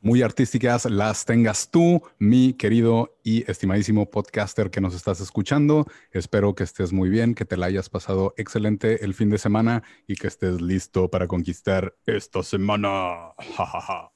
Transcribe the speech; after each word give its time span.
muy 0.00 0.22
artísticas 0.22 0.86
las 0.86 1.24
tengas 1.24 1.70
tú, 1.70 2.02
mi 2.18 2.54
querido 2.54 3.18
y 3.22 3.48
estimadísimo 3.50 4.10
podcaster 4.10 4.70
que 4.70 4.80
nos 4.80 4.94
estás 4.94 5.20
escuchando. 5.20 5.86
Espero 6.10 6.54
que 6.54 6.64
estés 6.64 6.92
muy 6.92 7.10
bien, 7.10 7.34
que 7.34 7.44
te 7.44 7.56
la 7.56 7.66
hayas 7.66 7.88
pasado 7.88 8.32
excelente 8.36 9.04
el 9.04 9.14
fin 9.14 9.30
de 9.30 9.38
semana 9.38 9.82
y 10.06 10.16
que 10.16 10.26
estés 10.26 10.60
listo 10.60 11.10
para 11.10 11.26
conquistar 11.26 11.94
esta 12.06 12.42
semana. 12.42 13.34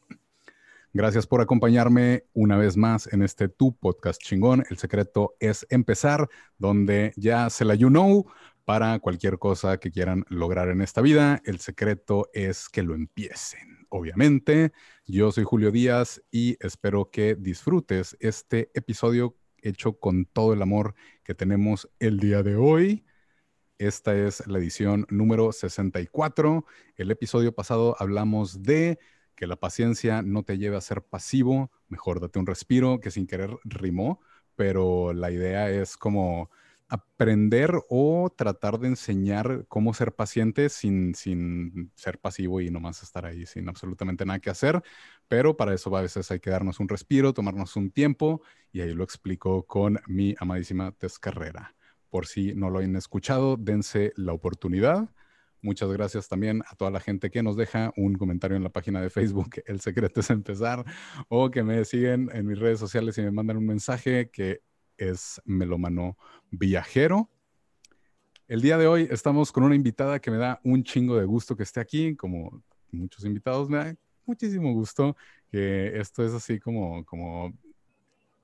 Gracias 0.96 1.26
por 1.26 1.40
acompañarme 1.40 2.24
una 2.34 2.56
vez 2.56 2.76
más 2.76 3.12
en 3.12 3.22
este 3.22 3.48
tu 3.48 3.76
podcast 3.76 4.22
chingón. 4.22 4.64
El 4.70 4.78
secreto 4.78 5.34
es 5.40 5.66
empezar, 5.68 6.28
donde 6.56 7.12
ya 7.16 7.50
se 7.50 7.64
la 7.64 7.74
you 7.74 7.88
know 7.88 8.26
para 8.64 9.00
cualquier 9.00 9.38
cosa 9.38 9.78
que 9.78 9.90
quieran 9.90 10.24
lograr 10.28 10.68
en 10.68 10.80
esta 10.80 11.00
vida. 11.00 11.42
El 11.44 11.58
secreto 11.58 12.30
es 12.32 12.68
que 12.68 12.84
lo 12.84 12.94
empiecen, 12.94 13.73
obviamente. 13.94 14.72
Yo 15.06 15.30
soy 15.30 15.44
Julio 15.44 15.70
Díaz 15.70 16.20
y 16.32 16.56
espero 16.58 17.10
que 17.10 17.36
disfrutes 17.36 18.16
este 18.18 18.70
episodio 18.74 19.36
hecho 19.62 20.00
con 20.00 20.24
todo 20.26 20.52
el 20.52 20.62
amor 20.62 20.94
que 21.22 21.34
tenemos 21.34 21.88
el 22.00 22.18
día 22.18 22.42
de 22.42 22.56
hoy. 22.56 23.04
Esta 23.78 24.16
es 24.16 24.44
la 24.48 24.58
edición 24.58 25.06
número 25.10 25.52
64. 25.52 26.64
El 26.96 27.12
episodio 27.12 27.54
pasado 27.54 27.94
hablamos 28.00 28.64
de 28.64 28.98
que 29.36 29.46
la 29.46 29.56
paciencia 29.56 30.22
no 30.22 30.42
te 30.42 30.58
lleve 30.58 30.76
a 30.76 30.80
ser 30.80 31.02
pasivo, 31.02 31.70
mejor 31.86 32.18
date 32.18 32.40
un 32.40 32.46
respiro, 32.46 32.98
que 32.98 33.12
sin 33.12 33.28
querer 33.28 33.56
rimó, 33.62 34.20
pero 34.56 35.12
la 35.12 35.30
idea 35.30 35.70
es 35.70 35.96
como 35.96 36.50
aprender 36.88 37.72
o 37.88 38.32
tratar 38.36 38.78
de 38.78 38.88
enseñar 38.88 39.64
cómo 39.68 39.94
ser 39.94 40.14
paciente 40.14 40.68
sin, 40.68 41.14
sin 41.14 41.90
ser 41.94 42.18
pasivo 42.18 42.60
y 42.60 42.70
nomás 42.70 43.02
estar 43.02 43.26
ahí 43.26 43.46
sin 43.46 43.68
absolutamente 43.68 44.24
nada 44.24 44.38
que 44.38 44.50
hacer. 44.50 44.82
Pero 45.28 45.56
para 45.56 45.74
eso 45.74 45.94
a 45.96 46.02
veces 46.02 46.30
hay 46.30 46.40
que 46.40 46.50
darnos 46.50 46.80
un 46.80 46.88
respiro, 46.88 47.32
tomarnos 47.32 47.76
un 47.76 47.90
tiempo 47.90 48.42
y 48.72 48.80
ahí 48.80 48.92
lo 48.94 49.04
explico 49.04 49.66
con 49.66 50.00
mi 50.06 50.34
amadísima 50.38 50.92
Tess 50.92 51.18
Carrera. 51.18 51.74
Por 52.10 52.26
si 52.26 52.54
no 52.54 52.70
lo 52.70 52.78
han 52.78 52.96
escuchado, 52.96 53.56
dense 53.56 54.12
la 54.16 54.32
oportunidad. 54.32 55.10
Muchas 55.62 55.90
gracias 55.90 56.28
también 56.28 56.62
a 56.68 56.76
toda 56.76 56.90
la 56.90 57.00
gente 57.00 57.30
que 57.30 57.42
nos 57.42 57.56
deja 57.56 57.90
un 57.96 58.14
comentario 58.16 58.56
en 58.56 58.62
la 58.62 58.68
página 58.68 59.00
de 59.00 59.08
Facebook, 59.08 59.62
El 59.66 59.80
Secreto 59.80 60.20
es 60.20 60.28
Empezar, 60.28 60.84
o 61.28 61.50
que 61.50 61.62
me 61.62 61.84
siguen 61.86 62.28
en 62.34 62.46
mis 62.46 62.58
redes 62.58 62.78
sociales 62.78 63.16
y 63.16 63.22
me 63.22 63.30
mandan 63.30 63.56
un 63.56 63.66
mensaje 63.66 64.30
que 64.30 64.60
es 64.96 65.40
Melomano 65.44 66.16
Viajero. 66.50 67.30
El 68.46 68.60
día 68.60 68.76
de 68.76 68.86
hoy 68.86 69.08
estamos 69.10 69.52
con 69.52 69.64
una 69.64 69.74
invitada 69.74 70.20
que 70.20 70.30
me 70.30 70.36
da 70.36 70.60
un 70.64 70.84
chingo 70.84 71.16
de 71.16 71.24
gusto 71.24 71.56
que 71.56 71.62
esté 71.62 71.80
aquí, 71.80 72.14
como 72.14 72.62
muchos 72.90 73.24
invitados, 73.24 73.68
me 73.68 73.78
da 73.78 73.94
muchísimo 74.26 74.72
gusto 74.72 75.16
que 75.50 75.98
esto 75.98 76.24
es 76.24 76.32
así 76.32 76.58
como, 76.58 77.04
como 77.04 77.52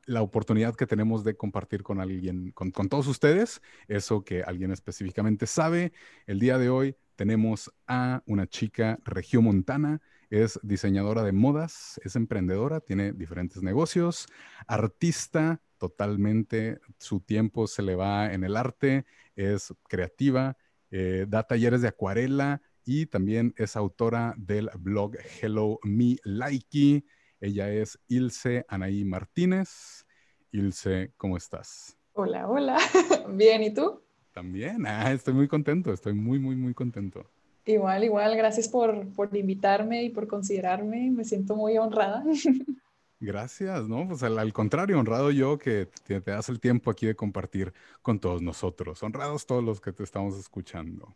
la 0.07 0.23
oportunidad 0.23 0.75
que 0.75 0.87
tenemos 0.87 1.25
de 1.25 1.37
compartir 1.37 1.83
con 1.83 2.01
alguien, 2.01 2.51
con, 2.53 2.71
con 2.71 2.89
todos 2.89 3.07
ustedes, 3.07 3.61
eso 3.89 4.25
que 4.25 4.43
alguien 4.43 4.73
específicamente 4.73 5.47
sabe. 5.47 5.93
El 6.27 6.39
día 6.39 6.59
de 6.59 6.71
hoy 6.71 6.97
tenemos 7.17 7.73
a 7.87 8.23
una 8.27 8.47
chica 8.47 8.99
regiomontana, 9.05 10.01
es 10.31 10.59
diseñadora 10.63 11.23
de 11.23 11.33
modas, 11.33 12.01
es 12.05 12.17
emprendedora, 12.17 12.81
tiene 12.81 13.13
diferentes 13.13 13.63
negocios, 13.63 14.27
artista, 14.67 15.61
totalmente, 15.81 16.79
su 16.99 17.21
tiempo 17.21 17.67
se 17.67 17.83
le 17.83 17.97
va 17.97 18.33
en 18.33 18.45
el 18.45 18.57
arte, 18.57 19.07
es 19.35 19.75
creativa, 19.89 20.57
eh, 20.91 21.25
da 21.27 21.43
talleres 21.43 21.81
de 21.81 21.89
acuarela 21.89 22.61
y 22.85 23.07
también 23.07 23.55
es 23.57 23.77
autora 23.77 24.35
del 24.37 24.69
blog 24.79 25.17
Hello 25.41 25.81
Me 25.83 26.17
Likey. 26.23 27.05
Ella 27.41 27.73
es 27.73 27.99
Ilse 28.09 28.67
Anaí 28.69 29.05
Martínez. 29.05 30.05
Ilse, 30.53 31.13
¿cómo 31.17 31.39
estás? 31.39 31.97
Hola, 32.13 32.47
hola. 32.47 32.77
Bien, 33.31 33.63
¿y 33.63 33.73
tú? 33.73 34.03
También, 34.33 34.87
ah, 34.87 35.11
estoy 35.13 35.33
muy 35.33 35.49
contento, 35.49 35.93
estoy 35.93 36.13
muy, 36.13 36.39
muy, 36.39 36.57
muy 36.57 36.75
contento. 36.75 37.25
Igual, 37.65 38.05
igual, 38.05 38.37
gracias 38.37 38.69
por, 38.69 39.09
por 39.15 39.35
invitarme 39.35 40.05
y 40.05 40.11
por 40.11 40.27
considerarme, 40.27 41.11
me 41.11 41.25
siento 41.25 41.57
muy 41.57 41.79
honrada. 41.79 42.23
Gracias, 43.21 43.87
¿no? 43.87 44.09
Pues 44.09 44.23
al, 44.23 44.53
contrario, 44.55 44.99
honrado 44.99 45.31
yo 45.31 45.59
que 45.59 45.91
te, 46.07 46.21
das 46.21 46.49
el 46.49 46.59
tiempo 46.59 46.91
aquí 46.91 47.05
de 47.05 47.15
compartir 47.15 47.75
con 48.01 48.19
todos 48.19 48.41
nosotros. 48.41 49.03
Honrados 49.03 49.45
todos 49.45 49.63
los 49.63 49.79
que 49.79 49.93
te 49.93 50.03
estamos 50.03 50.39
escuchando. 50.39 51.15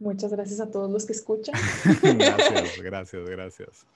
Muchas 0.00 0.32
gracias 0.32 0.58
a 0.60 0.70
todos 0.70 0.90
los 0.90 1.04
que 1.04 1.12
escuchan. 1.12 1.54
gracias, 2.02 2.78
gracias, 2.82 3.28
gracias. 3.28 3.86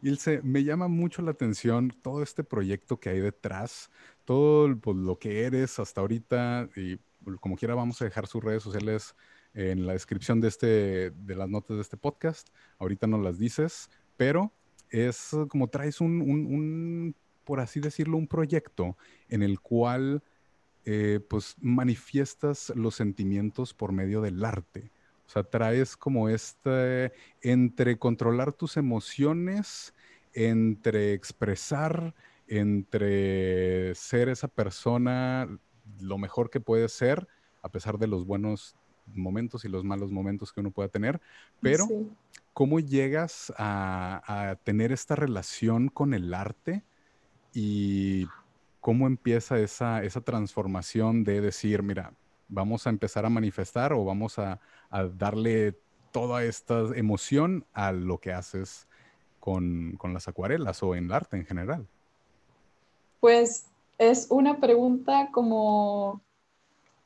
Ilse, 0.00 0.40
me 0.42 0.62
llama 0.62 0.86
mucho 0.86 1.22
la 1.22 1.32
atención 1.32 1.92
todo 2.02 2.22
este 2.22 2.44
proyecto 2.44 3.00
que 3.00 3.08
hay 3.08 3.18
detrás, 3.18 3.90
todo 4.24 4.74
pues, 4.78 4.96
lo 4.96 5.18
que 5.18 5.42
eres 5.42 5.80
hasta 5.80 6.02
ahorita 6.02 6.68
y 6.76 7.00
como 7.40 7.56
quiera 7.56 7.74
vamos 7.74 8.00
a 8.00 8.04
dejar 8.04 8.28
sus 8.28 8.44
redes 8.44 8.62
sociales 8.62 9.16
en 9.54 9.86
la 9.86 9.94
descripción 9.94 10.40
de, 10.40 10.48
este, 10.48 11.10
de 11.10 11.34
las 11.34 11.48
notas 11.48 11.76
de 11.78 11.82
este 11.82 11.96
podcast. 11.96 12.50
Ahorita 12.78 13.08
no 13.08 13.18
las 13.18 13.38
dices, 13.38 13.90
pero 14.16 14.52
es 14.90 15.30
como 15.48 15.68
traes 15.68 16.00
un, 16.00 17.14
por 17.44 17.60
así 17.60 17.80
decirlo, 17.80 18.16
un 18.16 18.26
proyecto 18.26 18.96
en 19.28 19.42
el 19.42 19.60
cual 19.60 20.22
eh, 20.84 21.20
pues 21.28 21.56
manifiestas 21.60 22.72
los 22.76 22.94
sentimientos 22.94 23.74
por 23.74 23.92
medio 23.92 24.20
del 24.20 24.44
arte. 24.44 24.90
O 25.26 25.28
sea, 25.28 25.42
traes 25.42 25.96
como 25.96 26.28
este, 26.28 27.12
entre 27.42 27.98
controlar 27.98 28.52
tus 28.52 28.76
emociones, 28.76 29.94
entre 30.32 31.12
expresar, 31.12 32.14
entre 32.46 33.94
ser 33.96 34.28
esa 34.28 34.46
persona 34.46 35.48
lo 36.00 36.18
mejor 36.18 36.50
que 36.50 36.60
puede 36.60 36.88
ser, 36.88 37.26
a 37.62 37.68
pesar 37.68 37.98
de 37.98 38.06
los 38.06 38.24
buenos 38.24 38.76
momentos 39.06 39.64
y 39.64 39.68
los 39.68 39.84
malos 39.84 40.10
momentos 40.10 40.52
que 40.52 40.60
uno 40.60 40.70
pueda 40.70 40.88
tener, 40.88 41.20
pero 41.60 41.88
¿cómo 42.56 42.80
llegas 42.80 43.52
a, 43.58 44.56
tener 44.64 44.90
esta 44.90 45.14
relación 45.14 45.90
con 45.90 46.14
el 46.14 46.32
arte 46.32 46.84
y 47.52 48.28
cómo 48.80 49.06
empieza 49.06 49.58
esa, 49.58 50.02
esa 50.02 50.22
transformación 50.22 51.22
de 51.22 51.42
decir, 51.42 51.82
mira, 51.82 52.14
vamos 52.48 52.86
a 52.86 52.90
empezar 52.90 53.26
a 53.26 53.28
manifestar 53.28 53.92
o 53.92 54.06
vamos 54.06 54.38
a, 54.38 54.58
darle 55.18 55.74
toda 56.12 56.44
esta 56.44 56.80
emoción 56.96 57.66
a 57.74 57.92
lo 57.92 58.16
que 58.20 58.32
haces 58.32 58.88
con, 59.38 59.96
con, 59.98 60.14
las 60.14 60.26
acuarelas 60.26 60.82
o 60.82 60.94
en 60.94 61.04
el 61.04 61.12
arte 61.12 61.36
en 61.36 61.44
general? 61.44 61.86
Pues 63.20 63.66
es 63.98 64.28
una 64.30 64.60
pregunta 64.60 65.28
como 65.30 66.22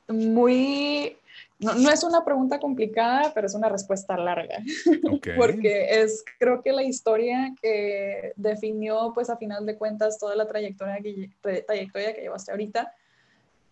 muy 0.07 1.17
no, 1.61 1.75
no, 1.75 1.91
es 1.91 2.03
una 2.03 2.25
pregunta 2.25 2.59
complicada, 2.59 3.33
pero 3.35 3.47
es 3.47 3.55
una 3.55 3.69
respuesta 3.69 4.17
larga, 4.17 4.59
porque 5.37 6.03
es 6.03 6.25
creo 6.39 6.63
que 6.63 6.73
la 6.73 6.83
historia 6.83 7.55
que 7.61 8.33
definió 8.37 9.13
pues 9.15 9.31
a 9.31 9.37
final 9.37 9.67
de 9.67 9.77
cuentas 9.77 10.19
toda 10.19 10.35
la 10.37 10.49
trayectoria 10.49 10.99
que, 11.03 11.31
trayectoria 11.67 12.15
que 12.15 12.23
llevaste 12.23 12.51
ahorita. 12.51 12.93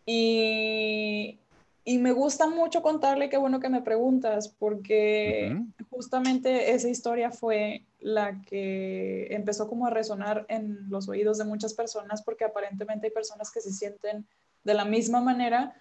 Y, 0.05 1.39
y 1.85 1.99
me 1.99 2.13
gusta 2.13 2.47
mucho 2.47 2.83
contarle, 2.83 3.31
qué 3.31 3.39
bueno 3.39 3.61
que 3.61 3.71
me 3.71 3.81
preguntas, 3.81 4.49
porque 4.59 5.59
justamente 5.91 6.73
esa 6.73 6.89
historia 6.89 7.31
fue 7.31 7.83
la 8.01 8.43
que 8.43 9.27
empezó 9.31 9.69
como 9.69 9.87
a 9.87 9.91
resonar 9.91 10.45
en 10.49 10.89
los 10.91 11.09
oídos 11.09 11.39
de 11.39 11.45
muchas 11.45 11.75
personas, 11.75 12.23
porque 12.23 12.45
aparentemente 12.45 13.07
hay 13.07 13.13
personas 13.13 13.51
que 13.51 13.63
se 13.63 13.73
sienten 13.73 14.27
de 14.65 14.75
la 14.75 14.85
misma 14.85 15.21
manera, 15.21 15.75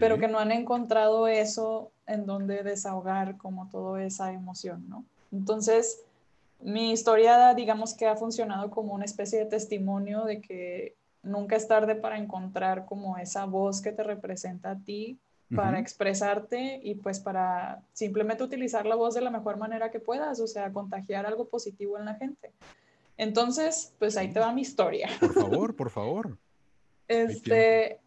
pero 0.00 0.18
que 0.18 0.28
no 0.28 0.38
han 0.38 0.52
encontrado 0.52 1.28
eso 1.28 1.90
en 2.06 2.26
donde 2.26 2.62
desahogar 2.62 3.36
como 3.36 3.68
toda 3.70 4.02
esa 4.04 4.32
emoción, 4.32 4.88
¿no? 4.88 5.04
Entonces, 5.32 6.02
mi 6.60 6.92
historia, 6.92 7.54
digamos 7.54 7.94
que 7.94 8.06
ha 8.06 8.16
funcionado 8.16 8.70
como 8.70 8.94
una 8.94 9.04
especie 9.04 9.38
de 9.38 9.46
testimonio 9.46 10.24
de 10.24 10.40
que 10.40 10.96
nunca 11.22 11.56
es 11.56 11.68
tarde 11.68 11.94
para 11.94 12.18
encontrar 12.18 12.86
como 12.86 13.18
esa 13.18 13.44
voz 13.44 13.80
que 13.80 13.92
te 13.92 14.02
representa 14.02 14.72
a 14.72 14.78
ti, 14.78 15.18
para 15.54 15.78
expresarte 15.78 16.78
y 16.82 16.96
pues 16.96 17.20
para 17.20 17.80
simplemente 17.94 18.44
utilizar 18.44 18.84
la 18.84 18.96
voz 18.96 19.14
de 19.14 19.22
la 19.22 19.30
mejor 19.30 19.56
manera 19.56 19.90
que 19.90 19.98
puedas, 19.98 20.40
o 20.40 20.46
sea, 20.46 20.70
contagiar 20.72 21.24
algo 21.24 21.48
positivo 21.48 21.96
en 21.96 22.04
la 22.04 22.16
gente. 22.16 22.52
Entonces, 23.16 23.94
pues 23.98 24.16
ahí 24.18 24.30
te 24.30 24.40
va 24.40 24.52
mi 24.52 24.60
historia. 24.60 25.08
Por 25.18 25.32
favor, 25.32 25.74
por 25.76 25.90
favor. 25.90 26.38
Este, 27.08 27.98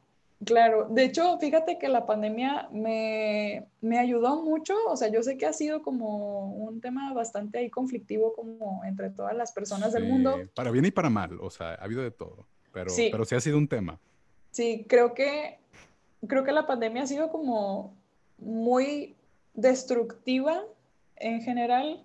Claro, 0.44 0.88
de 0.90 1.04
hecho, 1.04 1.38
fíjate 1.38 1.78
que 1.78 1.88
la 1.88 2.08
pandemia 2.08 2.68
me, 2.72 3.68
me, 3.80 4.00
ayudó 4.00 4.42
mucho, 4.42 4.76
o 4.88 4.98
sea, 4.98 5.10
yo 5.10 5.22
sé 5.22 5.38
que 5.38 5.46
ha 5.46 5.54
sido 5.54 5.84
como 5.84 6.52
un 6.56 6.82
tema 6.82 7.14
bastante 7.14 7.60
ahí 7.60 7.70
conflictivo 7.70 8.34
como 8.34 8.84
entre 8.84 9.12
todas 9.12 9.36
las 9.36 9.52
personas 9.52 9.94
del 9.94 10.06
mundo. 10.06 10.40
Para 10.56 10.72
bien 10.72 10.86
y 10.86 10.92
para 10.92 11.12
mal, 11.12 11.38
o 11.42 11.52
sea, 11.52 11.76
ha 11.76 11.84
habido 11.84 12.02
de 12.02 12.10
todo, 12.10 12.48
pero 12.74 12.90
sí, 12.90 13.10
pero 13.12 13.24
sí 13.24 13.36
ha 13.36 13.40
sido 13.40 13.60
un 13.60 13.68
tema. 13.68 14.00
Sí, 14.50 14.86
creo 14.90 15.14
que, 15.14 15.60
creo 16.28 16.44
que 16.44 16.52
la 16.52 16.66
pandemia 16.66 17.04
ha 17.04 17.08
sido 17.08 17.30
como 17.30 17.96
muy 18.40 19.16
destructiva 19.54 20.64
en 21.18 21.42
general, 21.42 22.04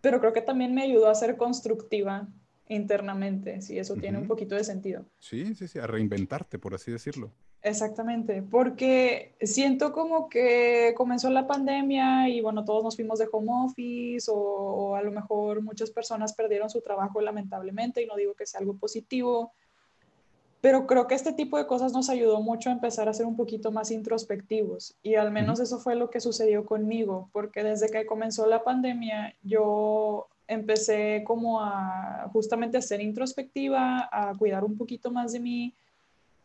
pero 0.00 0.20
creo 0.20 0.32
que 0.32 0.40
también 0.40 0.74
me 0.74 0.82
ayudó 0.82 1.10
a 1.10 1.14
ser 1.14 1.36
constructiva 1.36 2.26
internamente, 2.68 3.60
si 3.60 3.78
eso 3.78 3.96
tiene 3.96 4.16
un 4.16 4.26
poquito 4.26 4.54
de 4.54 4.64
sentido. 4.64 5.04
Sí, 5.18 5.54
sí, 5.54 5.68
sí, 5.68 5.78
a 5.78 5.86
reinventarte, 5.86 6.58
por 6.58 6.74
así 6.74 6.90
decirlo. 6.90 7.32
Exactamente, 7.62 8.42
porque 8.42 9.34
siento 9.42 9.92
como 9.92 10.30
que 10.30 10.94
comenzó 10.96 11.28
la 11.28 11.46
pandemia 11.46 12.26
y 12.30 12.40
bueno, 12.40 12.64
todos 12.64 12.82
nos 12.82 12.96
fuimos 12.96 13.18
de 13.18 13.28
home 13.30 13.50
office 13.66 14.30
o, 14.32 14.96
a 14.96 15.02
lo 15.02 15.12
mejor 15.12 15.60
muchas 15.60 15.90
personas 15.90 16.32
perdieron 16.32 16.70
su 16.70 16.80
trabajo 16.80 17.20
lamentablemente 17.20 18.02
y 18.02 18.06
no 18.06 18.16
digo 18.16 18.32
que 18.32 18.46
sea 18.46 18.60
algo 18.60 18.78
positivo, 18.78 19.52
pero 20.62 20.86
creo 20.86 21.06
que 21.06 21.14
este 21.14 21.34
tipo 21.34 21.58
de 21.58 21.66
cosas 21.66 21.92
nos 21.92 22.08
ayudó 22.08 22.40
mucho 22.40 22.70
a 22.70 22.72
empezar 22.72 23.10
a 23.10 23.14
ser 23.14 23.26
un 23.26 23.36
poquito 23.36 23.70
más 23.70 23.90
introspectivos 23.90 24.96
y 25.02 25.16
al 25.16 25.30
menos 25.30 25.60
eso 25.60 25.78
fue 25.80 25.96
lo 25.96 26.08
que 26.08 26.20
sucedió 26.20 26.64
conmigo, 26.64 27.28
porque 27.30 27.62
desde 27.62 27.90
que 27.90 28.06
comenzó 28.06 28.46
la 28.46 28.64
pandemia 28.64 29.36
yo 29.42 30.28
empecé 30.48 31.24
como 31.26 31.60
a 31.60 32.26
justamente 32.32 32.78
a 32.78 32.82
ser 32.82 33.02
introspectiva, 33.02 34.08
a 34.10 34.32
cuidar 34.38 34.64
un 34.64 34.78
poquito 34.78 35.10
más 35.10 35.32
de 35.32 35.40
mí 35.40 35.74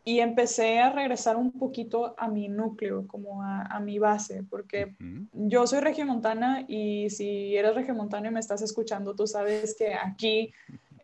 y 0.08 0.20
empecé 0.20 0.80
a 0.80 0.92
regresar 0.92 1.36
un 1.36 1.52
poquito 1.52 2.14
a 2.20 2.28
mi 2.28 2.48
núcleo, 2.48 3.08
como 3.08 3.42
a, 3.42 3.80
mi 3.80 3.98
base, 3.98 4.44
porque 4.44 4.96
yo 5.34 5.66
soy 5.66 5.80
regiomontana 5.80 6.64
y 6.68 7.10
si 7.10 7.58
eres 7.58 7.74
regiomontano 7.74 8.28
y 8.28 8.32
me 8.32 8.40
estás 8.40 8.62
escuchando, 8.62 9.16
tú 9.16 9.26
sabes 9.26 9.76
que 9.76 9.96
aquí 9.96 10.54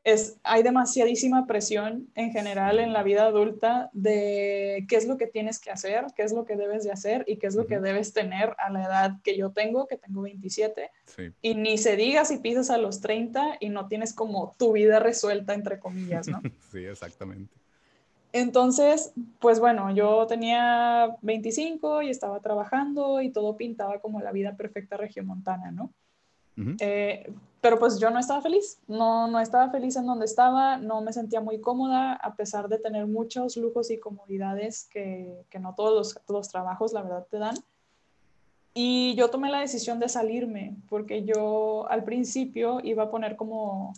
es, 0.04 0.38
hay 0.44 0.62
demasiadísima 0.62 1.48
presión 1.48 2.10
en 2.14 2.32
general 2.32 2.80
en 2.80 2.94
la 2.94 3.02
vida 3.02 3.26
adulta 3.26 3.90
de 3.94 4.86
qué 4.88 4.96
es 4.98 5.08
lo 5.08 5.18
que 5.18 5.26
tienes 5.26 5.60
que 5.60 5.72
hacer, 5.72 6.06
qué 6.16 6.22
es 6.22 6.32
lo 6.32 6.46
que 6.46 6.56
debes 6.56 6.84
de 6.84 6.92
hacer 6.92 7.24
y 7.28 7.38
qué 7.38 7.48
es 7.48 7.56
lo 7.56 7.66
que 7.66 7.80
debes 7.80 8.14
tener 8.14 8.56
a 8.60 8.72
la 8.72 8.84
edad 8.84 9.12
que 9.24 9.36
yo 9.36 9.52
tengo, 9.52 9.88
que 9.88 9.98
tengo 9.98 10.22
27. 10.22 10.92
Y 11.42 11.56
ni 11.56 11.80
se 11.80 11.96
diga 11.96 12.24
si 12.26 12.38
pisas 12.38 12.70
a 12.70 12.78
los 12.78 13.02
30 13.02 13.58
y 13.60 13.70
no 13.70 13.88
tienes 13.88 14.14
como 14.14 14.56
tu 14.60 14.74
vida 14.74 15.00
resuelta, 15.00 15.56
entre 15.56 15.80
comillas, 15.80 16.28
¿no? 16.28 16.40
sí, 16.72 16.86
exactamente. 16.86 17.61
Entonces, 18.34 19.14
pues 19.40 19.60
bueno, 19.60 19.94
yo 19.94 20.26
tenía 20.28 21.18
25 21.22 22.02
y 22.02 22.10
estaba 22.10 22.40
trabajando 22.40 23.22
y 23.22 23.30
todo 23.30 23.58
pintaba 23.58 24.00
como 24.00 24.22
la 24.22 24.32
vida 24.32 24.56
perfecta 24.56 24.98
regiomontana, 24.98 25.72
¿no? 25.72 25.92
Eh, 26.80 27.34
pero 27.60 27.80
pues 27.80 28.00
yo 28.00 28.12
no 28.12 28.20
estaba 28.20 28.42
feliz, 28.42 28.80
no, 28.88 29.28
no 29.28 29.40
estaba 29.40 29.70
feliz 29.70 29.96
en 29.96 30.06
donde 30.06 30.26
estaba, 30.26 30.78
no 30.78 31.02
me 31.02 31.12
sentía 31.12 31.42
muy 31.42 31.60
cómoda, 31.60 32.14
a 32.14 32.36
pesar 32.36 32.70
de 32.70 32.78
tener 32.78 33.08
muchos 33.08 33.58
lujos 33.58 33.90
y 33.90 34.00
comodidades 34.00 34.88
que, 34.92 35.44
que 35.50 35.60
no 35.60 35.74
todos 35.74 35.94
los, 35.94 36.20
los 36.28 36.50
trabajos, 36.50 36.94
la 36.94 37.02
verdad, 37.02 37.26
te 37.30 37.38
dan. 37.38 37.56
Y 38.74 39.16
yo 39.16 39.30
tomé 39.30 39.50
la 39.50 39.60
decisión 39.60 40.00
de 40.00 40.08
salirme, 40.08 40.76
porque 40.90 41.24
yo 41.24 41.90
al 41.90 42.04
principio 42.04 42.80
iba 42.84 43.04
a 43.04 43.12
poner 43.12 43.36
como 43.36 43.94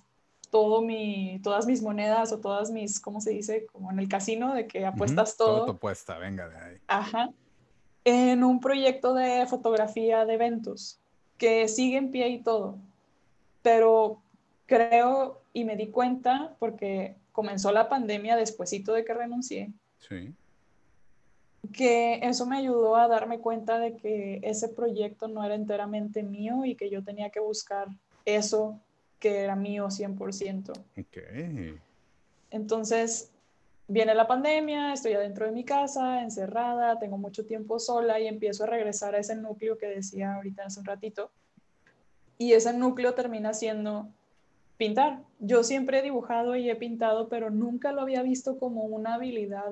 todo 0.53 0.83
mi, 0.83 1.39
todas 1.41 1.65
mis 1.65 1.81
monedas 1.81 2.31
o 2.31 2.38
todas 2.38 2.69
mis, 2.69 3.00
¿cómo 3.00 3.19
se 3.21 3.31
dice? 3.31 3.65
Como 3.71 3.91
en 3.91 3.97
el 3.97 4.07
casino, 4.07 4.53
de 4.53 4.67
que 4.67 4.85
apuestas 4.85 5.35
todo. 5.35 5.55
Todo 5.55 5.65
tu 5.65 5.71
apuesta, 5.71 6.19
venga 6.19 6.47
de 6.47 6.55
ahí. 6.55 6.77
Ajá. 6.85 7.31
En 8.05 8.44
un 8.44 8.59
proyecto 8.59 9.15
de 9.15 9.47
fotografía 9.47 10.25
de 10.25 10.35
eventos, 10.35 11.00
que 11.39 11.67
sigue 11.67 11.97
en 11.97 12.11
pie 12.11 12.29
y 12.29 12.44
todo. 12.44 12.77
Pero 13.63 14.21
creo 14.67 15.41
y 15.53 15.63
me 15.63 15.75
di 15.75 15.88
cuenta, 15.88 16.55
porque 16.59 17.15
comenzó 17.31 17.71
la 17.71 17.89
pandemia 17.89 18.35
despuesito 18.35 18.94
de 18.94 19.03
que 19.03 19.13
renuncié. 19.15 19.71
Sí. 19.97 20.35
Que 21.73 22.19
eso 22.21 22.45
me 22.45 22.57
ayudó 22.57 22.95
a 22.95 23.07
darme 23.07 23.39
cuenta 23.39 23.79
de 23.79 23.95
que 23.95 24.39
ese 24.44 24.69
proyecto 24.69 25.27
no 25.27 25.44
era 25.44 25.55
enteramente 25.55 26.21
mío 26.21 26.63
y 26.63 26.75
que 26.75 26.91
yo 26.91 27.03
tenía 27.03 27.31
que 27.31 27.39
buscar 27.39 27.88
eso 28.25 28.79
que 29.23 29.39
era 29.39 29.55
mío 29.55 29.87
100%. 29.87 30.71
Ok. 30.99 31.79
Entonces, 32.51 33.31
viene 33.87 34.13
la 34.13 34.27
pandemia, 34.27 34.91
estoy 34.91 35.13
adentro 35.13 35.45
de 35.45 35.53
mi 35.53 35.63
casa, 35.63 36.21
encerrada, 36.21 36.99
tengo 36.99 37.17
mucho 37.17 37.45
tiempo 37.45 37.79
sola 37.79 38.19
y 38.19 38.27
empiezo 38.27 38.65
a 38.65 38.67
regresar 38.67 39.15
a 39.15 39.19
ese 39.19 39.37
núcleo 39.37 39.77
que 39.77 39.87
decía 39.87 40.35
ahorita 40.35 40.65
hace 40.65 40.81
un 40.81 40.85
ratito. 40.85 41.31
Y 42.37 42.51
ese 42.51 42.73
núcleo 42.73 43.13
termina 43.13 43.53
siendo 43.53 44.09
pintar. 44.75 45.21
Yo 45.39 45.63
siempre 45.63 45.99
he 45.99 46.01
dibujado 46.01 46.57
y 46.57 46.69
he 46.69 46.75
pintado, 46.75 47.29
pero 47.29 47.49
nunca 47.49 47.93
lo 47.93 48.01
había 48.01 48.23
visto 48.23 48.59
como 48.59 48.83
una 48.83 49.13
habilidad 49.13 49.71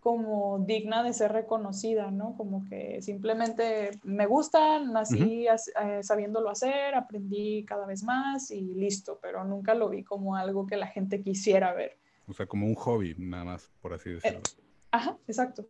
como 0.00 0.58
digna 0.60 1.02
de 1.02 1.12
ser 1.12 1.32
reconocida, 1.32 2.10
¿no? 2.10 2.34
Como 2.36 2.64
que 2.68 3.02
simplemente 3.02 3.90
me 4.02 4.26
gustan, 4.26 4.92
nací 4.92 5.46
eh, 5.46 6.02
sabiéndolo 6.02 6.48
hacer, 6.48 6.94
aprendí 6.94 7.64
cada 7.66 7.86
vez 7.86 8.02
más 8.02 8.50
y 8.50 8.62
listo, 8.62 9.18
pero 9.20 9.44
nunca 9.44 9.74
lo 9.74 9.90
vi 9.90 10.02
como 10.02 10.36
algo 10.36 10.66
que 10.66 10.76
la 10.76 10.86
gente 10.86 11.22
quisiera 11.22 11.74
ver. 11.74 11.98
O 12.26 12.32
sea, 12.32 12.46
como 12.46 12.66
un 12.66 12.74
hobby, 12.74 13.14
nada 13.18 13.44
más, 13.44 13.70
por 13.82 13.92
así 13.92 14.10
decirlo. 14.10 14.38
Eh, 14.38 14.62
ajá, 14.90 15.18
exacto. 15.28 15.66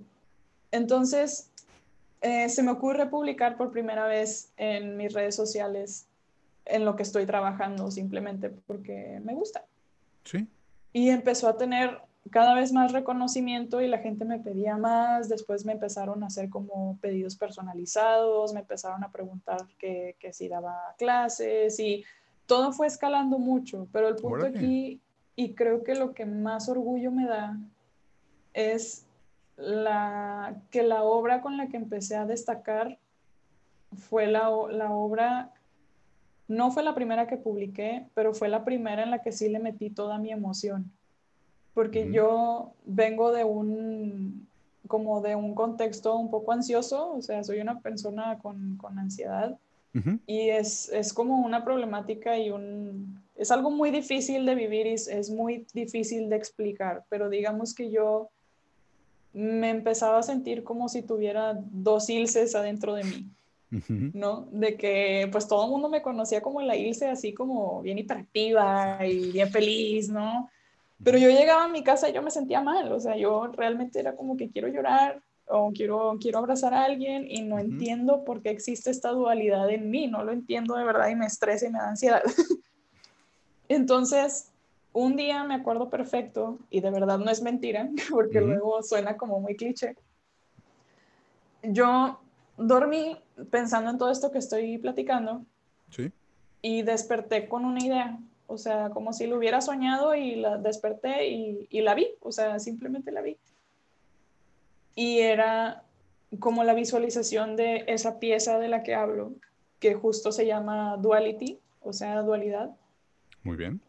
Entonces, 0.70 1.50
eh, 2.20 2.48
se 2.48 2.62
me 2.62 2.70
ocurre 2.70 3.06
publicar 3.06 3.56
por 3.56 3.72
primera 3.72 4.06
vez 4.06 4.52
en 4.56 4.96
mis 4.96 5.12
redes 5.12 5.34
sociales 5.34 6.06
en 6.66 6.84
lo 6.84 6.94
que 6.94 7.02
estoy 7.02 7.26
trabajando, 7.26 7.90
simplemente 7.90 8.50
porque 8.50 9.20
me 9.24 9.34
gusta. 9.34 9.64
Sí. 10.22 10.46
Y 10.92 11.08
empezó 11.08 11.48
a 11.48 11.56
tener 11.56 11.98
cada 12.28 12.54
vez 12.54 12.72
más 12.72 12.92
reconocimiento 12.92 13.80
y 13.80 13.88
la 13.88 13.98
gente 13.98 14.24
me 14.24 14.38
pedía 14.38 14.76
más, 14.76 15.28
después 15.28 15.64
me 15.64 15.72
empezaron 15.72 16.22
a 16.22 16.26
hacer 16.26 16.50
como 16.50 16.98
pedidos 17.00 17.36
personalizados, 17.36 18.52
me 18.52 18.60
empezaron 18.60 19.02
a 19.02 19.10
preguntar 19.10 19.66
que, 19.78 20.16
que 20.18 20.32
si 20.32 20.48
daba 20.48 20.76
clases 20.98 21.80
y 21.80 22.04
todo 22.46 22.72
fue 22.72 22.86
escalando 22.86 23.38
mucho, 23.38 23.88
pero 23.92 24.08
el 24.08 24.16
punto 24.16 24.44
aquí, 24.44 25.00
y 25.34 25.54
creo 25.54 25.82
que 25.82 25.94
lo 25.94 26.12
que 26.12 26.26
más 26.26 26.68
orgullo 26.68 27.10
me 27.10 27.26
da, 27.26 27.58
es 28.52 29.06
la, 29.56 30.56
que 30.70 30.82
la 30.82 31.02
obra 31.04 31.40
con 31.40 31.56
la 31.56 31.68
que 31.68 31.76
empecé 31.76 32.16
a 32.16 32.26
destacar 32.26 32.98
fue 33.96 34.26
la, 34.26 34.50
la 34.70 34.92
obra, 34.92 35.52
no 36.48 36.70
fue 36.70 36.82
la 36.82 36.94
primera 36.94 37.26
que 37.26 37.36
publiqué, 37.36 38.06
pero 38.14 38.34
fue 38.34 38.48
la 38.48 38.64
primera 38.64 39.02
en 39.02 39.10
la 39.10 39.22
que 39.22 39.32
sí 39.32 39.48
le 39.48 39.58
metí 39.58 39.90
toda 39.90 40.18
mi 40.18 40.32
emoción 40.32 40.92
porque 41.74 42.10
yo 42.10 42.72
vengo 42.84 43.32
de 43.32 43.44
un, 43.44 44.48
como 44.86 45.20
de 45.20 45.36
un 45.36 45.54
contexto 45.54 46.16
un 46.16 46.30
poco 46.30 46.52
ansioso, 46.52 47.12
o 47.12 47.22
sea, 47.22 47.44
soy 47.44 47.60
una 47.60 47.80
persona 47.80 48.38
con, 48.38 48.76
con 48.76 48.98
ansiedad 48.98 49.58
y 50.26 50.50
es, 50.50 50.88
es, 50.90 51.12
como 51.12 51.40
una 51.40 51.64
problemática 51.64 52.38
y 52.38 52.50
un, 52.50 53.20
es 53.36 53.50
algo 53.50 53.72
muy 53.72 53.90
difícil 53.90 54.46
de 54.46 54.54
vivir 54.54 54.86
y 54.86 54.92
es, 54.92 55.30
muy 55.30 55.66
difícil 55.74 56.28
de 56.28 56.36
explicar, 56.36 57.04
pero 57.08 57.28
digamos 57.28 57.74
que 57.74 57.90
yo 57.90 58.30
me 59.32 59.70
empezaba 59.70 60.18
a 60.18 60.22
sentir 60.22 60.62
como 60.62 60.88
si 60.88 61.02
tuviera 61.02 61.58
dos 61.72 62.08
ilses 62.08 62.54
adentro 62.54 62.94
de 62.94 63.04
mí. 63.04 63.26
¿no? 64.14 64.48
De 64.50 64.76
que 64.76 65.28
pues 65.30 65.46
todo 65.46 65.64
el 65.64 65.70
mundo 65.70 65.88
me 65.88 66.02
conocía 66.02 66.40
como 66.40 66.60
la 66.60 66.74
Ilse 66.74 67.06
así 67.06 67.32
como 67.32 67.80
bien 67.82 67.98
hiperactiva 67.98 68.98
y 69.06 69.30
bien 69.30 69.48
feliz, 69.48 70.08
¿no? 70.08 70.50
Pero 71.02 71.18
yo 71.18 71.28
llegaba 71.28 71.64
a 71.64 71.68
mi 71.68 71.82
casa 71.82 72.08
y 72.08 72.12
yo 72.12 72.22
me 72.22 72.30
sentía 72.30 72.60
mal, 72.60 72.92
o 72.92 73.00
sea, 73.00 73.16
yo 73.16 73.46
realmente 73.48 73.98
era 73.98 74.16
como 74.16 74.36
que 74.36 74.50
quiero 74.50 74.68
llorar 74.68 75.22
o 75.46 75.72
quiero, 75.72 76.16
quiero 76.20 76.38
abrazar 76.38 76.74
a 76.74 76.84
alguien 76.84 77.26
y 77.28 77.42
no 77.42 77.58
entiendo 77.58 78.24
por 78.24 78.42
qué 78.42 78.50
existe 78.50 78.90
esta 78.90 79.10
dualidad 79.10 79.68
en 79.70 79.90
mí, 79.90 80.06
no 80.06 80.22
lo 80.24 80.32
entiendo 80.32 80.76
de 80.76 80.84
verdad 80.84 81.08
y 81.08 81.16
me 81.16 81.26
estresa 81.26 81.66
y 81.66 81.70
me 81.70 81.78
da 81.78 81.88
ansiedad. 81.88 82.22
Entonces, 83.68 84.52
un 84.92 85.16
día 85.16 85.44
me 85.44 85.54
acuerdo 85.54 85.88
perfecto, 85.90 86.58
y 86.70 86.80
de 86.80 86.90
verdad 86.90 87.18
no 87.18 87.30
es 87.30 87.42
mentira, 87.42 87.88
porque 88.10 88.40
luego 88.40 88.82
suena 88.82 89.16
como 89.16 89.40
muy 89.40 89.56
cliché. 89.56 89.96
Yo 91.62 92.20
dormí 92.56 93.16
pensando 93.50 93.90
en 93.90 93.98
todo 93.98 94.10
esto 94.10 94.30
que 94.30 94.38
estoy 94.38 94.78
platicando 94.78 95.44
¿Sí? 95.90 96.12
y 96.62 96.82
desperté 96.82 97.48
con 97.48 97.64
una 97.64 97.84
idea 97.84 98.18
o 98.50 98.58
sea, 98.58 98.90
como 98.90 99.12
si 99.12 99.26
lo 99.26 99.38
hubiera 99.38 99.60
soñado 99.60 100.14
y 100.14 100.34
la 100.34 100.58
desperté 100.58 101.28
y, 101.28 101.68
y 101.70 101.82
la 101.82 101.94
vi, 101.94 102.08
o 102.20 102.32
sea, 102.32 102.58
simplemente 102.58 103.12
la 103.12 103.22
vi. 103.22 103.36
Y 104.96 105.20
era 105.20 105.84
como 106.40 106.64
la 106.64 106.74
visualización 106.74 107.54
de 107.54 107.84
esa 107.86 108.18
pieza 108.18 108.58
de 108.58 108.68
la 108.68 108.82
que 108.82 108.94
hablo, 108.94 109.32
que 109.78 109.94
justo 109.94 110.32
se 110.32 110.46
llama 110.46 110.96
duality, 110.96 111.60
o 111.80 111.92
sea, 111.92 112.22
dualidad. 112.22 112.76
Muy 113.44 113.56
bien. 113.56 113.80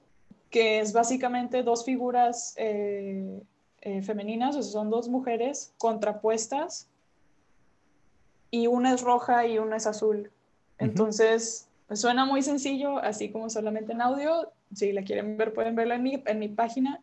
Que 0.51 0.79
es 0.79 0.93
básicamente 0.93 1.63
dos 1.63 1.83
figuras 1.83 2.53
eh, 2.57 3.41
eh, 3.81 4.03
femeninas, 4.03 4.55
o 4.55 4.61
sea, 4.61 4.71
son 4.71 4.91
dos 4.91 5.09
mujeres 5.09 5.73
contrapuestas 5.79 6.87
y 8.51 8.67
una 8.67 8.93
es 8.93 9.01
roja 9.01 9.47
y 9.47 9.57
una 9.57 9.77
es 9.77 9.87
azul. 9.87 10.31
Entonces, 10.77 11.67
suena 11.95 12.25
muy 12.25 12.41
sencillo, 12.41 12.97
así 12.97 13.31
como 13.31 13.49
solamente 13.49 13.93
en 13.93 14.01
audio. 14.01 14.51
Si 14.73 14.91
la 14.91 15.03
quieren 15.03 15.37
ver, 15.37 15.53
pueden 15.53 15.75
verla 15.75 15.95
en 15.95 16.03
mi, 16.03 16.23
en 16.25 16.39
mi 16.39 16.49
página. 16.49 17.01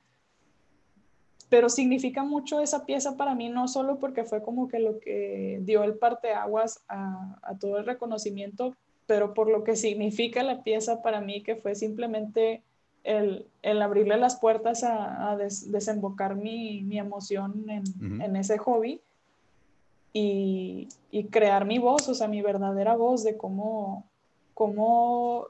Pero 1.49 1.68
significa 1.68 2.25
mucho 2.25 2.61
esa 2.61 2.85
pieza 2.85 3.16
para 3.16 3.35
mí, 3.35 3.49
no 3.49 3.68
solo 3.68 3.99
porque 3.99 4.25
fue 4.25 4.42
como 4.42 4.68
que 4.68 4.80
lo 4.80 5.00
que 5.00 5.61
dio 5.62 5.83
el 5.83 5.97
parteaguas 5.97 6.85
a, 6.88 7.38
a 7.42 7.59
todo 7.59 7.78
el 7.78 7.87
reconocimiento, 7.87 8.76
pero 9.07 9.33
por 9.33 9.49
lo 9.50 9.64
que 9.64 9.75
significa 9.75 10.42
la 10.42 10.62
pieza 10.62 11.02
para 11.02 11.23
mí, 11.23 11.42
que 11.42 11.57
fue 11.57 11.75
simplemente 11.75 12.62
el, 13.04 13.47
el 13.62 13.80
abrirle 13.80 14.18
las 14.18 14.37
puertas 14.37 14.85
a, 14.85 15.30
a 15.30 15.37
desembocar 15.37 16.37
mi, 16.37 16.83
mi 16.83 16.99
emoción 16.99 17.64
en, 17.71 18.21
en, 18.21 18.37
ese 18.37 18.59
hobby 18.59 19.00
y, 20.12 20.88
y, 21.11 21.25
crear 21.25 21.64
mi 21.64 21.78
voz, 21.78 22.07
o 22.09 22.14
sea, 22.14 22.28
mi 22.28 22.42
verdadera 22.42 22.97
voz 22.97 23.25
de 23.25 23.38
cómo, 23.38 24.04
cómo, 24.59 25.47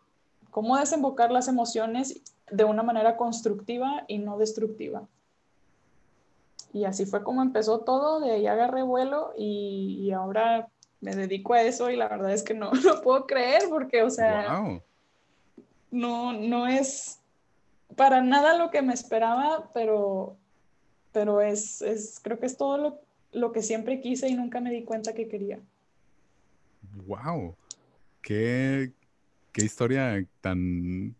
cómo 0.50 0.76
desembocar 0.76 1.32
las 1.32 1.48
emociones 1.48 2.20
de 2.50 2.64
una 2.64 2.82
manera 2.82 3.16
constructiva 3.16 4.04
y 4.06 4.18
no 4.18 4.36
destructiva. 4.36 5.08
Y 6.74 6.84
así 6.84 7.06
fue 7.06 7.22
como 7.22 7.40
empezó 7.40 7.80
todo, 7.80 8.20
de 8.20 8.32
ahí 8.32 8.46
agarré 8.46 8.82
vuelo 8.82 9.32
y, 9.34 9.96
y 10.02 10.12
ahora 10.12 10.68
me 11.00 11.16
dedico 11.16 11.54
a 11.54 11.62
eso 11.62 11.88
y 11.88 11.96
la 11.96 12.06
verdad 12.06 12.34
es 12.34 12.42
que 12.42 12.52
no 12.52 12.70
lo 12.84 13.00
puedo 13.00 13.26
creer 13.26 13.62
porque, 13.70 14.02
o 14.02 14.10
sea, 14.10 14.60
no, 15.90 16.34
no 16.34 16.66
es 16.66 17.18
para 17.96 18.20
nada 18.20 18.58
lo 18.58 18.70
que 18.70 18.82
me 18.82 18.92
esperaba, 18.92 19.70
pero, 19.72 20.36
pero 21.12 21.40
es, 21.40 21.80
es 21.80 22.20
creo 22.22 22.38
que 22.38 22.44
es 22.44 22.58
todo 22.58 22.76
lo, 22.76 23.00
lo 23.32 23.52
que 23.52 23.62
siempre 23.62 24.02
quise 24.02 24.28
y 24.28 24.34
nunca 24.34 24.60
me 24.60 24.70
di 24.70 24.84
cuenta 24.84 25.14
que 25.14 25.28
quería. 25.28 25.60
¡Wow! 27.06 27.54
Qué, 28.20 28.92
qué 29.58 29.64
historia 29.64 30.24
tan... 30.40 31.16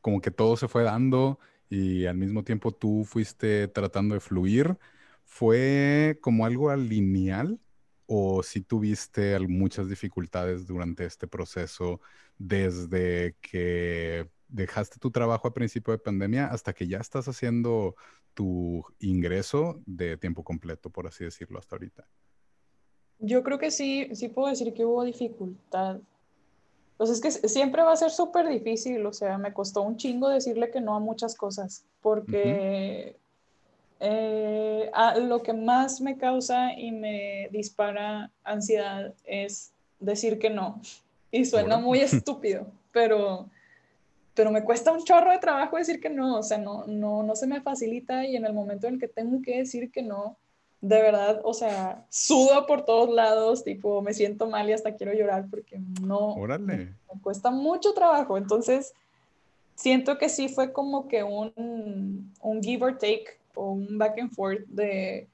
como 0.00 0.20
que 0.20 0.30
todo 0.30 0.56
se 0.56 0.68
fue 0.68 0.82
dando 0.82 1.38
y 1.68 2.06
al 2.06 2.16
mismo 2.16 2.42
tiempo 2.42 2.72
tú 2.72 3.04
fuiste 3.04 3.68
tratando 3.68 4.14
de 4.14 4.20
fluir. 4.20 4.76
¿Fue 5.24 6.18
como 6.20 6.44
algo 6.44 6.74
lineal 6.74 7.60
o 8.06 8.42
si 8.42 8.60
tuviste 8.60 9.38
muchas 9.46 9.88
dificultades 9.88 10.66
durante 10.66 11.04
este 11.04 11.28
proceso 11.28 12.00
desde 12.38 13.36
que 13.40 14.28
dejaste 14.48 14.98
tu 14.98 15.12
trabajo 15.12 15.46
a 15.46 15.54
principio 15.54 15.92
de 15.92 15.98
pandemia 15.98 16.46
hasta 16.46 16.72
que 16.72 16.88
ya 16.88 16.98
estás 16.98 17.28
haciendo 17.28 17.94
tu 18.34 18.84
ingreso 18.98 19.80
de 19.86 20.16
tiempo 20.16 20.42
completo, 20.42 20.90
por 20.90 21.06
así 21.06 21.22
decirlo, 21.22 21.60
hasta 21.60 21.76
ahorita? 21.76 22.08
Yo 23.20 23.44
creo 23.44 23.58
que 23.58 23.70
sí, 23.70 24.08
sí 24.14 24.28
puedo 24.28 24.48
decir 24.48 24.72
que 24.72 24.84
hubo 24.84 25.04
dificultad. 25.04 26.00
Pues 27.00 27.08
es 27.08 27.20
que 27.22 27.30
siempre 27.48 27.82
va 27.82 27.92
a 27.92 27.96
ser 27.96 28.10
súper 28.10 28.46
difícil, 28.46 29.06
o 29.06 29.12
sea, 29.14 29.38
me 29.38 29.54
costó 29.54 29.80
un 29.80 29.96
chingo 29.96 30.28
decirle 30.28 30.70
que 30.70 30.82
no 30.82 30.94
a 30.94 31.00
muchas 31.00 31.34
cosas, 31.34 31.82
porque 32.02 33.16
eh, 34.00 34.90
lo 35.22 35.42
que 35.42 35.54
más 35.54 36.02
me 36.02 36.18
causa 36.18 36.74
y 36.74 36.92
me 36.92 37.48
dispara 37.52 38.30
ansiedad 38.44 39.14
es 39.24 39.72
decir 39.98 40.38
que 40.38 40.50
no. 40.50 40.78
Y 41.30 41.46
suena 41.46 41.78
muy 41.78 42.00
estúpido, 42.00 42.66
pero, 42.92 43.48
pero 44.34 44.50
me 44.50 44.62
cuesta 44.62 44.92
un 44.92 45.02
chorro 45.02 45.32
de 45.32 45.38
trabajo 45.38 45.78
decir 45.78 46.02
que 46.02 46.10
no, 46.10 46.40
o 46.40 46.42
sea, 46.42 46.58
no, 46.58 46.84
no, 46.86 47.22
no 47.22 47.34
se 47.34 47.46
me 47.46 47.62
facilita 47.62 48.26
y 48.26 48.36
en 48.36 48.44
el 48.44 48.52
momento 48.52 48.88
en 48.88 48.94
el 48.96 49.00
que 49.00 49.08
tengo 49.08 49.40
que 49.40 49.56
decir 49.56 49.90
que 49.90 50.02
no, 50.02 50.36
de 50.80 51.02
verdad, 51.02 51.40
o 51.44 51.52
sea, 51.52 52.06
sudo 52.08 52.66
por 52.66 52.84
todos 52.84 53.10
lados, 53.10 53.64
tipo, 53.64 54.00
me 54.02 54.14
siento 54.14 54.46
mal 54.48 54.68
y 54.68 54.72
hasta 54.72 54.96
quiero 54.96 55.12
llorar 55.12 55.46
porque 55.50 55.78
no, 56.00 56.34
Órale. 56.34 56.64
Me, 56.64 56.76
me 57.14 57.20
cuesta 57.22 57.50
mucho 57.50 57.92
trabajo. 57.92 58.38
Entonces, 58.38 58.94
siento 59.74 60.18
que 60.18 60.28
sí 60.28 60.48
fue 60.48 60.72
como 60.72 61.08
que 61.08 61.22
un, 61.22 62.32
un 62.40 62.62
give 62.62 62.84
or 62.84 62.98
take 62.98 63.38
o 63.54 63.72
un 63.72 63.98
back 63.98 64.18
and 64.18 64.32
forth 64.32 64.66
de 64.68 65.28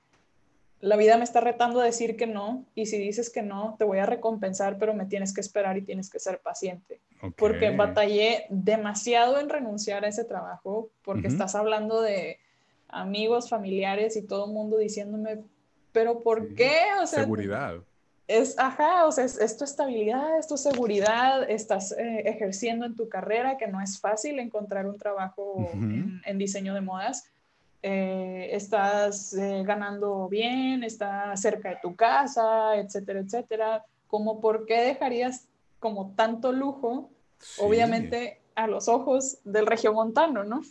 la 0.81 0.97
vida 0.97 1.17
me 1.17 1.25
está 1.25 1.41
retando 1.41 1.81
a 1.81 1.85
decir 1.85 2.17
que 2.17 2.27
no 2.27 2.65
y 2.75 2.87
si 2.87 2.99
dices 2.99 3.31
que 3.31 3.43
no, 3.43 3.77
te 3.79 3.85
voy 3.85 3.99
a 3.99 4.07
recompensar, 4.07 4.79
pero 4.79 4.95
me 4.95 5.07
tienes 5.07 5.33
que 5.33 5.41
esperar 5.41 5.77
y 5.77 5.83
tienes 5.83 6.11
que 6.11 6.19
ser 6.19 6.39
paciente. 6.41 7.01
Porque 7.37 7.71
batallé 7.71 8.47
demasiado 8.51 9.41
en 9.41 9.49
renunciar 9.49 10.05
a 10.05 10.09
ese 10.09 10.25
trabajo 10.25 10.91
porque 11.03 11.29
estás 11.29 11.55
hablando 11.55 12.03
de 12.03 12.39
amigos, 12.89 13.49
familiares 13.49 14.17
y 14.17 14.23
todo 14.23 14.47
el 14.47 14.53
mundo 14.53 14.79
diciéndome, 14.79 15.39
pero 15.93 16.23
¿por 16.23 16.55
qué? 16.55 16.79
O 17.03 17.07
sea, 17.07 17.21
seguridad. 17.21 17.77
Es, 18.29 18.59
ajá, 18.59 19.07
o 19.07 19.13
sea, 19.13 19.25
es, 19.25 19.57
tu 19.57 19.65
estabilidad, 19.65 20.39
es 20.39 20.49
tu 20.49 20.57
seguridad, 20.57 21.49
estás 21.49 21.93
eh, 21.93 22.23
ejerciendo 22.27 22.85
en 22.85 22.97
tu 22.97 23.09
carrera, 23.09 23.57
que 23.57 23.69
no 23.69 23.81
es 23.81 24.01
fácil 24.01 24.41
encontrar 24.41 24.87
un 24.87 24.99
trabajo 24.99 25.71
en 25.73 26.39
diseño 26.39 26.75
de 26.75 26.81
modas 26.81 27.31
eh, 27.89 28.49
estás 28.51 29.33
eh, 29.35 29.63
ganando 29.65 30.29
bien, 30.29 30.83
está 30.83 31.37
cerca 31.37 31.69
de 31.69 31.79
tu 31.81 31.95
casa, 31.95 32.75
etcétera, 32.75 33.21
etcétera. 33.21 33.85
Como 34.09 34.41
por 34.41 34.67
qué 34.67 34.81
dejarías 34.81 35.47
como 35.79 36.13
tanto 36.17 36.51
lujo, 36.51 37.11
obviamente 37.59 38.41
a 38.57 38.67
los 38.67 38.89
ojos 38.89 39.39
del 39.45 39.67
regiomontano, 39.67 40.43
¿no? 40.43 40.63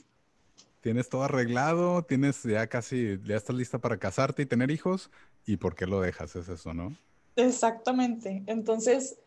Tienes 0.85 1.09
todo 1.09 1.23
arreglado, 1.23 2.03
tienes 2.03 2.43
ya 2.43 2.67
casi, 2.67 3.19
ya 3.23 3.37
estás 3.37 3.55
lista 3.55 3.79
para 3.79 3.97
casarte 3.97 4.43
y 4.43 4.45
tener 4.45 4.69
hijos, 4.69 5.09
¿y 5.47 5.57
por 5.57 5.73
qué 5.73 5.87
lo 5.87 5.99
dejas? 5.99 6.35
Es 6.35 6.47
eso, 6.47 6.75
¿no? 6.75 6.95
Exactamente. 7.35 8.43
Entonces, 8.45 9.17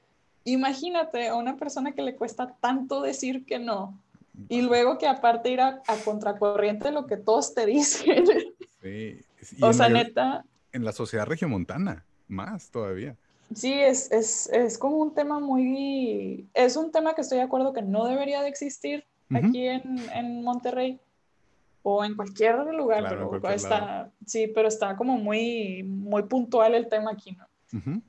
imagínate 0.44 1.26
a 1.26 1.34
una 1.34 1.56
persona 1.56 1.96
que 1.96 2.02
le 2.02 2.14
cuesta 2.14 2.54
tanto 2.60 3.02
decir 3.02 3.44
que 3.44 3.58
no, 3.58 3.98
y 4.48 4.62
luego 4.62 4.98
que 4.98 5.08
aparte 5.08 5.50
ir 5.50 5.60
a, 5.60 5.82
contracorriente 6.04 6.84
de 6.84 6.92
lo 6.92 7.06
que 7.06 7.16
todos 7.16 7.52
te 7.56 7.66
dicen. 7.66 8.24
Sí. 8.80 9.20
o 9.60 9.72
sea, 9.72 9.88
neta. 9.88 10.44
En 10.70 10.84
la 10.84 10.92
sociedad 10.92 11.26
regiomontana, 11.26 12.06
más 12.28 12.70
todavía. 12.70 13.16
Sí, 13.52 13.72
es, 13.72 14.12
es, 14.12 14.48
es, 14.52 14.78
como 14.78 14.98
un 14.98 15.12
tema 15.12 15.40
muy... 15.40 16.46
Es 16.54 16.76
un 16.76 16.92
tema 16.92 17.14
que 17.14 17.22
estoy 17.22 17.38
de 17.38 17.44
acuerdo 17.44 17.72
que 17.72 17.82
no 17.82 18.06
debería 18.06 18.42
de 18.42 18.48
existir 18.48 19.04
aquí 19.34 19.66
en, 19.66 19.98
en, 20.14 20.44
Monterrey 20.44 21.00
o 21.88 22.04
en 22.04 22.14
cualquier 22.14 22.56
lugar, 22.74 23.06
pero 23.08 23.54
está, 23.54 24.10
sí, 24.26 24.46
pero 24.48 24.68
está 24.68 24.96
como 24.96 25.16
muy, 25.16 25.82
muy 25.82 26.24
puntual 26.24 26.74
el 26.74 26.88
tema 26.88 27.12
aquí, 27.12 27.32
¿no? 27.32 28.02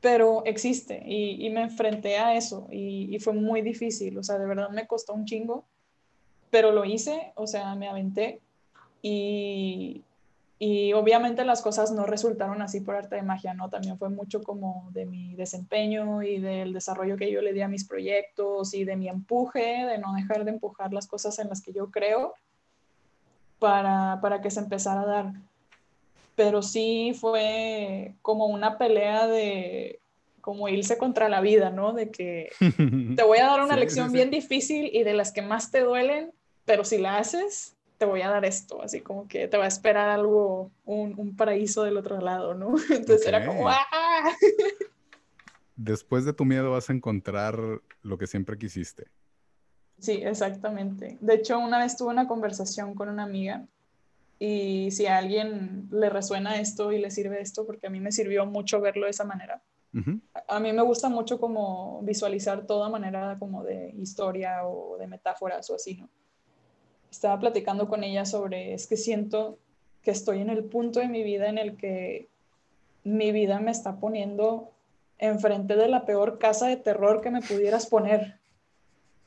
pero 0.00 0.44
existe 0.44 1.02
y, 1.04 1.50
me 1.50 1.62
enfrenté 1.62 2.16
a 2.18 2.36
eso 2.36 2.68
y, 2.70 3.18
fue 3.18 3.32
muy 3.32 3.60
difícil, 3.62 4.16
o 4.18 4.22
sea, 4.22 4.38
de 4.38 4.46
verdad 4.46 4.70
me 4.70 4.86
costó 4.86 5.14
un 5.14 5.24
chingo, 5.24 5.64
pero 6.50 6.70
lo 6.70 6.84
hice, 6.84 7.32
o 7.34 7.48
sea, 7.48 7.74
me 7.74 7.88
aventé 7.88 8.40
y, 9.02 10.04
y 10.60 10.92
obviamente 10.92 11.44
las 11.44 11.60
cosas 11.60 11.90
no 11.90 12.06
resultaron 12.06 12.62
así 12.62 12.80
por 12.80 12.94
arte 12.94 13.16
de 13.16 13.22
magia, 13.22 13.52
¿no? 13.52 13.68
También 13.68 13.98
fue 13.98 14.08
mucho 14.08 14.42
como 14.42 14.88
de 14.92 15.06
mi 15.06 15.34
desempeño 15.34 16.22
y 16.22 16.38
del 16.38 16.72
desarrollo 16.72 17.16
que 17.16 17.32
yo 17.32 17.42
le 17.42 17.52
di 17.52 17.62
a 17.62 17.68
mis 17.68 17.84
proyectos 17.84 18.74
y 18.74 18.84
de 18.84 18.96
mi 18.96 19.08
empuje, 19.08 19.86
de 19.86 19.98
no 19.98 20.14
dejar 20.14 20.44
de 20.44 20.52
empujar 20.52 20.92
las 20.92 21.08
cosas 21.08 21.38
en 21.40 21.48
las 21.48 21.60
que 21.60 21.72
yo 21.72 21.90
creo 21.90 22.34
para, 23.58 24.20
para 24.20 24.40
que 24.40 24.50
se 24.50 24.60
empezara 24.60 25.02
a 25.02 25.06
dar 25.06 25.32
pero 26.36 26.62
sí 26.62 27.16
fue 27.18 28.14
como 28.22 28.46
una 28.46 28.78
pelea 28.78 29.26
de 29.26 29.98
como 30.40 30.68
irse 30.68 30.96
contra 30.96 31.28
la 31.28 31.40
vida, 31.40 31.70
¿no? 31.70 31.92
De 31.92 32.10
que 32.10 32.50
te 33.16 33.22
voy 33.24 33.38
a 33.38 33.46
dar 33.46 33.62
una 33.62 33.76
lección 33.76 34.12
bien 34.12 34.30
difícil 34.30 34.90
y 34.92 35.02
de 35.02 35.14
las 35.14 35.32
que 35.32 35.42
más 35.42 35.72
te 35.72 35.80
duelen, 35.80 36.30
pero 36.64 36.84
si 36.84 36.98
la 36.98 37.18
haces, 37.18 37.74
te 37.98 38.04
voy 38.04 38.20
a 38.20 38.30
dar 38.30 38.44
esto, 38.44 38.80
así 38.82 39.00
como 39.00 39.26
que 39.26 39.48
te 39.48 39.56
va 39.56 39.64
a 39.64 39.68
esperar 39.68 40.10
algo, 40.10 40.70
un, 40.84 41.34
paraíso 41.36 41.82
del 41.82 41.96
otro 41.96 42.20
lado, 42.20 42.54
¿no? 42.54 42.74
Entonces 42.90 43.26
era 43.26 43.44
como, 43.44 43.68
¡ah! 43.68 43.82
Después 45.76 46.24
de 46.24 46.32
tu 46.32 46.44
miedo 46.44 46.70
vas 46.70 46.90
a 46.90 46.92
encontrar 46.92 47.58
lo 48.02 48.18
que 48.18 48.26
siempre 48.26 48.56
quisiste. 48.56 49.08
Sí, 49.98 50.20
exactamente. 50.22 51.16
De 51.20 51.34
hecho, 51.34 51.58
una 51.58 51.78
vez 51.78 51.96
tuve 51.96 52.10
una 52.10 52.28
conversación 52.28 52.94
con 52.94 53.08
una 53.08 53.22
amiga 53.22 53.64
y 54.38 54.90
si 54.90 55.06
a 55.06 55.16
alguien 55.16 55.88
le 55.90 56.10
resuena 56.10 56.60
esto 56.60 56.92
y 56.92 56.98
le 56.98 57.10
sirve 57.10 57.40
esto, 57.40 57.66
porque 57.66 57.86
a 57.86 57.90
mí 57.90 58.00
me 58.00 58.12
sirvió 58.12 58.44
mucho 58.44 58.80
verlo 58.80 59.06
de 59.06 59.10
esa 59.10 59.24
manera. 59.24 59.62
A 60.46 60.60
mí 60.60 60.74
me 60.74 60.82
gusta 60.82 61.08
mucho 61.08 61.40
como 61.40 62.02
visualizar 62.02 62.66
toda 62.66 62.90
manera 62.90 63.38
como 63.38 63.64
de 63.64 63.94
historia 63.96 64.66
o 64.66 64.98
de 64.98 65.06
metáforas 65.06 65.70
o 65.70 65.74
así, 65.74 65.94
¿no? 65.94 66.10
Estaba 67.10 67.40
platicando 67.40 67.88
con 67.88 68.04
ella 68.04 68.26
sobre, 68.26 68.74
es 68.74 68.86
que 68.86 68.98
siento 68.98 69.58
que 70.02 70.10
estoy 70.10 70.42
en 70.42 70.50
el 70.50 70.64
punto 70.64 71.00
de 71.00 71.08
mi 71.08 71.22
vida 71.22 71.48
en 71.48 71.56
el 71.56 71.78
que 71.78 72.28
mi 73.04 73.32
vida 73.32 73.58
me 73.58 73.70
está 73.70 73.96
poniendo 73.96 74.70
enfrente 75.18 75.76
de 75.76 75.88
la 75.88 76.04
peor 76.04 76.38
casa 76.38 76.66
de 76.66 76.76
terror 76.76 77.22
que 77.22 77.30
me 77.30 77.40
pudieras 77.40 77.86
poner. 77.86 78.38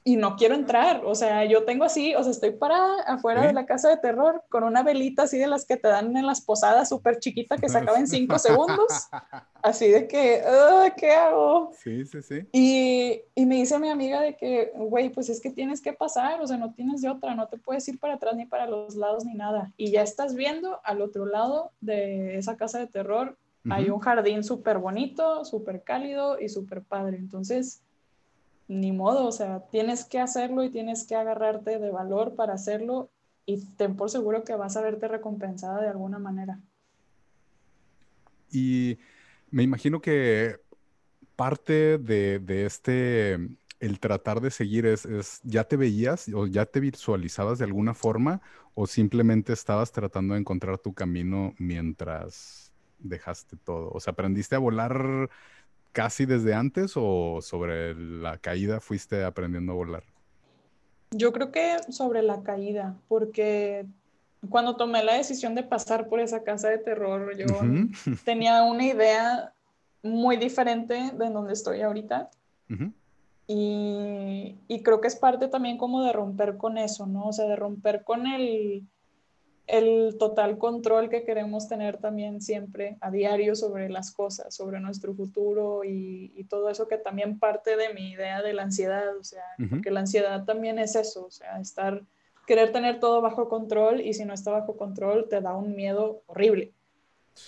Y 0.09 0.15
no 0.15 0.35
quiero 0.35 0.55
entrar. 0.55 1.03
O 1.05 1.13
sea, 1.13 1.45
yo 1.45 1.65
tengo 1.65 1.83
así, 1.83 2.15
o 2.15 2.23
sea, 2.23 2.31
estoy 2.31 2.49
parada 2.49 3.03
afuera 3.03 3.45
de 3.45 3.53
la 3.53 3.67
casa 3.67 3.89
de 3.89 3.97
terror 3.97 4.43
con 4.49 4.63
una 4.63 4.81
velita 4.81 5.23
así 5.23 5.37
de 5.37 5.45
las 5.45 5.65
que 5.65 5.77
te 5.77 5.87
dan 5.87 6.17
en 6.17 6.25
las 6.25 6.41
posadas 6.41 6.89
súper 6.89 7.19
chiquita 7.19 7.57
que 7.57 7.69
se 7.69 7.77
acaba 7.77 7.99
en 7.99 8.07
cinco 8.07 8.39
segundos. 8.39 9.07
Así 9.61 9.87
de 9.87 10.07
que, 10.07 10.41
¿qué 10.97 11.11
hago? 11.11 11.73
Sí, 11.77 12.05
sí, 12.05 12.23
sí. 12.23 12.47
Y, 12.51 13.21
y 13.35 13.45
me 13.45 13.57
dice 13.57 13.77
mi 13.77 13.89
amiga 13.89 14.19
de 14.21 14.35
que, 14.35 14.71
güey, 14.75 15.09
pues 15.09 15.29
es 15.29 15.39
que 15.39 15.51
tienes 15.51 15.79
que 15.79 15.93
pasar, 15.93 16.41
o 16.41 16.47
sea, 16.47 16.57
no 16.57 16.73
tienes 16.73 17.01
de 17.01 17.09
otra, 17.09 17.35
no 17.35 17.47
te 17.47 17.59
puedes 17.59 17.87
ir 17.87 17.99
para 17.99 18.15
atrás 18.15 18.35
ni 18.35 18.47
para 18.47 18.65
los 18.65 18.95
lados 18.95 19.25
ni 19.25 19.35
nada. 19.35 19.71
Y 19.77 19.91
ya 19.91 20.01
estás 20.01 20.33
viendo 20.33 20.79
al 20.85 21.03
otro 21.03 21.27
lado 21.27 21.71
de 21.81 22.35
esa 22.39 22.57
casa 22.57 22.79
de 22.79 22.87
terror, 22.87 23.37
hay 23.69 23.91
un 23.91 23.99
jardín 23.99 24.43
súper 24.43 24.79
bonito, 24.79 25.45
súper 25.45 25.83
cálido 25.83 26.39
y 26.39 26.49
súper 26.49 26.81
padre. 26.81 27.17
Entonces, 27.17 27.83
ni 28.69 28.91
modo, 28.91 29.25
o 29.25 29.31
sea, 29.31 29.65
tienes 29.71 30.05
que 30.05 30.19
hacerlo 30.19 30.63
y 30.63 30.69
tienes 30.69 31.03
que 31.03 31.15
agarrarte 31.15 31.79
de 31.79 31.89
valor 31.89 32.35
para 32.35 32.53
hacerlo 32.53 33.09
y 33.45 33.65
ten 33.75 33.95
por 33.95 34.11
seguro 34.11 34.43
que 34.43 34.55
vas 34.55 34.77
a 34.77 34.81
verte 34.81 35.07
recompensada 35.07 35.81
de 35.81 35.87
alguna 35.87 36.19
manera. 36.19 36.59
Y 38.51 38.99
me 39.49 39.63
imagino 39.63 40.01
que 40.01 40.57
parte 41.35 41.97
de, 41.97 42.43
este, 42.63 43.39
el 43.79 43.99
tratar 43.99 44.39
de 44.39 44.51
seguir 44.51 44.85
es, 44.85 45.03
es, 45.05 45.41
¿ya 45.43 45.63
te 45.63 45.75
veías 45.75 46.29
o 46.31 46.45
ya 46.45 46.67
te 46.67 46.79
visualizabas 46.79 47.57
de 47.57 47.65
alguna 47.65 47.95
forma 47.95 48.39
o 48.75 48.85
simplemente 48.85 49.51
estabas 49.51 49.91
tratando 49.91 50.35
de 50.35 50.41
encontrar 50.41 50.77
tu 50.77 50.93
camino 50.93 51.55
mientras 51.57 52.71
dejaste 52.99 53.57
todo? 53.57 53.89
O 53.93 53.99
sea, 53.99 54.13
¿aprendiste 54.13 54.55
a 54.55 54.59
volar 54.59 55.27
casi 55.91 56.25
desde 56.25 56.53
antes 56.53 56.93
o 56.95 57.39
sobre 57.41 57.95
la 57.95 58.37
caída 58.37 58.79
fuiste 58.79 59.23
aprendiendo 59.23 59.73
a 59.73 59.75
volar? 59.75 60.03
Yo 61.11 61.33
creo 61.33 61.51
que 61.51 61.77
sobre 61.91 62.21
la 62.21 62.43
caída, 62.43 62.95
porque 63.07 63.85
cuando 64.49 64.75
tomé 64.75 65.03
la 65.03 65.15
decisión 65.15 65.55
de 65.55 65.63
pasar 65.63 66.07
por 66.07 66.19
esa 66.19 66.43
casa 66.43 66.69
de 66.69 66.77
terror, 66.77 67.35
yo 67.35 67.45
tenía 68.25 68.63
una 68.63 68.85
idea 68.85 69.53
muy 70.03 70.37
diferente 70.37 71.11
de 71.13 71.29
donde 71.29 71.53
estoy 71.53 71.81
ahorita. 71.81 72.29
y, 73.47 74.55
y, 74.67 74.83
creo 74.83 75.01
que 75.01 75.07
es 75.07 75.15
parte 75.15 75.47
también 75.47 75.77
como 75.77 76.03
de 76.03 76.13
romper 76.13 76.57
con 76.57 76.77
eso, 76.77 77.07
¿no? 77.07 77.25
O 77.27 77.33
sea, 77.33 77.45
de 77.45 77.55
romper 77.55 78.03
con 78.03 78.27
el, 78.27 78.87
el 79.69 80.15
total 80.17 80.57
control 80.57 81.09
que 81.09 81.23
queremos 81.23 81.67
tener 81.67 81.97
también 81.97 82.41
siempre 82.41 82.97
a 83.01 83.11
diario 83.11 83.55
sobre 83.55 83.87
las 83.87 84.11
cosas, 84.11 84.55
sobre 84.55 84.79
nuestro 84.79 85.13
futuro 85.13 85.83
y, 85.85 86.43
todo 86.49 86.71
eso 86.71 86.87
que 86.87 86.97
también 86.97 87.37
parte 87.37 87.77
de 87.77 87.93
mi 87.93 88.09
idea 88.09 88.41
de 88.41 88.53
la 88.53 88.63
ansiedad, 88.63 89.15
o 89.15 89.23
sea, 89.23 89.43
porque 89.69 89.91
la 89.91 89.99
ansiedad 89.99 90.45
también 90.45 90.79
es 90.79 90.95
eso, 90.95 91.27
o 91.27 91.29
sea, 91.29 91.59
estar, 91.59 92.01
querer 92.47 92.71
tener 92.71 92.99
todo 92.99 93.21
bajo 93.21 93.47
control 93.47 94.01
y 94.01 94.15
si 94.15 94.25
no 94.25 94.33
está 94.33 94.49
bajo 94.49 94.75
control 94.75 95.27
te 95.29 95.39
da 95.41 95.55
un 95.55 95.75
miedo 95.75 96.23
horrible. 96.25 96.73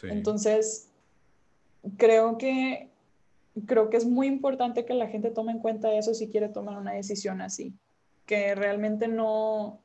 Entonces, 0.03 0.91
creo 1.97 2.37
que, 2.37 2.89
creo 3.65 3.89
que 3.89 3.97
es 3.97 4.05
muy 4.05 4.27
importante 4.27 4.85
que 4.85 4.93
la 4.93 5.07
gente 5.07 5.31
tome 5.31 5.53
en 5.53 5.59
cuenta 5.59 5.91
eso 5.93 6.13
si 6.13 6.29
quiere 6.29 6.49
tomar 6.49 6.77
una 6.77 6.93
decisión 6.93 7.41
así, 7.41 7.73
que 8.27 8.53
realmente 8.53 9.07
no, 9.07 9.80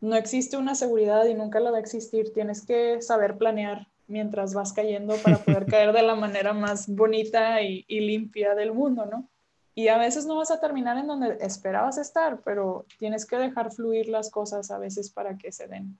no 0.00 0.16
existe 0.16 0.56
una 0.56 0.74
seguridad 0.74 1.26
y 1.26 1.34
nunca 1.34 1.60
la 1.60 1.70
va 1.70 1.76
a 1.76 1.80
existir. 1.80 2.32
Tienes 2.32 2.64
que 2.64 3.02
saber 3.02 3.36
planear 3.36 3.86
mientras 4.06 4.54
vas 4.54 4.72
cayendo 4.72 5.16
para 5.16 5.38
poder 5.38 5.66
caer 5.70 5.92
de 5.92 6.02
la 6.02 6.14
manera 6.14 6.52
más 6.52 6.88
bonita 6.88 7.62
y, 7.62 7.84
limpia 7.88 8.54
del 8.54 8.72
mundo, 8.72 9.06
¿no? 9.06 9.28
Y 9.74 9.88
a 9.88 9.98
veces 9.98 10.26
no 10.26 10.36
vas 10.36 10.50
a 10.50 10.60
terminar 10.60 10.98
en 10.98 11.06
donde 11.06 11.38
esperabas 11.40 11.96
estar, 11.96 12.40
pero 12.44 12.86
tienes 12.98 13.24
que 13.24 13.36
dejar 13.36 13.72
fluir 13.72 14.08
las 14.08 14.30
cosas 14.30 14.70
a 14.70 14.78
veces 14.78 15.10
para 15.10 15.38
que 15.38 15.52
se 15.52 15.68
den. 15.68 15.96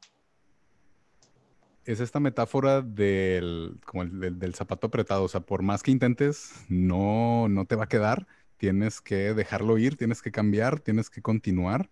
Es 1.84 2.00
esta 2.00 2.20
metáfora 2.20 2.82
del, 2.82 3.78
como 3.86 4.04
del, 4.04 4.54
zapato 4.54 4.88
apretado, 4.88 5.24
o 5.24 5.28
sea, 5.28 5.40
por 5.40 5.62
más 5.62 5.82
que 5.82 5.92
intentes, 5.92 6.52
no, 6.68 7.48
no 7.48 7.64
te 7.64 7.76
va 7.76 7.84
a 7.84 7.88
quedar, 7.88 8.26
tienes 8.58 9.00
que 9.00 9.34
dejarlo 9.34 9.78
ir, 9.78 9.96
tienes 9.96 10.20
que 10.20 10.30
cambiar, 10.30 10.80
tienes 10.80 11.08
que 11.08 11.22
continuar 11.22 11.88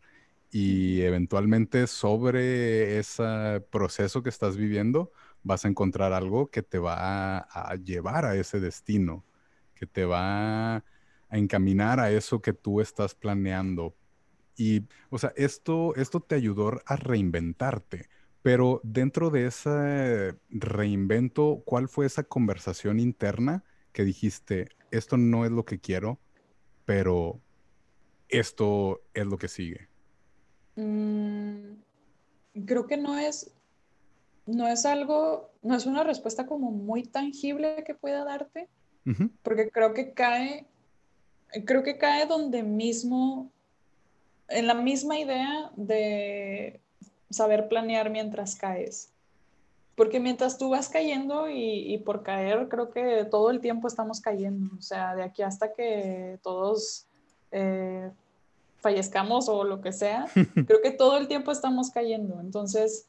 y 0.51 1.03
eventualmente 1.03 1.87
sobre 1.87 2.99
ese 2.99 3.63
proceso 3.71 4.23
que 4.23 4.31
estás 4.31 4.57
viviendo 4.57 5.13
vas 5.43 5.65
a 5.65 5.69
encontrar 5.69 6.13
algo 6.13 6.51
que 6.51 6.63
te 6.63 6.79
va 6.79 7.39
a, 7.39 7.75
llevar 7.77 8.25
a 8.25 8.35
ese 8.37 8.61
destino, 8.61 9.25
que 9.75 9.87
te 9.87 10.05
va 10.05 10.77
a 10.77 10.85
encaminar 11.31 12.01
a 12.01 12.11
eso 12.11 12.41
que 12.41 12.53
tú 12.53 12.81
estás 12.81 13.15
planeando. 13.15 13.95
Y, 14.57 14.87
o 15.11 15.19
sea, 15.19 15.33
esto, 15.37 15.95
esto 15.97 16.21
te 16.21 16.35
ayudó 16.35 16.81
a 16.85 16.97
reinventarte, 16.97 18.09
pero 18.43 18.81
dentro 18.83 19.31
de 19.31 19.47
ese 19.47 20.37
reinvento, 20.51 21.63
¿cuál 21.65 21.89
fue 21.89 22.07
esa 22.07 22.25
conversación 22.25 22.99
interna 22.99 23.65
que 23.93 24.05
dijiste, 24.05 24.69
esto 24.91 25.17
no 25.17 25.45
es 25.45 25.53
lo 25.53 25.65
que 25.65 25.79
quiero, 25.79 26.19
pero 26.85 27.41
esto 28.29 29.03
es 29.15 29.27
lo 29.27 29.39
que 29.39 29.49
sigue? 29.49 29.89
Mm, 30.79 31.73
creo 32.67 32.87
que 32.87 32.97
no 32.97 33.19
es, 33.19 33.51
no 34.47 34.69
es 34.69 34.87
algo, 34.87 35.51
no 35.61 35.75
es 35.75 35.87
una 35.87 36.05
respuesta 36.05 36.47
como 36.47 36.71
muy 36.71 37.03
tangible 37.03 37.83
que 37.85 37.95
pueda 37.95 38.25
darte, 38.25 38.69
porque 39.43 39.71
creo 39.71 39.93
que 39.93 40.13
cae, 40.13 40.67
creo 41.65 41.83
que 41.83 41.99
cae 41.99 42.27
donde 42.27 42.63
mismo, 42.63 43.51
en 44.49 44.69
la 44.69 44.75
misma 44.75 45.19
idea 45.19 45.73
de 45.75 46.81
saber 47.29 47.69
planear 47.69 48.11
mientras 48.11 48.55
caes. 48.55 49.11
Porque 49.97 50.21
mientras 50.21 50.59
tú 50.59 50.69
vas 50.69 50.89
cayendo 50.89 51.49
y, 51.51 51.99
por 52.07 52.23
caer, 52.23 52.69
creo 52.69 52.91
que 52.91 53.25
todo 53.29 53.51
el 53.51 53.61
tiempo 53.61 53.89
estamos 53.89 54.21
cayendo. 54.21 54.77
O 54.79 54.83
sea, 54.83 55.17
de 55.17 55.25
aquí 55.25 55.43
hasta 55.43 55.73
que 55.73 56.39
todos 56.45 57.07
eh, 57.51 58.09
fallezcamos 58.79 59.49
o 59.49 59.65
lo 59.65 59.81
que 59.81 59.93
sea, 59.93 60.27
creo 60.67 60.83
que 60.83 60.91
todo 60.91 61.19
el 61.19 61.29
tiempo 61.29 61.51
estamos 61.51 61.91
cayendo. 61.91 62.41
Entonces, 62.41 63.07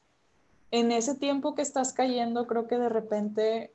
en 0.72 0.92
ese 0.92 1.16
tiempo 1.16 1.56
que 1.56 1.62
estás 1.62 1.94
cayendo, 1.94 2.48
creo 2.48 2.68
que 2.68 2.78
de 2.78 2.90
repente 2.90 3.72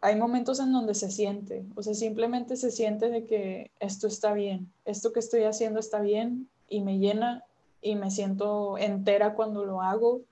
hay 0.00 0.16
momentos 0.16 0.60
en 0.60 0.72
donde 0.72 0.94
se 0.94 1.10
siente, 1.10 1.64
o 1.74 1.82
sea, 1.82 1.94
simplemente 1.94 2.56
se 2.56 2.70
siente 2.70 3.10
de 3.10 3.26
que 3.26 3.70
esto 3.80 4.06
está 4.06 4.32
bien, 4.32 4.72
esto 4.86 5.12
que 5.12 5.20
estoy 5.20 5.42
haciendo 5.44 5.78
está 5.78 6.00
bien 6.00 6.48
y 6.68 6.80
me 6.80 6.98
llena 6.98 7.44
y 7.82 7.96
me 7.96 8.10
siento 8.10 8.78
entera 8.78 9.34
cuando 9.34 9.64
lo 9.64 9.82
hago 9.82 10.22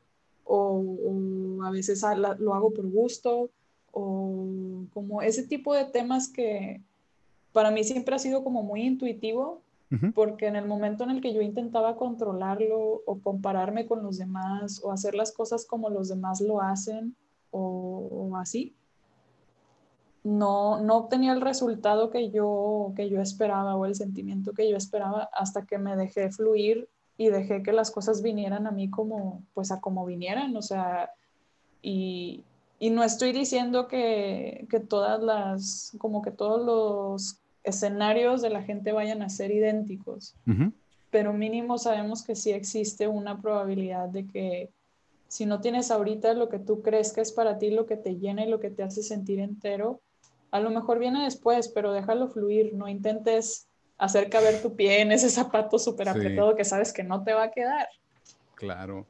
o, 0.45 0.83
o 1.05 1.63
a 1.65 1.71
veces 1.71 2.03
lo 2.39 2.55
hago 2.55 2.71
por 2.71 2.89
gusto 2.89 3.51
o 3.93 4.47
como 4.95 5.21
ese 5.21 5.43
tipo 5.43 5.75
de 5.75 5.85
temas 5.85 6.29
que 6.29 6.81
para 7.53 7.71
mí 7.71 7.85
siempre 7.85 8.15
ha 8.15 8.19
sido 8.19 8.43
como 8.45 8.63
muy 8.63 8.83
intuitivo 8.83 9.61
porque 10.15 10.47
en 10.47 10.57
el 10.57 10.67
momento 10.67 11.05
en 11.05 11.11
el 11.11 11.23
que 11.23 11.33
yo 11.33 11.41
intentaba 11.41 11.97
controlarlo 11.97 13.03
o 13.07 13.21
compararme 13.23 13.87
con 13.87 14.03
los 14.03 14.19
demás 14.19 14.83
o 14.85 14.93
hacer 14.93 15.15
las 15.15 15.33
cosas 15.33 15.65
como 15.65 15.89
los 15.89 16.09
demás 16.09 16.41
lo 16.43 16.61
hacen 16.61 17.17
o, 17.51 18.37
así, 18.37 18.75
no, 20.23 20.83
no 20.83 20.97
obtenía 20.99 21.33
el 21.33 21.41
resultado 21.41 22.11
que 22.11 22.31
yo, 22.31 22.93
que 22.97 23.09
yo 23.09 23.23
esperaba 23.23 23.77
o 23.77 23.87
el 23.87 23.95
sentimiento 23.95 24.53
que 24.53 24.69
yo 24.69 24.77
esperaba 24.77 25.31
hasta 25.33 25.65
que 25.65 25.79
me 25.79 25.97
dejé 25.97 26.31
fluir 26.31 26.89
y 27.17 27.31
dejé 27.31 27.63
que 27.63 27.73
las 27.73 27.91
cosas 27.91 28.21
vinieran 28.21 28.67
a 28.67 28.71
mí 28.71 28.91
como, 28.91 29.43
pues 29.55 29.73
a 29.73 29.81
como 29.81 30.05
vinieran, 30.05 30.55
o 30.55 30.63
sea, 30.63 31.11
y, 31.81 32.45
y 32.79 32.91
no 32.91 33.03
estoy 33.03 33.33
diciendo 33.33 33.89
que, 33.89 34.67
que, 34.71 34.81
todas 34.81 35.21
las, 35.23 35.97
como 35.99 36.23
que 36.23 36.31
todos 36.31 36.65
los 36.65 37.41
escenarios 37.65 38.43
de 38.43 38.51
la 38.51 38.63
gente 38.63 38.93
vayan 38.93 39.23
a 39.23 39.29
ser 39.29 39.51
idénticos, 39.51 40.35
pero 41.11 41.33
mínimo 41.33 41.79
sabemos 41.79 42.23
que 42.23 42.35
sí 42.35 42.53
existe 42.53 43.09
una 43.09 43.41
probabilidad 43.41 44.09
de 44.09 44.27
que 44.27 44.71
si 45.29 45.45
no 45.45 45.61
tienes 45.61 45.91
ahorita 45.91 46.33
lo 46.35 46.49
que 46.49 46.59
tú 46.59 46.83
crees 46.83 47.13
que 47.13 47.21
es 47.21 47.33
para 47.33 47.59
ti, 47.59 47.71
lo 47.71 47.87
que 47.87 47.97
te 47.97 48.17
llena 48.17 48.45
y 48.45 48.51
lo 48.51 48.61
que 48.61 48.71
te 48.71 48.83
hace 48.83 49.03
sentir 49.03 49.41
entero, 49.41 50.01
a 50.51 50.61
lo 50.61 50.71
mejor 50.71 50.99
viene 50.99 51.25
después, 51.25 51.69
pero 51.69 51.93
déjalo 51.93 52.29
fluir, 52.29 52.75
no 52.75 52.89
intentes 52.89 53.69
hacer 53.99 54.31
caber 54.31 54.63
tu 54.63 54.75
pie 54.75 55.03
en 55.03 55.13
ese 55.13 55.29
zapato 55.29 55.79
súper 55.79 56.09
apretado 56.09 56.57
que 56.57 56.65
sabes 56.65 56.93
que 56.93 57.03
no 57.03 57.23
te 57.25 57.35
va 57.35 57.45
a 57.45 57.51
quedar. 57.51 57.89
Claro, 58.55 59.07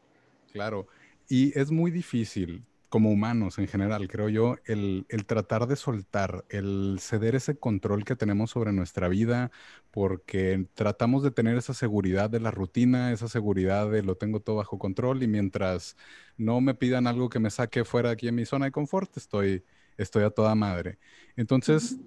claro. 0.52 0.86
Y 1.28 1.56
es 1.58 1.70
muy 1.70 1.90
difícil 1.90 2.64
como 2.88 3.10
humanos 3.10 3.58
en 3.58 3.68
general, 3.68 4.08
creo 4.08 4.28
yo, 4.28 4.56
el, 4.64 5.06
tratar 5.26 5.66
de 5.66 5.76
soltar, 5.76 6.44
el 6.48 6.98
ceder 7.00 7.34
ese 7.34 7.58
control 7.58 8.04
que 8.04 8.16
tenemos 8.16 8.50
sobre 8.50 8.72
nuestra 8.72 9.08
vida, 9.08 9.50
porque 9.90 10.66
tratamos 10.74 11.22
de 11.22 11.30
tener 11.30 11.56
esa 11.56 11.74
seguridad 11.74 12.30
de 12.30 12.40
la 12.40 12.50
rutina, 12.50 13.12
esa 13.12 13.28
seguridad 13.28 13.90
de 13.90 14.02
lo 14.02 14.16
tengo 14.16 14.40
todo 14.40 14.56
bajo 14.56 14.78
control 14.78 15.22
y 15.22 15.28
mientras 15.28 15.96
no 16.36 16.60
me 16.60 16.74
pidan 16.74 17.06
algo 17.06 17.28
que 17.28 17.40
me 17.40 17.50
saque 17.50 17.84
fuera 17.84 18.08
de 18.10 18.14
aquí 18.14 18.28
en 18.28 18.36
mi 18.36 18.46
zona 18.46 18.66
de 18.66 18.72
confort, 18.72 19.16
estoy, 19.16 19.64
estoy 19.98 20.24
a 20.24 20.30
toda 20.30 20.54
madre. 20.54 20.98
Entonces, 21.36 21.98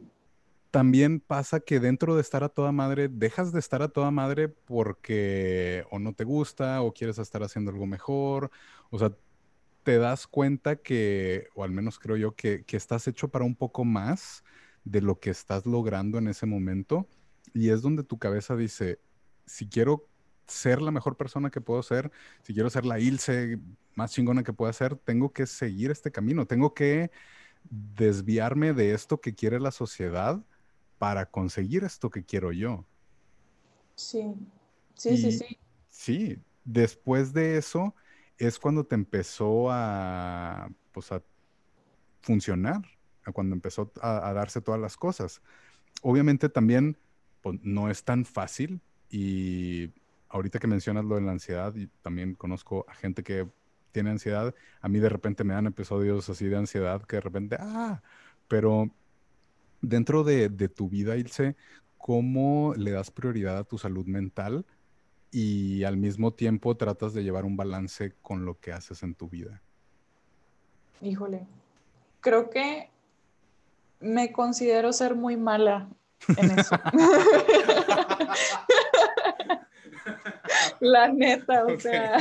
también 0.72 1.20
pasa 1.20 1.60
que 1.60 1.80
dentro 1.80 2.16
de 2.16 2.22
estar 2.22 2.44
a 2.44 2.50
toda 2.50 2.72
madre, 2.72 3.10
dejas 3.10 3.52
de 3.52 3.60
estar 3.60 3.82
a 3.82 3.90
toda 3.90 4.10
madre 4.10 4.48
porque 4.50 5.86
o 5.92 6.00
no 6.00 6.14
te 6.14 6.24
gusta 6.24 6.82
o 6.82 6.94
quieres 6.94 7.20
estar 7.20 7.44
haciendo 7.44 7.72
algo 7.72 7.86
mejor. 7.86 8.52
O 8.90 8.98
sea, 8.98 9.12
te 9.84 9.98
das 9.98 10.28
cuenta 10.28 10.76
que, 10.78 11.48
o 11.56 11.64
al 11.64 11.72
menos 11.72 12.00
creo 12.00 12.18
yo, 12.18 12.36
que, 12.36 12.64
que 12.64 12.78
estás 12.78 13.08
hecho 13.08 13.30
para 13.30 13.46
un 13.46 13.56
poco 13.56 13.84
más 13.86 14.44
de 14.84 15.02
lo 15.02 15.20
que 15.20 15.30
estás 15.30 15.66
logrando 15.66 16.18
en 16.18 16.28
ese 16.28 16.46
momento. 16.46 17.08
Y 17.54 17.70
es 17.70 17.82
donde 17.82 18.04
tu 18.04 18.18
cabeza 18.18 18.56
dice, 18.56 19.00
si 19.46 19.68
quiero 19.68 20.08
ser 20.48 20.82
la 20.82 20.92
mejor 20.92 21.18
persona 21.18 21.50
que 21.50 21.62
puedo 21.62 21.82
ser, 21.84 22.12
si 22.44 22.54
quiero 22.54 22.70
ser 22.70 22.86
la 22.86 23.00
Ilse 23.00 23.60
más 23.96 24.12
chingona 24.12 24.44
que 24.44 24.54
pueda 24.54 24.72
ser, 24.74 24.96
tengo 24.96 25.32
que 25.32 25.46
seguir 25.46 25.92
este 25.92 26.12
camino, 26.12 26.46
tengo 26.46 26.74
que 26.74 27.12
desviarme 27.70 28.74
de 28.74 28.94
esto 28.94 29.20
que 29.20 29.36
quiere 29.36 29.60
la 29.60 29.72
sociedad 29.72 30.42
para 30.98 31.26
conseguir 31.26 31.84
esto 31.84 32.10
que 32.10 32.24
quiero 32.24 32.52
yo. 32.52 32.86
Sí, 33.96 34.34
sí, 34.96 35.18
sí, 35.18 35.32
sí. 35.32 35.58
Sí, 35.90 36.40
después 36.64 37.34
de 37.34 37.58
eso 37.58 37.96
es 38.48 38.60
cuando 38.60 38.86
te 38.86 38.96
empezó 38.96 39.72
a, 39.72 40.70
pues, 40.92 41.12
a 41.12 41.22
funcionar, 42.22 42.82
a 43.24 43.32
cuando 43.32 43.56
empezó 43.56 43.92
a, 44.02 44.34
darse 44.34 44.62
todas 44.62 44.80
las 44.80 44.98
cosas. 44.98 45.42
Obviamente 46.02 46.50
también 46.50 46.98
pues, 47.42 47.60
no 47.64 47.90
es 47.90 48.04
tan 48.04 48.26
fácil 48.26 48.82
y 49.10 49.92
ahorita 50.30 50.60
que 50.60 50.68
mencionas 50.68 51.06
lo 51.06 51.16
de 51.16 51.22
la 51.22 51.32
ansiedad, 51.32 51.76
y 51.76 51.88
también 52.02 52.36
conozco 52.36 52.86
a 52.88 52.96
gente 52.96 53.24
que 53.24 53.48
tiene 53.92 54.12
ansiedad, 54.12 54.56
a 54.80 54.88
mí 54.88 55.00
de 55.00 55.10
repente 55.10 55.44
me 55.44 55.54
dan 55.54 55.68
episodios 55.68 56.30
así 56.30 56.48
de 56.48 56.56
ansiedad 56.56 57.02
que 57.04 57.18
de 57.18 57.22
repente, 57.22 57.58
ah, 57.60 58.02
pero 58.48 58.90
dentro 59.82 60.24
de, 60.24 60.50
tu 60.70 60.90
vida, 60.90 61.18
Ilse, 61.18 61.56
¿cómo 61.98 62.74
le 62.78 62.92
das 62.92 63.12
prioridad 63.12 63.58
a 63.58 63.64
tu 63.66 63.78
salud 63.78 64.06
mental 64.06 64.66
y 65.32 65.84
al 65.86 65.98
mismo 65.98 66.34
tiempo 66.34 66.76
tratas 66.76 67.14
de 67.14 67.24
llevar 67.24 67.46
un 67.46 67.56
balance 67.58 68.14
con 68.22 68.46
lo 68.46 68.60
que 68.60 68.74
haces 68.74 69.02
en 69.04 69.16
tu 69.16 69.30
vida? 69.30 69.62
Híjole, 71.02 71.48
creo 72.20 72.50
que 72.50 72.90
me 74.00 74.32
considero 74.32 74.92
ser 74.94 75.16
muy 75.16 75.38
mala 75.38 75.90
en 76.38 76.60
eso. 76.60 76.76
La 80.80 81.08
neta, 81.10 81.66
o 81.66 81.80
sea, 81.80 82.18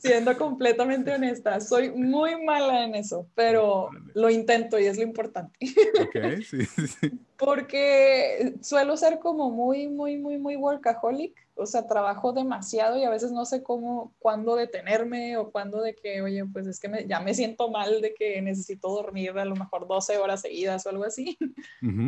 siendo 0.00 0.36
completamente 0.36 1.12
honesta, 1.12 1.60
soy 1.60 1.90
muy 1.90 2.42
mala 2.42 2.84
en 2.84 2.94
eso, 2.94 3.26
pero 3.34 3.90
lo 4.14 4.30
intento 4.30 4.78
y 4.78 4.86
es 4.86 4.96
lo 4.96 5.02
importante. 5.02 5.58
Ok, 6.00 6.42
sí, 6.42 6.64
sí. 6.64 7.10
Porque 7.36 8.54
suelo 8.62 8.96
ser 8.96 9.18
como 9.18 9.50
muy, 9.50 9.88
muy, 9.88 10.16
muy, 10.16 10.38
muy 10.38 10.56
workaholic, 10.56 11.34
o 11.54 11.66
sea, 11.66 11.86
trabajo 11.86 12.32
demasiado 12.32 12.96
y 12.98 13.04
a 13.04 13.10
veces 13.10 13.32
no 13.32 13.44
sé 13.44 13.62
cómo, 13.62 14.12
cuándo 14.18 14.56
detenerme 14.56 15.36
o 15.36 15.50
cuándo 15.50 15.80
de 15.82 15.94
que, 15.94 16.22
oye, 16.22 16.44
pues 16.46 16.66
es 16.66 16.78
que 16.78 17.06
ya 17.08 17.20
me 17.20 17.34
siento 17.34 17.70
mal 17.70 18.00
de 18.00 18.14
que 18.14 18.40
necesito 18.42 18.88
dormir 18.88 19.38
a 19.38 19.44
lo 19.44 19.56
mejor 19.56 19.86
12 19.86 20.18
horas 20.18 20.40
seguidas 20.40 20.86
o 20.86 20.90
algo 20.90 21.04
así, 21.04 21.36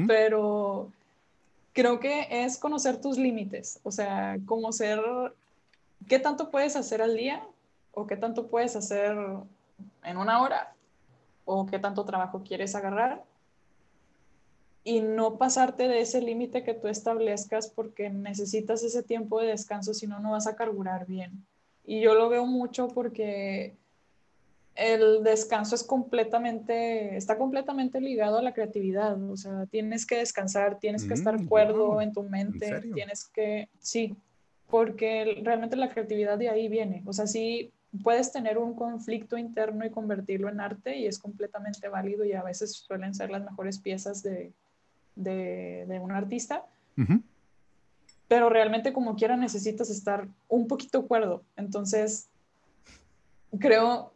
pero 0.06 0.90
creo 1.72 2.00
que 2.00 2.26
es 2.30 2.58
conocer 2.58 3.00
tus 3.00 3.18
límites, 3.18 3.80
o 3.82 3.90
sea, 3.90 4.36
como 4.46 4.72
ser, 4.72 5.00
qué 6.08 6.18
tanto 6.18 6.50
puedes 6.50 6.76
hacer 6.76 7.02
al 7.02 7.16
día 7.16 7.42
o 7.92 8.06
qué 8.06 8.16
tanto 8.16 8.48
puedes 8.48 8.76
hacer 8.76 9.16
en 10.04 10.16
una 10.16 10.42
hora 10.42 10.74
o 11.44 11.66
qué 11.66 11.78
tanto 11.78 12.04
trabajo 12.04 12.42
quieres 12.44 12.74
agarrar 12.74 13.24
y 14.82 15.00
no 15.00 15.36
pasarte 15.36 15.88
de 15.88 16.00
ese 16.00 16.22
límite 16.22 16.62
que 16.62 16.74
tú 16.74 16.88
establezcas 16.88 17.68
porque 17.68 18.08
necesitas 18.08 18.82
ese 18.82 19.02
tiempo 19.02 19.40
de 19.40 19.48
descanso, 19.48 19.92
si 19.92 20.06
no, 20.06 20.20
no 20.20 20.32
vas 20.32 20.46
a 20.46 20.56
carburar 20.56 21.06
bien. 21.06 21.44
Y 21.84 22.00
yo 22.00 22.14
lo 22.14 22.28
veo 22.28 22.46
mucho 22.46 22.88
porque 22.88 23.76
el 24.74 25.22
descanso 25.22 25.74
es 25.74 25.82
completamente, 25.82 27.16
está 27.16 27.36
completamente 27.36 28.00
ligado 28.00 28.38
a 28.38 28.42
la 28.42 28.54
creatividad. 28.54 29.22
O 29.30 29.36
sea, 29.36 29.66
tienes 29.66 30.06
que 30.06 30.16
descansar, 30.16 30.78
tienes 30.78 31.04
que 31.04 31.14
estar 31.14 31.38
mm, 31.38 31.46
cuerdo 31.46 32.00
en 32.00 32.12
tu 32.12 32.22
mente, 32.22 32.80
tienes 32.94 33.28
que, 33.28 33.68
sí, 33.78 34.16
porque 34.70 35.40
realmente 35.42 35.76
la 35.76 35.90
creatividad 35.90 36.38
de 36.38 36.48
ahí 36.48 36.68
viene. 36.68 37.02
O 37.06 37.12
sea, 37.12 37.26
sí 37.26 37.72
puedes 38.02 38.32
tener 38.32 38.58
un 38.58 38.74
conflicto 38.74 39.36
interno 39.36 39.84
y 39.84 39.90
convertirlo 39.90 40.48
en 40.48 40.60
arte 40.60 40.96
y 40.96 41.06
es 41.06 41.18
completamente 41.18 41.88
válido 41.88 42.24
y 42.24 42.32
a 42.32 42.42
veces 42.42 42.72
suelen 42.72 43.14
ser 43.14 43.30
las 43.30 43.42
mejores 43.42 43.78
piezas 43.78 44.22
de, 44.22 44.52
de, 45.16 46.00
un 46.00 46.12
artista. 46.12 46.64
Pero 48.28 48.48
realmente 48.48 48.92
como 48.92 49.16
quiera 49.16 49.36
necesitas 49.36 49.90
estar 49.90 50.28
un 50.48 50.68
poquito 50.68 51.06
cuerdo. 51.06 51.42
Entonces, 51.56 52.28
creo, 53.58 54.12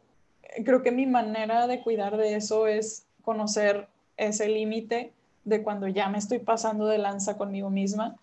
creo 0.64 0.82
que 0.82 0.92
mi 0.92 1.06
manera 1.06 1.66
de 1.66 1.82
cuidar 1.82 2.16
de 2.16 2.36
eso 2.36 2.66
es 2.66 3.06
conocer 3.22 3.88
ese 4.16 4.48
límite 4.48 5.12
de 5.44 5.62
cuando 5.62 5.88
ya 5.88 6.08
me 6.08 6.18
estoy 6.18 6.38
pasando 6.38 6.86
de 6.86 6.98
lanza 6.98 7.36
conmigo 7.36 7.70
misma. 7.70 8.16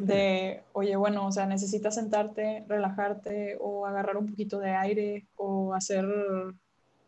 De, 0.00 0.62
oye, 0.72 0.96
bueno, 0.96 1.26
o 1.26 1.32
sea, 1.32 1.46
necesitas 1.46 1.94
sentarte, 1.94 2.64
relajarte 2.66 3.56
o 3.60 3.86
agarrar 3.86 4.16
un 4.16 4.26
poquito 4.26 4.58
de 4.58 4.72
aire 4.72 5.26
o 5.36 5.72
hacer 5.72 6.04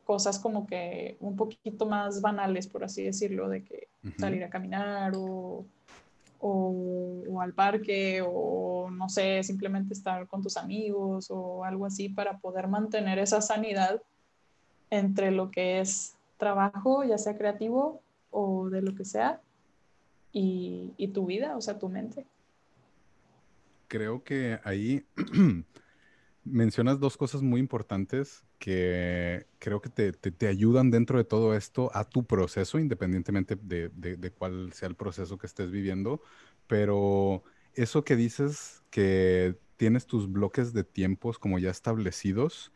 cosas 0.05 0.39
como 0.39 0.67
que 0.67 1.17
un 1.21 1.37
poquito 1.37 1.87
más 1.87 2.21
banales, 2.21 2.67
por 2.67 2.85
así 2.85 3.03
decirlo, 3.03 3.49
de 3.49 3.65
que 3.65 3.89
salir 4.19 4.43
a 4.45 4.51
caminar 4.51 5.13
o, 5.17 5.65
o, 6.41 7.41
al 7.41 7.53
parque 7.53 8.23
o 8.27 8.89
no 8.91 9.09
sé, 9.09 9.43
simplemente 9.43 9.95
estar 9.95 10.27
con 10.27 10.43
tus 10.43 10.57
amigos 10.57 11.31
o 11.31 11.65
algo 11.65 11.87
así 11.87 12.09
para 12.09 12.39
poder 12.39 12.69
mantener 12.69 13.19
esa 13.19 13.41
sanidad 13.41 14.03
entre 14.91 15.31
lo 15.31 15.51
que 15.51 15.81
es 15.81 16.17
trabajo, 16.39 17.05
ya 17.05 17.19
sea 17.19 17.37
creativo 17.37 18.01
o 18.31 18.69
de 18.69 18.83
lo 18.83 18.95
que 18.95 19.05
sea, 19.05 19.41
y, 20.33 20.93
y 20.97 21.09
tu 21.09 21.27
vida, 21.27 21.57
o 21.57 21.61
sea, 21.61 21.79
tu 21.79 21.89
mente. 21.89 22.27
Creo 23.91 24.23
que 24.23 24.61
ahí 24.63 25.05
mencionas 26.45 27.01
dos 27.01 27.17
cosas 27.17 27.43
muy 27.43 27.59
importantes 27.59 28.45
que 28.61 29.49
creo 29.59 29.81
que 29.81 29.89
te, 29.89 30.13
te, 30.13 30.47
ayudan 30.47 30.93
dentro 30.93 31.19
de 31.19 31.25
todo 31.25 31.57
esto 31.57 31.91
a 31.93 32.05
tu 32.05 32.25
proceso, 32.25 32.79
independientemente 32.79 33.57
de, 33.61 33.89
de, 33.89 34.31
cuál 34.31 34.73
sea 34.75 34.89
el 34.89 34.95
proceso 34.95 35.39
que 35.39 35.49
estés 35.49 35.73
viviendo. 35.73 36.23
Pero 36.69 37.43
eso 37.75 38.05
que 38.05 38.15
dices 38.15 38.85
que 38.91 39.59
tienes 39.77 40.07
tus 40.07 40.31
bloques 40.31 40.73
de 40.73 40.85
tiempos 40.85 41.41
como 41.41 41.59
ya 41.59 41.71
establecidos, 41.71 42.71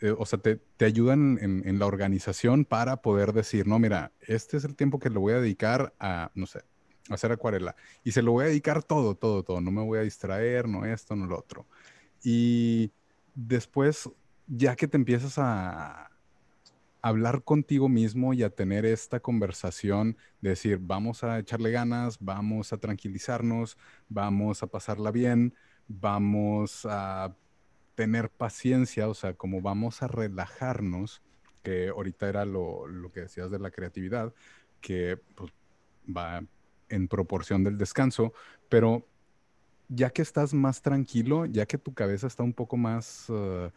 eh, 0.00 0.14
o 0.16 0.24
sea, 0.24 0.38
te, 0.38 0.56
te 0.56 0.86
ayudan 0.86 1.38
en, 1.42 1.68
en, 1.68 1.78
la 1.78 1.84
organización 1.84 2.64
para 2.64 3.02
poder 3.02 3.34
decir, 3.34 3.66
no, 3.66 3.78
mira, 3.78 4.12
este 4.22 4.56
es 4.56 4.64
el 4.64 4.76
tiempo 4.76 4.98
que 4.98 5.10
le 5.10 5.18
voy 5.18 5.34
a 5.34 5.40
dedicar 5.42 5.94
a, 6.00 6.30
no 6.34 6.46
sé, 6.46 6.62
hacer 7.10 7.32
acuarela. 7.32 7.76
Y 8.04 8.12
se 8.12 8.22
lo 8.22 8.32
voy 8.32 8.44
a 8.44 8.48
dedicar 8.48 8.82
todo, 8.82 9.14
todo, 9.14 9.42
todo. 9.42 9.60
No 9.60 9.70
me 9.70 9.82
voy 9.82 9.98
a 9.98 10.02
distraer, 10.02 10.68
no 10.68 10.84
esto, 10.84 11.16
no 11.16 11.26
lo 11.26 11.38
otro. 11.38 11.66
Y 12.22 12.92
después, 13.34 14.10
ya 14.46 14.76
que 14.76 14.88
te 14.88 14.96
empiezas 14.96 15.38
a 15.38 16.10
hablar 17.02 17.42
contigo 17.42 17.88
mismo 17.88 18.34
y 18.34 18.42
a 18.42 18.50
tener 18.50 18.84
esta 18.84 19.20
conversación, 19.20 20.16
de 20.40 20.50
decir, 20.50 20.78
vamos 20.80 21.24
a 21.24 21.38
echarle 21.38 21.70
ganas, 21.70 22.18
vamos 22.20 22.72
a 22.72 22.78
tranquilizarnos, 22.78 23.78
vamos 24.08 24.62
a 24.62 24.66
pasarla 24.66 25.10
bien, 25.10 25.54
vamos 25.86 26.86
a 26.88 27.34
tener 27.94 28.30
paciencia, 28.30 29.08
o 29.08 29.14
sea, 29.14 29.34
como 29.34 29.60
vamos 29.60 30.02
a 30.02 30.08
relajarnos, 30.08 31.22
que 31.62 31.88
ahorita 31.88 32.28
era 32.28 32.44
lo, 32.44 32.84
que 33.12 33.22
decías 33.22 33.50
de 33.50 33.58
la 33.58 33.70
creatividad, 33.70 34.32
que 34.80 35.18
pues, 35.34 35.52
va 36.06 36.42
en 36.88 37.08
proporción 37.08 37.64
del 37.64 37.78
descanso, 37.78 38.32
pero 38.68 39.06
ya 39.88 40.10
que 40.10 40.22
estás 40.22 40.54
más 40.54 40.82
tranquilo, 40.82 41.46
ya 41.46 41.66
que 41.66 41.78
tu 41.78 41.94
cabeza 41.94 42.26
está 42.26 42.42
un 42.42 42.52
poco 42.52 42.76
más 42.76 43.28
uh, 43.30 43.70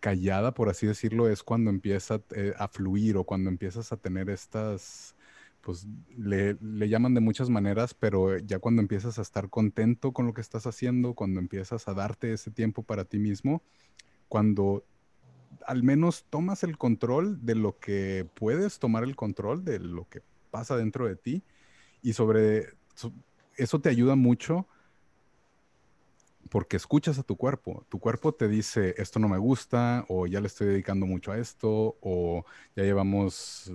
callada, 0.00 0.54
por 0.54 0.68
así 0.68 0.86
decirlo, 0.86 1.28
es 1.28 1.42
cuando 1.42 1.70
empieza 1.70 2.20
eh, 2.34 2.54
a 2.58 2.68
fluir 2.68 3.16
o 3.16 3.24
cuando 3.24 3.50
empiezas 3.50 3.92
a 3.92 3.96
tener 3.96 4.30
estas, 4.30 5.14
pues 5.60 5.86
le, 6.16 6.56
llaman 6.88 7.14
de 7.14 7.20
muchas 7.20 7.50
maneras, 7.50 7.94
pero 7.94 8.38
ya 8.38 8.58
cuando 8.58 8.80
empiezas 8.80 9.18
a 9.18 9.22
estar 9.22 9.50
contento 9.50 10.12
con 10.12 10.26
lo 10.26 10.32
que 10.32 10.40
estás 10.40 10.66
haciendo, 10.66 11.14
cuando 11.14 11.40
empiezas 11.40 11.88
a 11.88 11.94
darte 11.94 12.32
ese 12.32 12.50
tiempo 12.50 12.82
para 12.82 13.04
ti 13.04 13.18
mismo, 13.18 13.62
cuando 14.28 14.84
al 15.66 15.82
menos 15.82 16.24
tomas 16.30 16.62
el 16.62 16.78
control 16.78 17.44
de 17.44 17.54
lo 17.54 17.78
que 17.78 18.26
puedes 18.34 18.78
tomar 18.78 19.02
el 19.02 19.16
control 19.16 19.64
de 19.64 19.78
lo 19.80 20.08
que 20.08 20.22
pasa 20.50 20.76
dentro 20.76 21.06
de 21.06 21.16
ti 21.16 21.42
y 22.02 22.12
sobre 22.12 22.74
eso 23.56 23.80
te 23.80 23.88
ayuda 23.88 24.14
mucho 24.14 24.66
porque 26.48 26.76
escuchas 26.76 27.18
a 27.18 27.22
tu 27.22 27.36
cuerpo. 27.36 27.84
Tu 27.88 27.98
cuerpo 27.98 28.32
te 28.32 28.48
dice, 28.48 28.94
esto 28.96 29.18
no 29.18 29.28
me 29.28 29.38
gusta, 29.38 30.04
o 30.08 30.26
ya 30.26 30.40
le 30.40 30.46
estoy 30.46 30.68
dedicando 30.68 31.06
mucho 31.06 31.32
a 31.32 31.38
esto, 31.38 31.96
o 32.00 32.44
ya 32.74 32.84
llevamos 32.84 33.72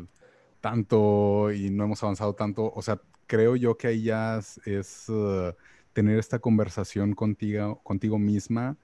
tanto 0.62 1.52
y 1.52 1.70
no 1.70 1.84
hemos 1.86 2.02
avanzado 2.04 2.34
tanto. 2.34 2.72
O 2.74 2.82
sea, 2.82 3.00
creo 3.28 3.56
yo 3.56 3.78
que 3.78 3.88
ahí 3.88 4.04
ya 4.04 4.38
es, 4.38 5.10
uh, 5.10 5.54
tener 5.94 6.18
esta 6.18 6.40
conversación 6.40 7.14
contigo, 7.14 7.80
contigo 7.84 8.18
misma 8.18 8.78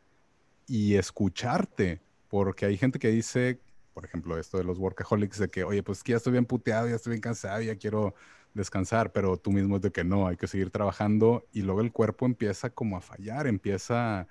y 0.68 0.96
escucharte, 0.96 2.02
porque 2.30 2.66
hay 2.66 2.78
gente 2.78 3.00
que 3.00 3.10
dice, 3.10 3.60
por 3.94 4.06
ejemplo, 4.06 4.38
esto 4.38 4.58
de 4.58 4.64
los 4.64 4.78
workaholics, 4.78 5.40
de 5.40 5.50
que, 5.50 5.64
oye, 5.64 5.82
pues 5.82 6.04
que 6.04 6.12
ya 6.12 6.18
estoy 6.18 6.34
bien 6.34 6.46
puteado, 6.46 6.88
ya 6.88 6.96
estoy 6.96 7.12
bien 7.12 7.22
cansado, 7.22 7.62
ya 7.62 7.76
quiero 7.76 8.14
descansar, 8.54 9.12
pero 9.12 9.38
tú 9.38 9.52
mismo 9.52 9.78
es 9.78 9.82
de 9.82 9.92
que 9.92 10.04
no, 10.04 10.28
hay 10.28 10.38
que 10.38 10.48
seguir 10.48 10.70
trabajando 10.72 11.48
y 11.54 11.62
luego 11.62 11.82
el 11.82 11.92
cuerpo 11.92 12.26
empieza 12.26 12.70
como 12.70 12.98
a 12.98 13.02
fallar, 13.02 13.48
empieza 13.48 14.28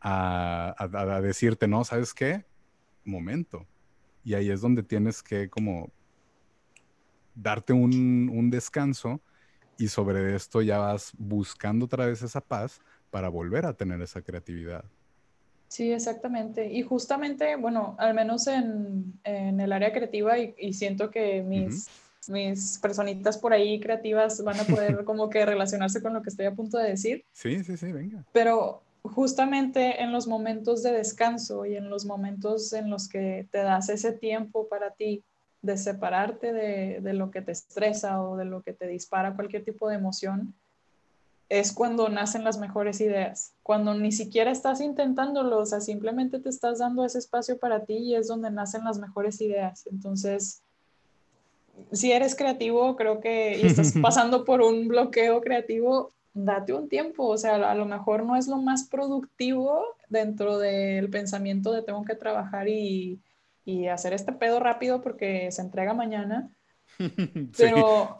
a, 0.00 0.74
a 0.78 1.20
decirte, 1.20 1.66
no, 1.66 1.84
¿sabes 1.84 2.12
qué? 2.14 2.44
Momento. 3.04 3.66
Y 4.22 4.34
ahí 4.34 4.50
es 4.50 4.60
donde 4.60 4.82
tienes 4.82 5.22
que 5.22 5.48
como 5.48 5.90
darte 7.34 7.72
un, 7.72 8.30
un 8.32 8.50
descanso 8.50 9.20
y 9.76 9.88
sobre 9.88 10.34
esto 10.34 10.62
ya 10.62 10.78
vas 10.78 11.12
buscando 11.18 11.86
otra 11.86 12.06
vez 12.06 12.22
esa 12.22 12.40
paz 12.40 12.80
para 13.10 13.28
volver 13.28 13.66
a 13.66 13.74
tener 13.74 14.00
esa 14.00 14.22
creatividad. 14.22 14.84
Sí, 15.68 15.90
exactamente. 15.90 16.72
Y 16.72 16.82
justamente, 16.82 17.56
bueno, 17.56 17.96
al 17.98 18.14
menos 18.14 18.46
en, 18.46 19.18
en 19.24 19.58
el 19.58 19.72
área 19.72 19.92
creativa 19.92 20.38
y, 20.38 20.72
siento 20.72 21.10
que 21.10 21.42
mis, 21.42 21.88
mis 22.28 22.78
personitas 22.78 23.38
por 23.38 23.52
ahí 23.52 23.80
creativas 23.80 24.42
van 24.42 24.60
a 24.60 24.64
poder 24.64 25.04
como 25.04 25.30
que 25.30 25.44
relacionarse 25.44 26.02
con 26.02 26.14
lo 26.14 26.22
que 26.22 26.30
estoy 26.30 26.46
a 26.46 26.54
punto 26.54 26.78
de 26.78 26.90
decir. 26.90 27.24
Sí, 27.32 27.62
sí, 27.64 27.76
sí, 27.76 27.92
venga. 27.92 28.24
Pero 28.32 28.82
justamente 29.02 30.02
en 30.02 30.12
los 30.12 30.26
momentos 30.26 30.82
de 30.82 30.92
descanso 30.92 31.66
y 31.66 31.76
en 31.76 31.90
los 31.90 32.06
momentos 32.06 32.72
en 32.72 32.88
los 32.88 33.08
que 33.08 33.46
te 33.50 33.58
das 33.58 33.90
ese 33.90 34.12
tiempo 34.12 34.66
para 34.68 34.92
ti 34.92 35.22
de 35.60 35.76
separarte 35.76 36.52
de, 36.52 37.12
lo 37.14 37.30
que 37.30 37.42
te 37.42 37.52
estresa 37.52 38.22
o 38.22 38.36
de 38.36 38.44
lo 38.44 38.62
que 38.62 38.72
te 38.72 38.86
dispara 38.86 39.34
cualquier 39.34 39.64
tipo 39.64 39.88
de 39.88 39.96
emoción, 39.96 40.54
es 41.48 41.72
cuando 41.72 42.08
nacen 42.08 42.44
las 42.44 42.58
mejores 42.58 43.00
ideas, 43.00 43.54
cuando 43.62 43.94
ni 43.94 44.12
siquiera 44.12 44.50
estás 44.50 44.80
intentándolo, 44.80 45.58
o 45.58 45.66
sea, 45.66 45.80
simplemente 45.80 46.38
te 46.38 46.48
estás 46.48 46.80
dando 46.80 47.04
ese 47.04 47.18
espacio 47.18 47.58
para 47.58 47.84
ti 47.84 47.94
y 47.94 48.14
es 48.14 48.26
donde 48.28 48.50
nacen 48.50 48.84
las 48.84 48.98
mejores 48.98 49.40
ideas. 49.40 49.86
Entonces, 49.86 50.63
si 51.92 52.12
eres 52.12 52.34
creativo, 52.34 52.96
creo 52.96 53.20
que 53.20 53.58
y 53.58 53.66
estás 53.66 53.94
pasando 54.02 54.44
por 54.44 54.62
un 54.62 54.88
bloqueo 54.88 55.40
creativo, 55.40 56.12
date 56.32 56.72
un 56.72 56.88
tiempo, 56.88 57.26
o 57.26 57.38
sea, 57.38 57.56
a 57.56 57.74
lo 57.74 57.86
mejor 57.86 58.24
no 58.24 58.36
es 58.36 58.48
lo 58.48 58.58
más 58.58 58.88
productivo 58.88 59.84
dentro 60.08 60.58
del 60.58 61.10
pensamiento 61.10 61.72
de 61.72 61.82
tengo 61.82 62.04
que 62.04 62.14
trabajar 62.14 62.68
y 62.68 63.20
y 63.64 63.86
hacer 63.86 64.12
este 64.12 64.32
pedo 64.32 64.60
rápido 64.60 65.00
porque 65.00 65.50
se 65.50 65.62
entrega 65.62 65.94
mañana. 65.94 66.50
Pero 67.56 68.18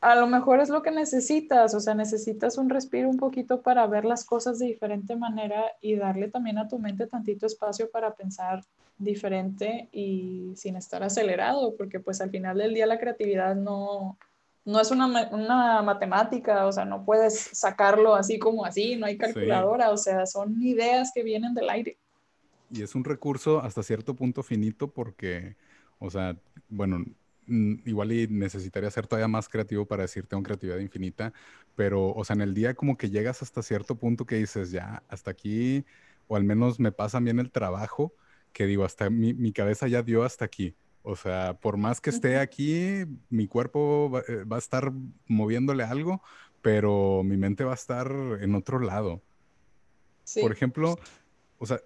a 0.00 0.14
lo 0.14 0.26
mejor 0.28 0.60
es 0.60 0.68
lo 0.68 0.82
que 0.82 0.90
necesitas, 0.90 1.74
o 1.74 1.80
sea, 1.80 1.94
necesitas 1.94 2.56
un 2.56 2.70
respiro 2.70 3.08
un 3.08 3.16
poquito 3.16 3.62
para 3.62 3.86
ver 3.86 4.04
las 4.04 4.24
cosas 4.24 4.58
de 4.58 4.66
diferente 4.66 5.16
manera 5.16 5.64
y 5.80 5.96
darle 5.96 6.28
también 6.28 6.58
a 6.58 6.68
tu 6.68 6.78
mente 6.78 7.06
tantito 7.06 7.46
espacio 7.46 7.90
para 7.90 8.14
pensar 8.14 8.64
diferente 8.98 9.88
y 9.92 10.52
sin 10.56 10.76
estar 10.76 11.02
acelerado, 11.02 11.74
porque 11.76 11.98
pues 12.00 12.20
al 12.20 12.30
final 12.30 12.58
del 12.58 12.74
día 12.74 12.86
la 12.86 12.98
creatividad 12.98 13.56
no, 13.56 14.18
no 14.64 14.80
es 14.80 14.90
una, 14.90 15.30
una 15.30 15.82
matemática, 15.82 16.66
o 16.66 16.72
sea, 16.72 16.84
no 16.84 17.04
puedes 17.04 17.38
sacarlo 17.38 18.14
así 18.14 18.38
como 18.38 18.64
así, 18.64 18.96
no 18.96 19.06
hay 19.06 19.18
calculadora, 19.18 19.90
o 19.90 19.96
sea, 19.96 20.26
son 20.26 20.62
ideas 20.62 21.10
que 21.12 21.24
vienen 21.24 21.54
del 21.54 21.70
aire. 21.70 21.96
Y 22.70 22.82
es 22.82 22.94
un 22.94 23.04
recurso 23.04 23.60
hasta 23.60 23.82
cierto 23.82 24.14
punto 24.14 24.42
finito 24.42 24.88
porque, 24.88 25.56
o 25.98 26.10
sea, 26.10 26.36
bueno, 26.68 27.04
igual 27.48 28.12
y 28.12 28.28
necesitaría 28.28 28.90
ser 28.90 29.06
todavía 29.06 29.28
más 29.28 29.48
creativo 29.48 29.86
para 29.86 30.02
decir 30.02 30.26
tengo 30.26 30.42
creatividad 30.42 30.78
infinita, 30.78 31.32
pero, 31.74 32.10
o 32.10 32.24
sea, 32.24 32.34
en 32.34 32.42
el 32.42 32.54
día 32.54 32.74
como 32.74 32.96
que 32.96 33.10
llegas 33.10 33.42
hasta 33.42 33.62
cierto 33.62 33.96
punto 33.96 34.26
que 34.26 34.36
dices, 34.36 34.70
ya, 34.70 35.02
hasta 35.08 35.30
aquí, 35.30 35.84
o 36.26 36.36
al 36.36 36.44
menos 36.44 36.78
me 36.78 36.92
pasa 36.92 37.20
bien 37.20 37.38
el 37.38 37.50
trabajo, 37.50 38.14
que 38.52 38.66
digo, 38.66 38.84
hasta 38.84 39.10
mi, 39.10 39.34
mi 39.34 39.52
cabeza 39.52 39.88
ya 39.88 40.02
dio 40.02 40.24
hasta 40.24 40.44
aquí. 40.44 40.74
O 41.02 41.16
sea, 41.16 41.54
por 41.54 41.76
más 41.76 42.00
que 42.00 42.10
esté 42.10 42.38
aquí, 42.38 43.04
mi 43.30 43.46
cuerpo 43.46 44.10
va, 44.10 44.20
eh, 44.28 44.44
va, 44.44 44.56
a 44.56 44.58
estar 44.58 44.92
moviéndole 45.26 45.84
algo, 45.84 46.22
pero 46.60 47.22
mi 47.24 47.36
mente 47.36 47.64
va 47.64 47.72
a 47.72 47.76
estar 47.76 48.10
en 48.40 48.54
otro 48.54 48.78
lado. 48.78 49.22
Sí. 50.24 50.40
Por 50.42 50.52
ejemplo, 50.52 50.98
o 51.58 51.66
sea, 51.66 51.80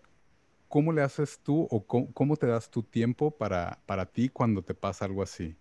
¿cómo 0.73 0.91
le 0.91 1.03
haces 1.03 1.39
tú 1.43 1.69
o 1.71 1.85
cómo, 1.87 2.35
te 2.39 2.47
das 2.47 2.71
tu 2.71 2.83
tiempo 2.83 3.31
para, 3.31 3.83
para 3.85 4.07
ti 4.07 4.31
cuando 4.31 4.63
te 4.63 4.73
pasa 4.73 5.05
algo 5.05 5.23
así? 5.23 5.55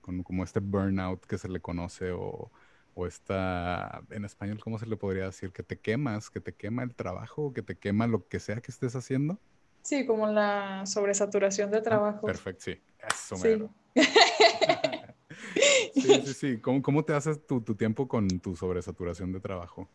Como, 0.00 0.44
este 0.44 0.60
burnout 0.60 1.26
que 1.26 1.36
se 1.36 1.48
le 1.48 1.58
conoce 1.58 2.12
o, 2.12 2.48
o 2.94 3.06
esta, 3.08 4.04
en 4.10 4.24
español, 4.24 4.60
¿cómo 4.62 4.78
se 4.78 4.86
le 4.86 4.96
podría 4.96 5.24
decir? 5.24 5.50
Que 5.50 5.64
te 5.64 5.80
quemas, 5.80 6.30
que 6.30 6.38
te 6.40 6.54
quema 6.54 6.84
el 6.84 6.94
trabajo, 6.94 7.52
que 7.52 7.62
te 7.62 7.76
quema 7.76 8.06
lo 8.06 8.28
que 8.28 8.38
sea 8.38 8.60
que 8.60 8.70
estés 8.70 8.94
haciendo. 8.94 9.36
Sí, 9.82 10.06
como 10.06 10.28
la 10.28 10.86
sobresaturación 10.86 11.72
de 11.72 11.78
ah, 11.78 11.82
trabajo. 11.82 12.24
perfecto, 12.24 12.62
sí. 12.66 12.80
Eso 13.00 13.34
sí. 13.34 13.66
sí, 15.94 16.22
sí, 16.22 16.34
sí. 16.34 16.60
¿Cómo, 16.60 17.04
te 17.04 17.14
haces 17.14 17.44
tu, 17.48 17.62
tu, 17.62 17.74
tiempo 17.74 18.06
con 18.06 18.28
tu 18.38 18.54
sobresaturación 18.54 19.32
de 19.32 19.40
trabajo? 19.40 19.88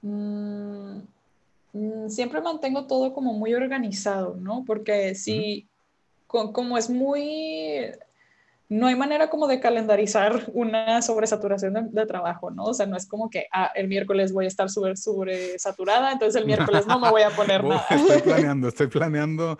Mm, 0.00 1.00
siempre 2.08 2.40
mantengo 2.40 2.86
todo 2.86 3.12
como 3.12 3.32
muy 3.32 3.54
organizado, 3.54 4.36
¿no? 4.36 4.64
Porque 4.66 5.14
si, 5.14 5.68
como 6.26 6.76
es 6.76 6.90
muy, 6.90 7.90
no 8.68 8.86
hay 8.86 8.94
manera 8.94 9.30
como 9.30 9.46
de 9.46 9.60
calendarizar 9.60 10.50
una 10.54 11.00
sobresaturación 11.02 11.90
de, 11.92 12.06
trabajo, 12.06 12.50
¿no? 12.50 12.64
O 12.64 12.74
sea, 12.74 12.86
no 12.86 12.96
es 12.96 13.06
como 13.06 13.30
que, 13.30 13.46
ah, 13.52 13.70
el 13.74 13.88
miércoles 13.88 14.32
voy 14.32 14.44
a 14.44 14.48
estar 14.48 14.68
sobre, 14.68 14.96
sobresaturada, 14.96 16.12
entonces 16.12 16.40
el 16.40 16.46
miércoles 16.46 16.86
no 16.86 16.98
me 16.98 17.10
voy 17.10 17.22
a 17.22 17.30
poner 17.30 17.64
nada. 17.64 17.86
Estoy 17.88 18.20
planeando, 18.20 18.68
estoy 18.68 18.86
planeando 18.88 19.58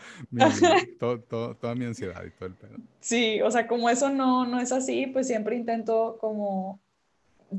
toda 1.28 1.74
mi 1.74 1.86
ansiedad 1.86 2.22
y 2.24 2.30
todo 2.30 2.46
el 2.46 2.54
pedo. 2.54 2.76
Sí, 3.00 3.40
o 3.42 3.50
sea, 3.50 3.66
como 3.66 3.88
eso 3.88 4.10
no, 4.10 4.46
no 4.46 4.60
es 4.60 4.72
así, 4.72 5.06
pues 5.06 5.26
siempre 5.26 5.56
intento 5.56 6.18
como 6.20 6.80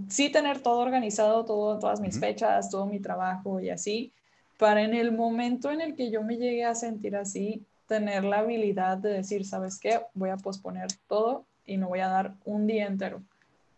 sí 0.10 0.30
tener 0.30 0.60
todo 0.60 0.80
organizado, 0.80 1.46
todo, 1.46 1.80
todas 1.80 2.00
mis 2.00 2.20
fechas, 2.20 2.70
todo 2.70 2.86
mi 2.86 3.00
trabajo 3.00 3.60
y 3.60 3.70
así, 3.70 4.14
para 4.58 4.84
en 4.84 4.94
el 4.94 5.12
momento 5.12 5.72
en 5.72 5.82
el 5.82 5.96
que 5.96 6.12
yo 6.12 6.24
me 6.24 6.38
llegue 6.38 6.66
a 6.66 6.76
sentir 6.76 7.16
así, 7.16 7.66
tener 7.88 8.24
la 8.24 8.40
habilidad 8.40 8.98
de 8.98 9.10
decir, 9.10 9.46
¿sabes 9.46 9.80
qué? 9.80 10.02
Voy 10.14 10.30
a 10.30 10.38
posponer 10.38 10.88
todo 11.08 11.46
y 11.66 11.78
me 11.78 11.86
voy 11.86 12.00
a 12.00 12.08
dar 12.08 12.34
un 12.46 12.68
día 12.68 12.86
entero. 12.88 13.22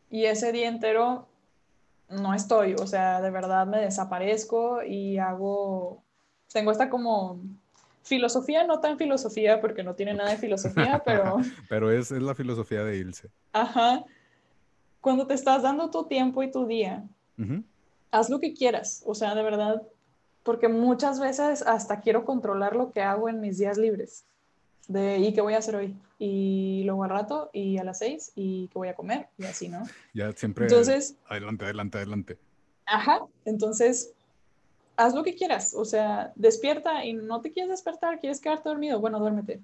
Y 0.10 0.26
ese 0.26 0.52
día 0.52 0.68
entero 0.68 1.28
no 2.10 2.34
estoy, 2.34 2.74
o 2.76 2.88
sea, 2.88 3.22
de 3.22 3.32
verdad 3.32 3.66
me 3.66 3.80
desaparezco 3.80 4.84
y 4.84 5.18
hago, 5.18 6.04
tengo 6.52 6.72
esta 6.72 6.90
como 6.90 7.40
filosofía, 8.04 8.64
no 8.64 8.80
tan 8.80 8.98
filosofía 8.98 9.60
porque 9.60 9.84
no 9.84 9.96
tiene 9.96 10.14
nada 10.14 10.30
de 10.30 10.38
filosofía, 10.38 11.02
pero... 11.04 11.38
pero 11.70 11.92
es, 11.92 12.12
es 12.12 12.22
la 12.22 12.36
filosofía 12.36 12.84
de 12.84 12.98
Ilse. 12.98 13.30
Ajá. 13.52 14.06
Cuando 15.02 15.26
te 15.26 15.34
estás 15.34 15.64
dando 15.64 15.90
tu 15.90 16.06
tiempo 16.06 16.44
y 16.44 16.52
tu 16.52 16.68
día, 16.68 17.04
haz 18.12 18.30
lo 18.30 18.40
que 18.40 18.54
quieras, 18.54 19.04
o 19.06 19.16
sea, 19.16 19.36
de 19.36 19.44
verdad, 19.44 19.82
porque 20.45 20.67
muchas 20.67 21.19
veces 21.19 21.63
hasta 21.63 22.01
quiero 22.01 22.23
controlar 22.23 22.75
lo 22.75 22.91
que 22.91 23.01
hago 23.01 23.27
en 23.27 23.41
mis 23.41 23.58
días 23.58 23.79
libres. 23.79 24.25
De, 24.88 25.17
¿y 25.17 25.34
qué 25.34 25.41
voy 25.41 25.55
a 25.55 25.58
hacer 25.58 25.75
hoy? 25.75 25.97
Y 26.19 26.84
luego 26.86 27.03
al 27.03 27.10
rato, 27.10 27.49
y 27.51 27.79
a 27.79 27.84
las 27.84 27.97
seis, 27.97 28.31
y 28.36 28.67
qué 28.67 28.77
voy 28.77 28.88
a 28.88 28.93
comer, 28.93 29.27
y 29.39 29.45
así, 29.45 29.67
¿no? 29.67 29.81
Ya 30.13 30.31
siempre. 30.34 30.65
Entonces. 30.65 31.17
Adelante, 31.27 31.65
adelante, 31.65 31.97
adelante. 31.97 32.38
Ajá. 32.86 33.21
Entonces, 33.43 34.13
haz 34.97 35.15
lo 35.15 35.23
que 35.23 35.34
quieras. 35.34 35.73
O 35.73 35.84
sea, 35.84 36.31
despierta 36.36 37.03
y 37.03 37.13
no 37.13 37.41
te 37.41 37.51
quieres 37.51 37.71
despertar, 37.71 38.19
quieres 38.19 38.39
quedarte 38.39 38.69
dormido. 38.69 38.99
Bueno, 38.99 39.19
duérmete. 39.19 39.62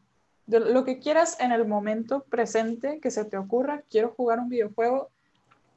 lo 0.47 0.83
que 0.83 0.97
quieras 0.97 1.37
en 1.39 1.51
el 1.51 1.67
momento 1.67 2.23
presente 2.23 2.99
que 2.99 3.11
se 3.11 3.23
te 3.23 3.37
ocurra, 3.37 3.83
quiero 3.87 4.15
jugar 4.17 4.39
un 4.39 4.49
videojuego, 4.49 5.11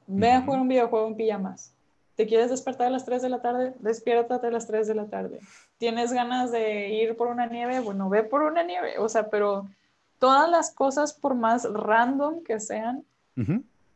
ve 0.06 0.32
a 0.32 0.40
jugar 0.40 0.62
un 0.62 0.68
videojuego 0.68 1.08
en 1.08 1.16
pijamas. 1.16 1.74
¿Te 2.16 2.26
quieres 2.26 2.50
despertar 2.50 2.86
a 2.86 2.90
las 2.90 3.04
3 3.04 3.22
de 3.22 3.28
la 3.28 3.42
tarde? 3.42 3.74
Despiértate 3.80 4.46
a 4.46 4.50
las 4.50 4.66
3 4.66 4.86
de 4.86 4.94
la 4.94 5.06
tarde. 5.06 5.40
¿Tienes 5.78 6.12
ganas 6.12 6.52
de 6.52 6.90
ir 6.90 7.16
por 7.16 7.26
una 7.26 7.46
nieve? 7.46 7.80
Bueno, 7.80 8.08
ve 8.08 8.22
por 8.22 8.42
una 8.42 8.62
nieve. 8.62 8.98
O 8.98 9.08
sea, 9.08 9.28
pero 9.30 9.68
todas 10.20 10.48
las 10.48 10.70
cosas, 10.70 11.12
por 11.12 11.34
más 11.34 11.64
random 11.64 12.44
que 12.44 12.60
sean, 12.60 13.04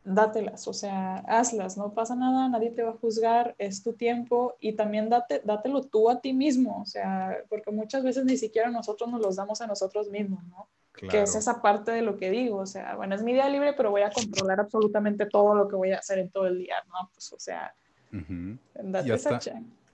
dátelas. 0.03 0.67
O 0.67 0.73
sea, 0.73 1.19
hazlas. 1.29 1.77
No 1.77 1.93
pasa 1.93 2.17
nada, 2.17 2.49
nadie 2.49 2.71
te 2.71 2.83
va 2.83 2.91
a 2.91 2.97
juzgar, 3.01 3.55
es 3.57 3.85
tu 3.85 3.93
tiempo 3.93 4.57
y 4.59 4.73
también 4.73 5.09
date, 5.09 5.41
dátelo 5.45 5.83
tú 5.83 6.11
a 6.11 6.21
ti 6.21 6.33
mismo. 6.33 6.81
O 6.83 6.87
sea, 6.87 7.37
porque 7.49 7.71
muchas 7.71 8.03
veces 8.03 8.25
ni 8.25 8.37
siquiera 8.37 8.69
nosotros 8.69 9.09
nos 9.09 9.21
los 9.21 9.37
damos 9.37 9.61
a 9.61 9.69
nosotros 9.69 10.11
mismos, 10.11 10.43
¿no? 10.45 10.67
Que 10.93 11.23
es 11.23 11.37
esa 11.37 11.63
parte 11.63 11.93
de 11.93 12.03
lo 12.03 12.17
que 12.17 12.29
digo. 12.29 12.57
O 12.59 12.67
sea, 12.67 12.97
bueno, 12.97 13.15
es 13.15 13.23
mi 13.23 13.33
día 13.33 13.49
libre, 13.49 13.75
pero 13.75 13.93
voy 13.93 14.03
a 14.03 14.11
controlar 14.11 14.59
absolutamente 14.59 15.27
todo 15.27 15.55
lo 15.55 15.69
que 15.69 15.77
voy 15.77 15.93
a 15.93 15.99
hacer 15.99 16.19
en 16.19 16.31
todo 16.31 16.49
el 16.49 16.59
día, 16.59 16.75
¿no? 16.89 17.09
Pues, 17.15 17.33
o 17.33 17.39
sea 17.39 17.73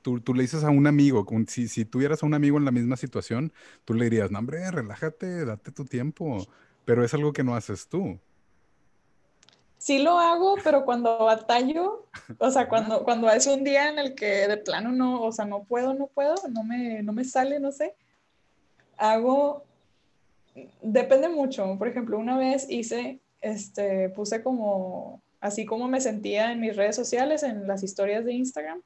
Tú, 0.03 0.21
tú, 0.21 0.35
le 0.35 0.43
dices 0.43 0.65
a 0.65 0.71
un 0.71 0.87
amigo, 0.87 1.27
si, 1.49 1.67
si 1.67 1.85
tuvieras 1.87 2.23
a 2.23 2.27
un 2.27 2.35
amigo 2.35 2.59
en 2.59 2.67
la 2.67 2.71
misma 2.71 2.97
situación, 2.97 3.53
tú 3.85 3.95
le 3.95 4.05
dirías, 4.05 4.31
no, 4.31 4.39
hombre, 4.39 4.71
relájate, 4.71 5.47
date 5.47 5.73
tu 5.73 5.87
tiempo, 5.87 6.47
pero 6.85 7.05
es 7.05 7.15
algo 7.15 7.33
que 7.33 7.43
no 7.43 7.55
haces 7.55 7.89
tú. 7.89 8.19
sí 9.79 9.99
lo 9.99 10.19
hago, 10.19 10.57
pero 10.63 10.85
cuando 10.85 11.25
batallo, 11.25 12.07
o 12.39 12.51
sea, 12.51 12.69
cuando, 12.69 13.03
cuando 13.03 13.31
es 13.31 13.47
un 13.47 13.65
día 13.65 13.89
en 13.89 13.99
el 13.99 14.15
que 14.15 14.47
de 14.47 14.59
plano 14.59 14.93
no, 14.93 15.23
o 15.23 15.33
sea, 15.33 15.47
no 15.47 15.65
puedo, 15.65 15.95
no 15.95 16.09
puedo, 16.09 16.35
no 16.51 16.63
me, 16.65 17.03
no 17.03 17.15
me 17.15 17.25
sale, 17.25 17.59
no 17.59 17.73
sé, 17.73 17.95
hago, 18.99 19.65
depende 20.83 21.29
mucho. 21.29 21.77
Por 21.79 21.89
ejemplo, 21.89 22.19
una 22.19 22.37
vez 22.37 22.67
hice, 22.69 23.21
este, 23.41 24.11
puse 24.11 24.43
como, 24.43 25.24
así 25.45 25.67
como 25.67 25.89
me 25.89 26.01
sentía 26.01 26.53
en 26.53 26.61
mis 26.61 26.75
redes 26.75 26.97
sociales, 26.97 27.43
en 27.43 27.67
las 27.67 27.83
historias 27.83 28.25
de 28.25 28.33
Instagram, 28.33 28.81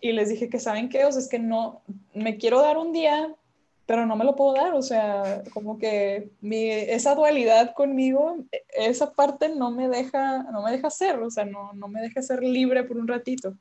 y 0.00 0.12
les 0.12 0.28
dije 0.28 0.48
que, 0.48 0.60
¿saben 0.60 0.88
qué? 0.88 1.04
O 1.04 1.10
sea, 1.12 1.20
es 1.20 1.28
que 1.28 1.38
no, 1.38 1.82
me 2.14 2.36
quiero 2.38 2.60
dar 2.60 2.78
un 2.78 2.92
día 2.92 3.34
pero 3.86 4.06
no 4.06 4.16
me 4.16 4.24
lo 4.24 4.34
puedo 4.34 4.54
dar, 4.54 4.72
o 4.72 4.80
sea, 4.80 5.42
como 5.52 5.78
que 5.78 6.30
mi, 6.40 6.70
esa 6.70 7.14
dualidad 7.14 7.74
conmigo, 7.74 8.38
esa 8.74 9.12
parte 9.12 9.50
no 9.50 9.70
me 9.70 9.88
deja, 9.88 10.44
no 10.44 10.62
me 10.62 10.70
deja 10.70 10.88
ser, 10.88 11.18
o 11.18 11.30
sea, 11.30 11.44
no, 11.44 11.72
no 11.74 11.88
me 11.88 12.00
deja 12.00 12.22
ser 12.22 12.42
libre 12.42 12.84
por 12.84 12.96
un 12.96 13.06
ratito. 13.06 13.52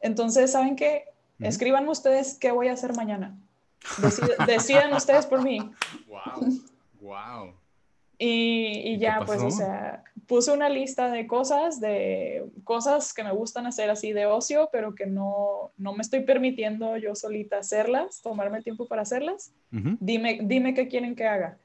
Entonces, 0.00 0.50
¿saben 0.50 0.74
qué? 0.74 1.04
Escriban 1.38 1.88
ustedes 1.88 2.34
qué 2.34 2.50
voy 2.50 2.66
a 2.66 2.72
hacer 2.72 2.96
mañana. 2.96 3.38
decidan 4.44 4.92
ustedes 4.92 5.24
por 5.24 5.44
mí. 5.44 5.60
Wow, 6.08 6.48
wow. 7.00 7.54
Y, 8.18 8.94
y 8.94 8.98
ya, 8.98 9.22
pues, 9.24 9.40
o 9.40 9.52
sea, 9.52 10.02
puse 10.28 10.52
una 10.52 10.68
lista 10.68 11.10
de 11.10 11.26
cosas, 11.26 11.80
de 11.80 12.44
cosas 12.62 13.14
que 13.14 13.24
me 13.24 13.32
gustan 13.32 13.66
hacer 13.66 13.88
así 13.88 14.12
de 14.12 14.26
ocio, 14.26 14.68
pero 14.70 14.94
que 14.94 15.06
no, 15.06 15.72
no 15.78 15.94
me 15.94 16.02
estoy 16.02 16.20
permitiendo 16.20 16.98
yo 16.98 17.14
solita 17.14 17.58
hacerlas, 17.58 18.20
tomarme 18.22 18.58
el 18.58 18.64
tiempo 18.64 18.86
para 18.86 19.02
hacerlas. 19.02 19.52
dime, 19.70 20.40
dime 20.42 20.74
qué 20.74 20.86
quieren 20.86 21.16
que 21.16 21.26
haga. 21.26 21.56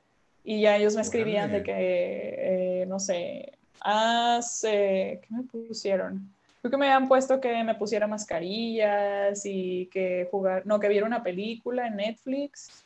Y 0.45 0.62
ya 0.62 0.78
ellos 0.78 0.95
me 0.95 1.02
escribían 1.02 1.52
de 1.52 1.62
que, 1.62 1.73
eh, 1.78 2.86
no 2.88 2.99
sé, 2.99 3.52
haz, 3.82 4.63
eh, 4.63 5.19
¿qué 5.21 5.36
me 5.36 5.43
pusieron? 5.43 6.34
Creo 6.62 6.71
que 6.71 6.78
me 6.78 6.89
habían 6.89 7.10
puesto 7.10 7.41
que 7.41 7.63
me 7.65 7.76
pusiera 7.76 8.08
mascarillas 8.08 9.45
y 9.45 9.89
que 9.91 10.30
jugar, 10.32 10.65
no, 10.65 10.80
que 10.80 10.88
viera 10.88 11.06
una 11.06 11.21
película 11.21 11.88
en 11.88 11.97
Netflix 11.97 12.86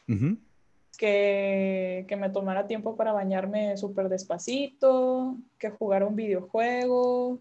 que, 0.98 2.06
que, 2.08 2.16
me 2.16 2.30
tomara 2.30 2.68
tiempo 2.68 2.96
para 2.96 3.12
bañarme 3.12 3.78
súper 3.78 4.10
despacito, 4.10 5.38
que 5.60 5.70
jugara 5.70 6.06
un 6.06 6.16
videojuego, 6.16 7.40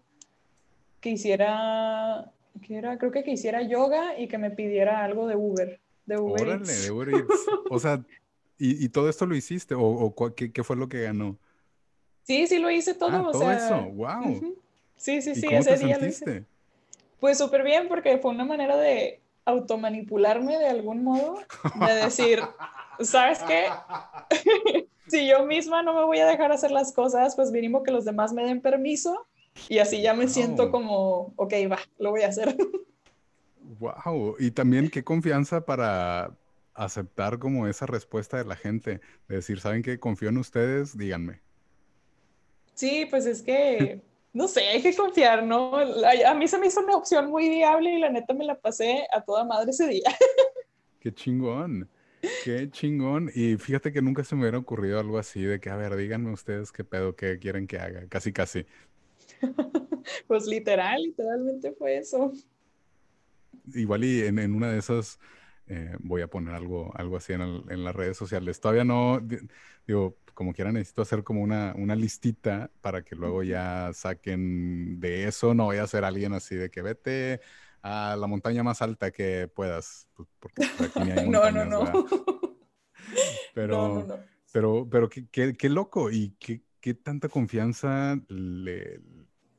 que 1.01 1.09
hiciera, 1.09 2.31
que 2.65 2.75
era, 2.77 2.97
creo 2.97 3.11
que 3.11 3.23
que 3.23 3.31
hiciera 3.31 3.61
yoga 3.63 4.17
y 4.19 4.27
que 4.27 4.37
me 4.37 4.51
pidiera 4.51 5.03
algo 5.03 5.27
de 5.27 5.35
Uber. 5.35 5.79
De 6.05 6.17
Uber 6.17 6.41
Órale, 6.41 6.73
de 6.73 6.91
Uber 6.91 7.09
Eats. 7.09 7.45
O 7.69 7.79
sea, 7.79 8.01
¿y, 8.57 8.85
¿y, 8.85 8.89
todo 8.89 9.09
esto 9.09 9.25
lo 9.25 9.35
hiciste? 9.35 9.75
¿O, 9.75 9.81
o 9.81 10.35
qué, 10.35 10.51
qué, 10.51 10.63
fue 10.63 10.75
lo 10.75 10.87
que 10.87 11.03
ganó? 11.03 11.37
Sí, 12.23 12.47
sí 12.47 12.59
lo 12.59 12.69
hice 12.69 12.93
todo. 12.93 13.09
Ah, 13.11 13.29
todo 13.31 13.51
eso, 13.51 13.83
wow. 13.93 14.55
Sí, 14.95 15.21
sí, 15.21 15.35
sí, 15.35 15.45
¿Y 15.45 15.49
cómo 15.49 15.59
ese 15.59 15.77
te 15.77 15.85
día 15.85 15.95
sentiste? 15.95 16.25
lo 16.25 16.31
hice. 16.37 16.45
Pues 17.19 17.37
súper 17.37 17.63
bien, 17.63 17.87
porque 17.87 18.17
fue 18.19 18.31
una 18.31 18.45
manera 18.45 18.77
de 18.77 19.21
automanipularme 19.47 20.57
de 20.57 20.67
algún 20.67 21.03
modo, 21.03 21.39
de 21.87 21.93
decir, 21.95 22.41
¿sabes 22.99 23.39
qué? 23.43 23.67
si 25.07 25.27
yo 25.27 25.45
misma 25.45 25.81
no 25.83 25.93
me 25.93 26.03
voy 26.03 26.19
a 26.19 26.27
dejar 26.27 26.51
hacer 26.51 26.69
las 26.69 26.91
cosas, 26.91 27.35
pues 27.35 27.49
mínimo 27.51 27.81
que 27.81 27.91
los 27.91 28.03
demás 28.03 28.33
me 28.33 28.43
den 28.43 28.61
permiso 28.61 29.25
y 29.69 29.79
así 29.79 30.01
ya 30.01 30.13
me 30.13 30.27
siento 30.27 30.69
como, 30.69 31.33
ok, 31.37 31.53
va, 31.71 31.79
lo 31.97 32.11
voy 32.11 32.23
a 32.23 32.27
hacer. 32.27 32.55
wow, 33.79 34.35
y 34.37 34.51
también 34.51 34.89
qué 34.89 35.03
confianza 35.03 35.65
para 35.65 36.31
aceptar 36.73 37.39
como 37.39 37.67
esa 37.67 37.85
respuesta 37.85 38.37
de 38.37 38.45
la 38.45 38.55
gente, 38.55 38.99
de 39.29 39.35
decir, 39.35 39.61
¿saben 39.61 39.81
qué? 39.81 39.97
Confío 39.97 40.29
en 40.29 40.37
ustedes, 40.37 40.97
díganme. 40.97 41.39
Sí, 42.75 43.07
pues 43.09 43.25
es 43.25 43.41
que, 43.41 44.01
no 44.37 44.47
sé, 44.47 44.67
hay 44.67 44.83
que 44.83 44.95
confiar, 44.95 45.43
¿no? 45.43 45.75
A 45.75 46.33
mí 46.35 46.47
se 46.47 46.59
me 46.59 46.67
hizo 46.67 46.81
una 46.81 46.95
opción 46.95 47.27
muy 47.31 47.49
viable 47.49 47.95
y 47.95 47.99
la 47.99 48.11
neta 48.11 48.35
me 48.35 48.45
la 48.45 48.53
pasé 48.53 49.07
a 49.11 49.21
toda 49.21 49.43
madre 49.43 49.71
ese 49.71 49.87
día. 49.87 50.03
Qué 50.99 51.11
chingón. 51.11 51.89
Qué 52.43 52.69
chingón. 52.69 53.31
Y 53.33 53.57
fíjate 53.57 53.91
que 53.91 53.99
nunca 54.03 54.23
se 54.23 54.35
me 54.35 54.41
hubiera 54.41 54.59
ocurrido 54.59 54.99
algo 54.99 55.17
así 55.17 55.41
de 55.41 55.59
que, 55.59 55.71
a 55.71 55.75
ver, 55.75 55.95
díganme 55.95 56.31
ustedes 56.31 56.71
qué 56.71 56.83
pedo, 56.83 57.15
qué 57.15 57.39
quieren 57.39 57.65
que 57.65 57.79
haga. 57.79 58.07
Casi, 58.09 58.31
casi. 58.31 58.67
pues 60.27 60.45
literal, 60.45 61.01
literalmente 61.01 61.71
fue 61.71 61.97
eso. 61.97 62.31
Igual 63.73 64.03
y 64.03 64.21
en, 64.21 64.37
en 64.37 64.53
una 64.53 64.71
de 64.71 64.77
esas 64.77 65.19
eh, 65.65 65.95
voy 65.99 66.21
a 66.21 66.27
poner 66.27 66.53
algo, 66.53 66.91
algo 66.95 67.17
así 67.17 67.33
en, 67.33 67.41
en, 67.41 67.83
las 67.83 67.95
redes 67.95 68.17
sociales. 68.17 68.59
Todavía 68.59 68.83
no, 68.83 69.19
digo, 69.87 70.15
como 70.37 70.53
quiera 70.53 70.71
necesito 70.71 71.01
hacer 71.01 71.23
como 71.23 71.41
una, 71.41 71.73
una 71.75 71.95
listita 71.95 72.69
para 72.81 73.01
que 73.01 73.15
luego 73.15 73.41
ya 73.41 73.89
saquen 73.91 74.99
de 74.99 75.27
eso. 75.27 75.55
No 75.55 75.63
voy 75.63 75.77
a 75.77 75.87
ser 75.87 76.05
alguien 76.05 76.33
así 76.33 76.53
de 76.53 76.69
que 76.69 76.83
vete 76.83 77.41
a 77.81 78.15
la 78.15 78.27
montaña 78.27 78.61
más 78.61 78.83
alta 78.83 79.09
que 79.09 79.47
puedas, 79.47 80.07
porque 80.39 80.63
aquí 80.63 80.99
ni 81.05 81.11
hay 81.11 81.27
no, 81.29 81.49
no, 81.51 81.65
no. 81.65 82.07
Pero, 83.55 83.77
no, 83.87 84.03
no, 84.05 84.19
pero, 84.53 84.87
pero 84.87 85.09
qué, 85.09 85.27
qué, 85.31 85.57
qué, 85.57 85.69
loco 85.69 86.11
y 86.11 86.35
qué, 86.37 86.61
qué 86.81 86.93
tanta 86.93 87.29
confianza 87.29 88.21
le, 88.27 89.01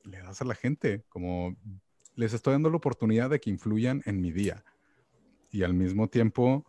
le, 0.05 0.19
das 0.19 0.43
a 0.43 0.45
la 0.45 0.55
gente, 0.55 1.03
como 1.09 1.57
les 2.14 2.35
estoy 2.35 2.53
dando 2.53 2.71
la 2.71 2.77
oportunidad 2.77 3.31
de 3.31 3.41
que 3.41 3.51
influyan 3.51 4.01
en 4.07 4.21
mi 4.21 4.31
día 4.31 4.62
y 5.51 5.64
al 5.64 5.75
mismo 5.75 6.07
tiempo 6.07 6.67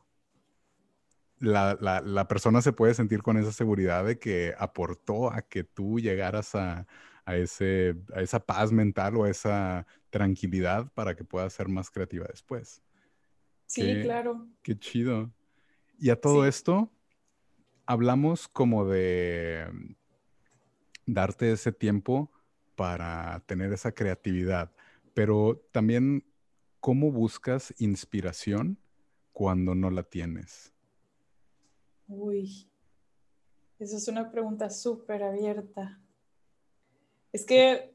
la, 1.40 1.78
la, 1.80 2.02
la 2.02 2.28
persona 2.28 2.62
se 2.62 2.74
puede 2.74 2.94
sentir 2.94 3.22
con 3.22 3.38
esa 3.38 3.52
seguridad 3.52 4.06
de 4.06 4.20
que 4.20 4.54
aportó 4.58 5.32
a 5.32 5.42
que 5.42 5.64
tú 5.64 6.00
llegaras 6.00 6.56
a, 6.56 6.86
a, 7.26 7.36
ese, 7.36 7.96
a 8.14 8.22
esa 8.22 8.40
paz 8.40 8.72
mental 8.72 9.16
o 9.18 9.24
a 9.24 9.30
esa 9.30 9.88
tranquilidad 10.10 10.92
para 10.94 11.16
que 11.16 11.24
puedas 11.24 11.54
ser 11.54 11.68
más 11.68 11.90
creativa 11.90 12.26
después. 12.30 12.82
Sí, 13.66 14.00
claro. 14.02 14.48
Qué 14.64 14.78
chido. 14.78 15.32
Y 16.00 16.10
a 16.10 16.20
todo 16.20 16.46
esto, 16.46 16.92
hablamos 17.86 18.48
como 18.48 18.86
de 18.86 19.68
darte 21.06 21.52
ese 21.52 21.72
tiempo 21.72 22.32
para 22.76 23.42
tener 23.46 23.74
esa 23.74 23.92
creatividad, 23.92 24.72
pero 25.14 25.62
también 25.72 26.26
cómo 26.80 27.12
buscas 27.12 27.74
inspiración 27.78 28.80
cuando 29.34 29.76
no 29.76 29.90
la 29.90 30.04
tienes. 30.04 30.74
Uy, 32.10 32.68
esa 33.78 33.98
es 33.98 34.08
una 34.08 34.32
pregunta 34.32 34.70
súper 34.72 35.22
abierta. 35.24 36.02
Es 37.32 37.46
que 37.46 37.94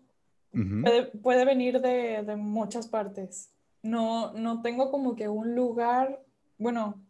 puede, 1.20 1.44
venir 1.44 1.80
de, 1.80 2.22
de, 2.22 2.36
muchas 2.36 2.86
partes. 2.86 3.50
No, 3.82 4.32
no 4.32 4.62
tengo 4.62 4.92
como 4.92 5.16
que 5.16 5.28
un 5.28 5.56
lugar, 5.56 6.24
bueno, 6.58 7.04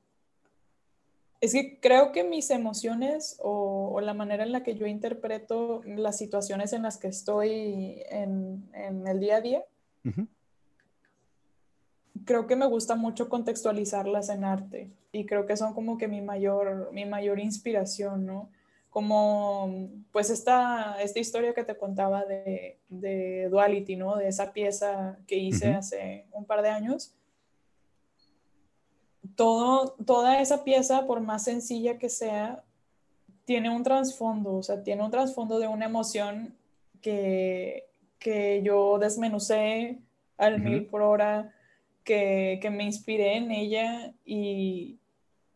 es 1.43 1.53
que 1.53 1.79
creo 1.79 2.11
que 2.11 2.25
mis 2.25 2.51
emociones 2.51 3.37
o, 3.39 3.91
o, 3.93 4.01
la 4.01 4.15
manera 4.15 4.45
en 4.45 4.53
la 4.53 4.63
que 4.63 4.75
yo 4.75 4.87
interpreto 4.87 5.83
las 5.85 6.17
situaciones 6.17 6.73
en 6.73 6.83
las 6.83 6.97
que 6.97 7.09
estoy 7.09 8.03
en, 8.09 8.71
en 8.73 9.07
el 9.07 9.21
día 9.21 9.37
a 9.37 9.41
día, 9.43 9.65
creo 12.25 12.47
que 12.47 12.57
me 12.57 12.67
gusta 12.67 12.95
mucho 12.95 13.29
contextualizarlas 13.29 14.29
en 14.29 14.45
arte 14.45 14.91
y 15.13 15.27
creo 15.27 15.47
que 15.47 15.57
son 15.57 15.75
como 15.75 15.99
que 15.99 16.09
mi 16.09 16.21
mayor, 16.21 16.91
mi 16.93 17.05
mayor 17.05 17.39
inspiración, 17.39 18.27
¿no? 18.27 18.49
como 18.95 19.91
pues 20.13 20.31
esta, 20.31 21.03
esta 21.03 21.19
historia 21.19 21.53
que 21.53 21.65
te 21.65 21.77
contaba 21.77 22.25
de, 22.27 22.79
de 22.89 23.49
Duality, 23.51 23.97
¿no? 23.97 24.15
De 24.15 24.29
esa 24.29 24.53
pieza 24.53 25.19
que 25.27 25.37
hice 25.37 25.75
hace 25.75 26.27
un 26.31 26.45
par 26.45 26.63
de 26.63 26.69
años. 26.69 27.13
Todo, 29.35 29.97
toda 30.07 30.41
esa 30.41 30.63
pieza, 30.63 31.09
por 31.09 31.21
más 31.21 31.43
sencilla 31.43 31.99
que 31.99 32.09
sea, 32.09 32.63
tiene 33.45 33.69
un 33.69 33.83
trasfondo, 33.83 34.59
o 34.59 34.63
sea, 34.63 34.85
tiene 34.85 35.03
un 35.03 35.11
trasfondo 35.11 35.59
de 35.59 35.67
una 35.67 35.87
emoción 35.87 36.55
que, 37.01 37.89
que 38.21 38.63
yo 38.63 39.01
desmenucé 39.01 39.99
al 40.39 40.61
mil 40.61 40.87
por 40.87 41.03
hora, 41.03 41.53
que, 42.05 42.59
que 42.61 42.71
me 42.71 42.85
inspiré 42.85 43.37
en 43.37 43.51
ella 43.51 44.15
y, 44.25 44.99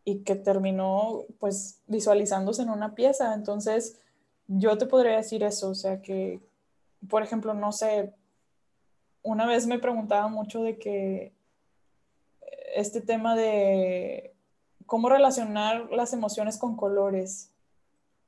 y 0.05 0.21
que 0.21 0.35
terminó 0.35 1.25
pues 1.39 1.83
visualizándose 1.87 2.63
en 2.63 2.71
una 2.71 2.95
pieza. 2.95 3.35
Entonces, 3.35 4.01
yo 4.47 4.79
te 4.79 4.87
podría 4.87 5.17
decir 5.17 5.43
eso, 5.43 5.71
o 5.71 5.75
sea 5.75 6.01
que, 6.01 6.41
por 7.09 7.23
ejemplo, 7.23 7.53
no 7.53 7.73
sé, 7.73 8.15
una 9.23 9.47
vez 9.47 9.67
me 9.67 9.79
preguntaba 9.79 10.29
mucho 10.29 10.63
de 10.63 10.79
que 10.79 11.33
este 12.75 13.01
tema 13.01 13.37
de 13.37 14.35
cómo 14.87 15.11
relacionar 15.11 15.91
las 15.91 16.15
emociones 16.15 16.57
con 16.57 16.77
colores. 16.77 17.53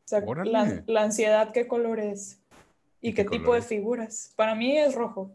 O 0.05 0.09
sea, 0.11 0.21
la, 0.45 1.03
ansiedad, 1.03 1.53
¿qué 1.53 1.67
colores? 1.67 2.41
¿Y, 3.01 3.15
qué, 3.15 3.25
tipo 3.25 3.55
de 3.55 3.63
figuras? 3.63 4.35
Para 4.37 4.55
mí 4.55 4.77
es 4.77 4.95
rojo. 4.95 5.31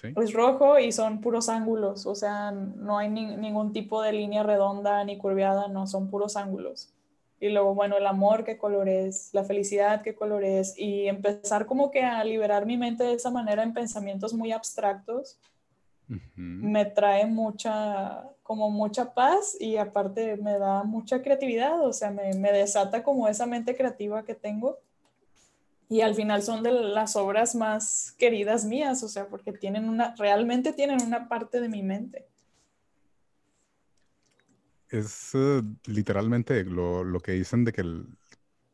Es 0.00 0.32
rojo 0.32 0.78
y 0.78 0.90
son 0.90 1.20
puros 1.20 1.48
ángulos, 1.48 2.06
o 2.06 2.14
sea, 2.14 2.50
no 2.50 2.98
hay 2.98 3.08
ningún 3.08 3.72
tipo 3.72 4.02
de 4.02 4.12
línea 4.12 4.42
redonda 4.42 5.04
ni 5.04 5.18
curviada, 5.18 5.68
no, 5.68 5.86
son 5.86 6.08
puros 6.08 6.36
ángulos. 6.36 6.92
y 7.38 7.50
luego, 7.50 7.74
bueno, 7.74 7.96
el 7.96 8.06
amor, 8.06 8.44
qué 8.44 8.56
color 8.56 8.88
es, 8.88 9.30
la 9.34 9.44
felicidad, 9.44 10.02
qué 10.02 10.14
color 10.14 10.44
es, 10.44 10.78
y 10.78 11.08
empezar 11.08 11.66
como 11.66 11.90
que 11.90 12.02
a 12.02 12.22
liberar 12.24 12.66
mi 12.66 12.76
mente 12.76 13.04
de 13.04 13.14
esa 13.14 13.30
manera 13.30 13.62
en 13.62 13.74
pensamientos 13.74 14.32
muy 14.32 14.52
abstractos, 14.52 15.38
me 16.36 16.84
trae 16.84 17.26
mucha, 17.26 18.24
como 18.42 18.70
mucha 18.70 19.14
paz 19.14 19.56
y 19.58 19.76
aparte 19.76 20.36
me 20.36 20.58
da 20.58 20.84
mucha 20.84 21.22
creatividad, 21.22 21.80
o 21.84 21.92
sea, 21.92 22.10
me, 22.10 22.32
me 22.34 22.52
desata 22.52 23.02
como 23.02 23.28
esa 23.28 23.46
mente 23.46 23.74
creativa 23.74 24.22
que 24.24 24.34
tengo 24.34 24.78
y 25.92 26.00
al 26.00 26.14
final 26.14 26.42
son 26.42 26.62
de 26.62 26.72
las 26.72 27.16
obras 27.16 27.54
más 27.54 28.14
queridas 28.16 28.64
mías, 28.64 29.02
o 29.02 29.10
sea, 29.10 29.28
porque 29.28 29.52
tienen 29.52 29.90
una, 29.90 30.14
realmente 30.16 30.72
tienen 30.72 31.02
una 31.02 31.28
parte 31.28 31.60
de 31.60 31.68
mi 31.68 31.82
mente. 31.82 32.26
Es 34.88 35.32
eh, 35.34 35.60
literalmente 35.84 36.64
lo, 36.64 37.20
que 37.20 37.32
dicen 37.32 37.66
de 37.66 37.72
que 37.72 37.84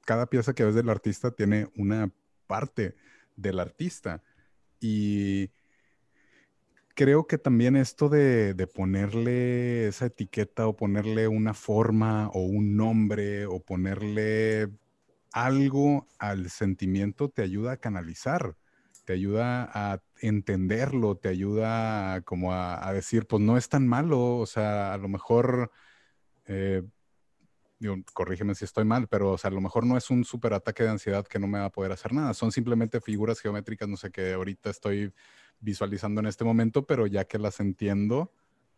cada 0.03 0.27
pieza 0.27 0.55
que 0.55 0.63
ves 0.63 0.77
del 0.77 0.91
artista 0.91 1.33
tiene 1.33 1.67
una 1.77 2.09
parte 2.47 2.95
del 3.35 3.59
artista. 3.59 4.23
Y 4.79 5.51
creo 6.95 7.27
que 7.27 7.37
también 7.37 7.75
esto 7.75 8.09
de, 8.09 8.55
de, 8.55 8.69
ponerle 8.69 9.89
esa 9.89 10.07
etiqueta 10.07 10.69
o 10.69 10.77
ponerle 10.77 11.27
una 11.27 11.53
forma 11.53 12.29
o 12.29 12.43
un 12.45 12.77
nombre 12.77 13.47
o 13.47 13.59
ponerle 13.59 14.69
algo 15.45 16.07
al 16.19 16.51
sentimiento 16.51 17.29
te 17.29 17.43
ayuda 17.43 17.73
a 17.73 17.77
canalizar, 17.77 18.57
te 19.05 19.13
ayuda 19.13 19.71
a 19.73 20.03
entenderlo, 20.21 21.17
te 21.17 21.29
ayuda 21.29 22.23
como 22.23 22.53
a, 22.53 22.93
decir, 22.93 23.27
pues 23.27 23.43
no 23.43 23.57
es 23.57 23.69
tan 23.69 23.87
malo, 23.87 24.37
o 24.37 24.47
sea, 24.47 24.93
a 24.93 24.99
lo 24.99 25.09
mejor, 25.09 25.71
eh, 26.47 26.83
corrígeme 28.13 28.55
si 28.55 28.65
estoy 28.65 28.85
mal, 28.85 29.07
pero 29.07 29.33
o 29.33 29.39
sea, 29.39 29.51
a 29.51 29.55
lo 29.55 29.61
mejor 29.61 29.87
no 29.87 29.97
es 29.97 30.11
un 30.11 30.25
super 30.25 30.53
ataque 30.53 30.83
de 30.83 30.91
ansiedad 30.91 31.27
que 31.27 31.39
no 31.39 31.47
me 31.47 31.61
va 31.61 31.67
a 31.67 31.73
poder 31.73 31.93
hacer 31.93 32.13
nada, 32.13 32.35
son 32.35 32.51
simplemente 32.51 33.01
figuras 33.01 33.41
geométricas, 33.41 33.89
no 33.89 33.97
sé, 33.97 34.11
que 34.11 34.33
ahorita 34.33 34.71
estoy 34.71 35.13
visualizando 35.61 36.21
en 36.21 36.27
este 36.27 36.45
momento, 36.45 36.85
pero 36.85 37.07
ya 37.07 37.25
que 37.25 37.39
las 37.39 37.61
entiendo, 37.61 38.33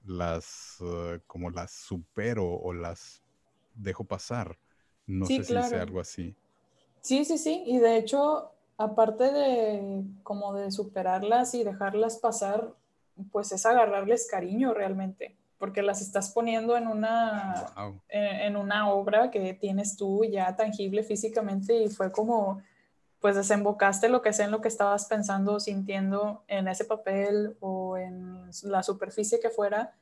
las 0.05 0.77
eh, 0.81 1.21
como 1.27 1.51
las 1.51 1.73
supero 1.73 2.47
o 2.47 2.73
las 2.73 3.23
dejo 3.75 4.05
pasar. 4.05 4.59
No 5.07 5.27
sé 5.27 5.43
si 5.43 5.55
sea 5.55 5.83
algo 5.83 6.01
así. 6.01 6.37
Sí, 7.01 7.25
sí, 7.25 7.39
sí. 7.39 7.63
Y 7.67 7.79
de 7.79 7.97
hecho, 7.97 8.53
aparte 8.77 9.31
de 9.33 10.03
como 10.23 10.55
de 10.55 10.71
superarlas 10.71 11.55
y 11.55 11.65
dejarlas 11.65 12.19
pasar, 12.19 12.73
pues 13.31 13.53
es 13.53 13.67
agarrarles 13.67 14.29
cariño 14.31 14.73
realmente, 14.73 15.37
porque 15.59 15.83
las 15.83 16.01
estás 16.01 16.31
poniendo 16.31 16.77
en 16.77 16.87
una, 16.87 17.67
en, 18.09 18.57
una 18.57 18.91
obra 18.91 19.31
que 19.31 19.55
tienes 19.55 19.97
tú 19.97 20.25
ya 20.25 20.57
tangible 20.57 21.03
físicamente 21.03 21.77
y 21.83 21.89
fue 21.89 22.11
como, 22.13 22.63
pues 23.21 23.37
desembocaste 23.37 24.09
lo 24.09 24.23
que 24.23 24.33
sea 24.33 24.47
en 24.47 24.51
lo 24.51 24.63
que 24.63 24.69
estabas 24.69 25.05
pensando, 25.07 25.61
sintiendo 25.61 26.43
en 26.49 26.69
ese 26.69 26.85
papel 26.85 27.57
o 27.61 27.99
en 27.99 28.51
la 28.63 28.83
superficie 28.83 29.41
que 29.41 29.51
fuera 29.51 29.95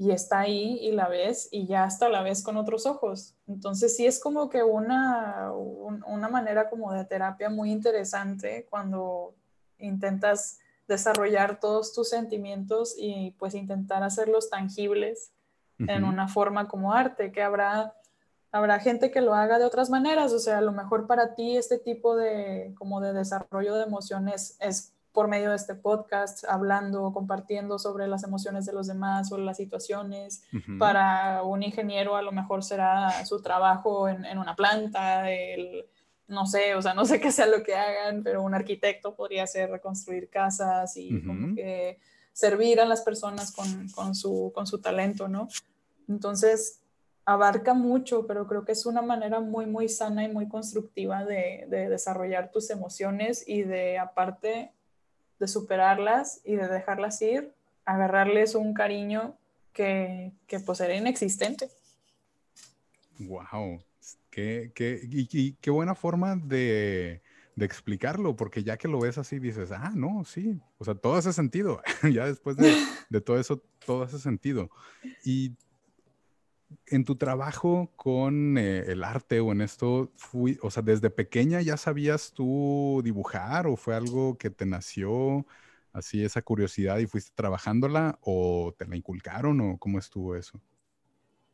y 0.00 0.12
está 0.12 0.38
ahí 0.38 0.78
y 0.80 0.92
la 0.92 1.08
ves 1.08 1.50
y 1.52 1.66
ya 1.66 1.84
hasta 1.84 2.08
la 2.08 2.22
ves 2.22 2.42
con 2.42 2.56
otros 2.56 2.86
ojos. 2.86 3.36
Entonces 3.46 3.94
sí 3.94 4.06
es 4.06 4.18
como 4.18 4.48
que 4.48 4.62
una, 4.62 5.52
una 5.52 6.28
manera 6.30 6.70
como 6.70 6.90
de 6.94 7.04
terapia 7.04 7.50
muy 7.50 7.70
interesante 7.70 8.66
cuando 8.70 9.34
intentas 9.76 10.58
desarrollar 10.88 11.60
todos 11.60 11.92
tus 11.92 12.08
sentimientos 12.08 12.94
y 12.96 13.32
pues 13.32 13.54
intentar 13.54 14.02
hacerlos 14.02 14.48
tangibles 14.48 15.32
en 15.76 16.04
una 16.04 16.28
forma 16.28 16.66
como 16.66 16.94
arte, 16.94 17.30
que 17.30 17.42
habrá, 17.42 17.94
habrá 18.52 18.80
gente 18.80 19.10
que 19.10 19.20
lo 19.20 19.34
haga 19.34 19.58
de 19.58 19.66
otras 19.66 19.90
maneras, 19.90 20.32
o 20.32 20.38
sea, 20.38 20.58
a 20.58 20.62
lo 20.62 20.72
mejor 20.72 21.06
para 21.06 21.34
ti 21.34 21.58
este 21.58 21.78
tipo 21.78 22.16
de 22.16 22.74
como 22.78 23.02
de 23.02 23.12
desarrollo 23.12 23.74
de 23.74 23.84
emociones 23.84 24.56
es 24.60 24.94
por 25.12 25.28
medio 25.28 25.50
de 25.50 25.56
este 25.56 25.74
podcast, 25.74 26.44
hablando, 26.48 27.12
compartiendo 27.12 27.78
sobre 27.78 28.06
las 28.06 28.22
emociones 28.22 28.64
de 28.66 28.72
los 28.72 28.86
demás, 28.86 29.28
sobre 29.28 29.44
las 29.44 29.56
situaciones. 29.56 30.44
Para 30.78 31.42
un 31.42 31.62
ingeniero 31.62 32.16
a 32.16 32.22
lo 32.22 32.32
mejor 32.32 32.62
será 32.62 33.24
su 33.26 33.42
trabajo 33.42 34.08
en, 34.08 34.24
en 34.24 34.38
una 34.38 34.54
planta, 34.54 35.30
el, 35.30 35.86
no 36.28 36.46
sé, 36.46 36.76
o 36.76 36.82
sea, 36.82 36.94
no 36.94 37.04
sé 37.04 37.20
qué 37.20 37.32
sea 37.32 37.46
lo 37.46 37.62
que 37.62 37.74
hagan, 37.74 38.22
pero 38.22 38.42
un 38.42 38.54
arquitecto 38.54 39.14
podría 39.14 39.46
ser 39.46 39.70
reconstruir 39.70 40.30
casas 40.30 40.96
y 40.96 41.22
como 41.22 41.54
que 41.54 41.98
servir 42.32 42.80
a 42.80 42.86
las 42.86 43.02
personas 43.02 43.52
con, 43.52 43.88
con, 43.88 44.14
su, 44.14 44.52
con 44.54 44.66
su 44.66 44.80
talento, 44.80 45.28
¿no? 45.28 45.48
Entonces, 46.08 46.80
abarca 47.24 47.74
mucho, 47.74 48.26
pero 48.26 48.46
creo 48.46 48.64
que 48.64 48.72
es 48.72 48.86
una 48.86 49.02
manera 49.02 49.40
muy, 49.40 49.66
muy 49.66 49.88
sana 49.88 50.24
y 50.24 50.28
muy 50.32 50.48
constructiva 50.48 51.24
de, 51.24 51.66
de 51.68 51.88
desarrollar 51.88 52.50
tus 52.52 52.70
emociones 52.70 53.46
y 53.46 53.62
de, 53.62 53.98
aparte, 53.98 54.72
de 55.40 55.48
superarlas 55.48 56.40
y 56.44 56.54
de 56.54 56.68
dejarlas 56.68 57.20
ir, 57.22 57.52
agarrarles 57.84 58.54
un 58.54 58.74
cariño 58.74 59.34
que, 59.72 60.32
que 60.46 60.60
pues 60.60 60.80
era 60.80 60.94
inexistente. 60.94 61.68
Wow, 63.18 63.82
qué, 64.30 64.70
qué, 64.74 65.00
y, 65.02 65.52
qué 65.54 65.70
buena 65.70 65.94
forma 65.94 66.36
de, 66.36 67.22
de, 67.56 67.66
explicarlo, 67.66 68.36
porque 68.36 68.62
ya 68.62 68.76
que 68.76 68.88
lo 68.88 69.00
ves 69.00 69.18
así 69.18 69.38
dices, 69.38 69.72
ah, 69.72 69.92
no, 69.94 70.24
sí, 70.24 70.60
o 70.78 70.84
sea, 70.84 70.94
todo 70.94 71.14
hace 71.14 71.32
sentido, 71.32 71.82
ya 72.12 72.26
después 72.26 72.56
de, 72.56 72.72
de 73.10 73.20
todo 73.20 73.38
eso, 73.38 73.62
todo 73.84 74.04
hace 74.04 74.18
sentido. 74.18 74.70
Y 75.24 75.56
en 76.86 77.04
tu 77.04 77.16
trabajo 77.16 77.92
con 77.96 78.58
eh, 78.58 78.84
el 78.88 79.04
arte 79.04 79.40
o 79.40 79.52
en 79.52 79.60
esto, 79.60 80.10
fui, 80.16 80.58
o 80.62 80.70
sea, 80.70 80.82
desde 80.82 81.10
pequeña 81.10 81.60
ya 81.60 81.76
sabías 81.76 82.32
tú 82.32 83.00
dibujar 83.04 83.66
o 83.66 83.76
fue 83.76 83.94
algo 83.94 84.36
que 84.38 84.50
te 84.50 84.66
nació 84.66 85.46
así 85.92 86.24
esa 86.24 86.42
curiosidad 86.42 86.98
y 86.98 87.06
fuiste 87.06 87.32
trabajándola 87.34 88.18
o 88.22 88.74
te 88.76 88.86
la 88.86 88.96
inculcaron 88.96 89.60
o 89.60 89.78
cómo 89.78 89.98
estuvo 89.98 90.36
eso? 90.36 90.60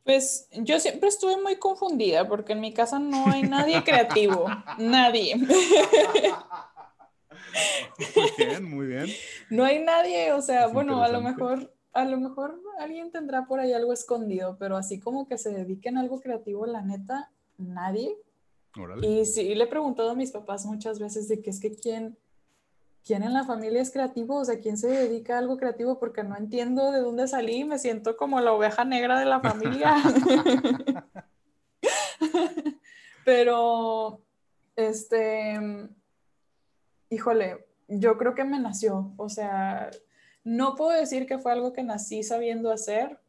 Pues 0.03 0.47
yo 0.51 0.79
siempre 0.79 1.09
estuve 1.09 1.41
muy 1.41 1.57
confundida 1.57 2.27
porque 2.27 2.53
en 2.53 2.61
mi 2.61 2.73
casa 2.73 2.99
no 2.99 3.29
hay 3.29 3.43
nadie 3.49 3.83
creativo, 3.83 4.45
nadie. 4.77 5.35
Muy 8.15 8.31
bien, 8.37 8.63
muy 8.63 8.87
bien. 8.87 9.07
No 9.49 9.63
hay 9.63 9.79
nadie, 9.79 10.31
o 10.33 10.41
sea, 10.41 10.67
bueno, 10.67 11.01
a 11.01 11.07
lo 11.07 11.21
mejor 11.21 11.73
a 11.93 12.05
lo 12.05 12.17
mejor 12.17 12.61
alguien 12.79 13.11
tendrá 13.11 13.45
por 13.45 13.59
ahí 13.59 13.73
algo 13.73 13.93
escondido, 13.93 14.57
pero 14.59 14.77
así 14.77 14.99
como 14.99 15.27
que 15.27 15.37
se 15.37 15.51
dediquen 15.51 15.97
a 15.97 16.01
algo 16.01 16.21
creativo, 16.21 16.65
la 16.65 16.81
neta, 16.81 17.31
nadie. 17.57 18.15
Y 19.01 19.25
sí, 19.25 19.55
le 19.55 19.63
he 19.63 19.67
preguntado 19.67 20.11
a 20.11 20.15
mis 20.15 20.31
papás 20.31 20.65
muchas 20.65 20.99
veces 20.99 21.27
de 21.27 21.41
que 21.41 21.49
es 21.49 21.59
que 21.59 21.75
quién, 21.75 22.15
quién 23.03 23.23
en 23.23 23.33
la 23.33 23.43
familia 23.43 23.81
es 23.81 23.91
creativo, 23.91 24.37
o 24.37 24.45
sea, 24.45 24.59
quién 24.59 24.77
se 24.77 24.87
dedica 24.87 25.35
a 25.35 25.39
algo 25.39 25.57
creativo, 25.57 25.97
porque 25.99 26.23
no 26.23 26.37
entiendo 26.37 26.91
de 26.91 26.99
dónde 26.99 27.27
salí, 27.27 27.63
me 27.63 27.79
siento 27.79 28.15
como 28.15 28.39
la 28.39 28.53
oveja 28.53 28.85
negra 28.85 29.19
de 29.19 29.25
la 29.25 29.39
familia. 29.39 29.95
pero, 33.25 34.21
este, 34.75 35.89
híjole, 37.09 37.65
yo 37.87 38.17
creo 38.17 38.35
que 38.35 38.43
me 38.43 38.59
nació, 38.59 39.13
o 39.17 39.29
sea, 39.29 39.89
no 40.47 40.75
puedo 40.75 40.97
decir 40.97 41.27
que 41.27 41.39
fue 41.39 41.51
algo 41.51 41.73
que 41.73 41.83
nací 41.83 42.23
sabiendo 42.23 42.71
hacer, 42.71 43.19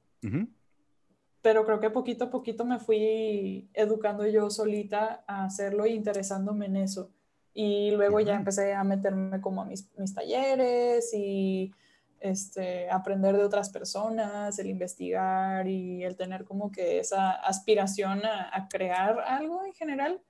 pero 1.42 1.66
creo 1.66 1.80
que 1.80 1.90
poquito 1.90 2.26
a 2.26 2.30
poquito 2.30 2.64
me 2.64 2.78
fui 2.78 3.68
educando 3.74 4.24
yo 4.24 4.48
solita 4.50 5.24
a 5.26 5.44
hacerlo 5.44 5.84
e 5.84 5.90
interesándome 5.90 6.66
en 6.66 6.76
eso. 6.76 7.10
Y 7.52 7.90
luego 7.90 8.20
ya 8.20 8.36
empecé 8.36 8.72
a 8.72 8.84
meterme 8.84 9.40
como 9.40 9.62
a 9.62 9.64
mis, 9.64 9.90
talleres 10.14 11.12
y 11.12 11.72
este, 12.20 12.88
aprender 12.88 13.36
de 13.36 13.42
otras 13.42 13.70
personas, 13.70 14.56
el 14.60 14.68
investigar 14.68 15.66
y 15.66 16.04
el 16.04 16.14
tener 16.14 16.44
como 16.44 16.70
que 16.70 17.00
esa 17.00 17.32
aspiración 17.32 18.24
a, 18.26 18.48
a 18.56 18.68
crear 18.68 19.18
algo 19.26 19.64
en 19.64 19.72
general. 19.72 20.20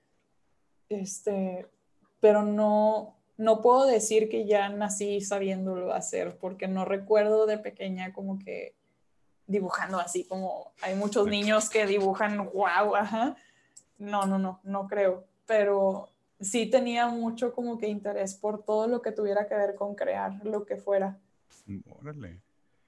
Este, 0.89 1.67
pero 2.19 2.41
no, 2.41 3.18
no 3.39 3.61
puedo 3.61 3.85
decir 3.85 4.27
que 4.27 4.45
ya 4.45 4.67
nací 4.67 5.21
sabiéndolo 5.21 5.93
hacer, 5.93 6.37
porque 6.41 6.67
no 6.67 6.83
recuerdo 6.83 7.45
de 7.45 7.57
pequeña 7.57 8.11
como 8.11 8.37
que 8.37 8.75
dibujando 9.47 9.97
así, 9.97 10.25
como 10.25 10.73
hay 10.81 10.95
muchos 10.95 11.25
niños 11.25 11.69
que 11.69 11.87
dibujan, 11.87 12.49
wow, 12.53 12.97
ajá. 12.97 13.37
No, 13.97 14.25
no, 14.25 14.39
no, 14.39 14.59
no 14.63 14.87
creo, 14.87 15.23
pero 15.45 16.09
sí 16.41 16.65
tenía 16.65 17.07
mucho 17.07 17.53
como 17.53 17.77
que 17.77 17.87
interés 17.87 18.35
por 18.35 18.65
todo 18.65 18.87
lo 18.87 19.01
que 19.01 19.13
tuviera 19.13 19.47
que 19.47 19.55
ver 19.55 19.75
con 19.75 19.95
crear 19.95 20.45
lo 20.45 20.65
que 20.65 20.75
fuera. 20.75 21.17
Órale. 21.97 22.41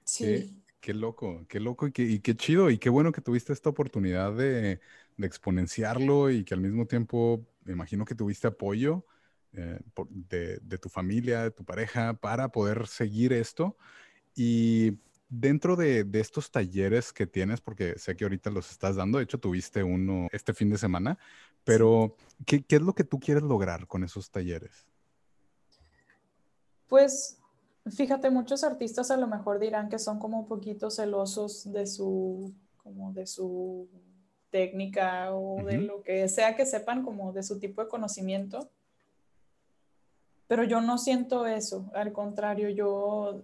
Sí. 0.04 0.62
Qué, 0.82 0.92
loco, 0.92 1.46
qué 1.48 1.60
loco 1.60 1.86
y 1.86 1.92
qué, 1.92 2.02
y 2.02 2.18
qué, 2.20 2.36
chido 2.36 2.68
y 2.68 2.76
qué 2.76 2.90
bueno 2.90 3.10
que 3.10 3.22
tuviste 3.22 3.54
esta 3.54 3.70
oportunidad 3.70 4.34
de, 4.34 4.80
de 5.16 5.26
exponenciarlo 5.26 6.28
y 6.28 6.44
que 6.44 6.52
al 6.52 6.60
mismo 6.60 6.86
tiempo 6.86 7.40
me 7.64 7.72
imagino 7.72 8.04
que 8.04 8.14
tuviste 8.14 8.48
apoyo 8.48 9.06
eh, 9.54 9.78
de, 10.62 10.78
tu 10.78 10.88
familia, 10.88 11.42
de 11.42 11.50
tu 11.50 11.64
pareja, 11.64 12.14
para 12.14 12.48
poder 12.48 12.86
seguir 12.86 13.32
esto. 13.32 13.76
Y 14.34 14.98
dentro 15.28 15.76
de, 15.76 16.06
estos 16.14 16.50
talleres 16.50 17.12
que 17.12 17.26
tienes, 17.26 17.60
porque 17.60 17.98
sé 17.98 18.16
que 18.16 18.24
ahorita 18.24 18.50
los 18.50 18.70
estás 18.70 18.96
dando, 18.96 19.18
de 19.18 19.24
hecho 19.24 19.38
tuviste 19.38 19.82
uno 19.82 20.28
este 20.32 20.54
fin 20.54 20.70
de 20.70 20.78
semana, 20.78 21.18
pero 21.64 22.16
¿qué, 22.46 22.64
es 22.68 22.80
lo 22.80 22.94
que 22.94 23.04
tú 23.04 23.20
quieres 23.20 23.42
lograr 23.42 23.86
con 23.86 24.04
esos 24.04 24.30
talleres? 24.30 24.86
Pues 26.88 27.38
fíjate, 27.86 28.30
muchos 28.30 28.64
artistas 28.64 29.10
a 29.10 29.16
lo 29.16 29.26
mejor 29.26 29.58
dirán 29.58 29.88
que 29.88 29.98
son 29.98 30.18
como 30.18 30.40
un 30.40 30.46
poquito 30.46 30.90
celosos 30.90 31.72
de 31.72 31.86
su, 31.86 32.54
como 32.78 33.12
de 33.12 33.26
su 33.26 33.88
técnica 34.50 35.34
o 35.34 35.64
de 35.64 35.78
lo 35.78 36.02
que 36.02 36.28
sea 36.28 36.56
que 36.56 36.66
sepan 36.66 37.02
como 37.02 37.32
de 37.32 37.42
su 37.42 37.58
tipo 37.58 37.82
de 37.82 37.88
conocimiento. 37.88 38.70
Pero 40.52 40.64
yo 40.64 40.82
no 40.82 40.98
siento 40.98 41.46
eso, 41.46 41.90
al 41.94 42.12
contrario, 42.12 42.68
yo 42.68 43.40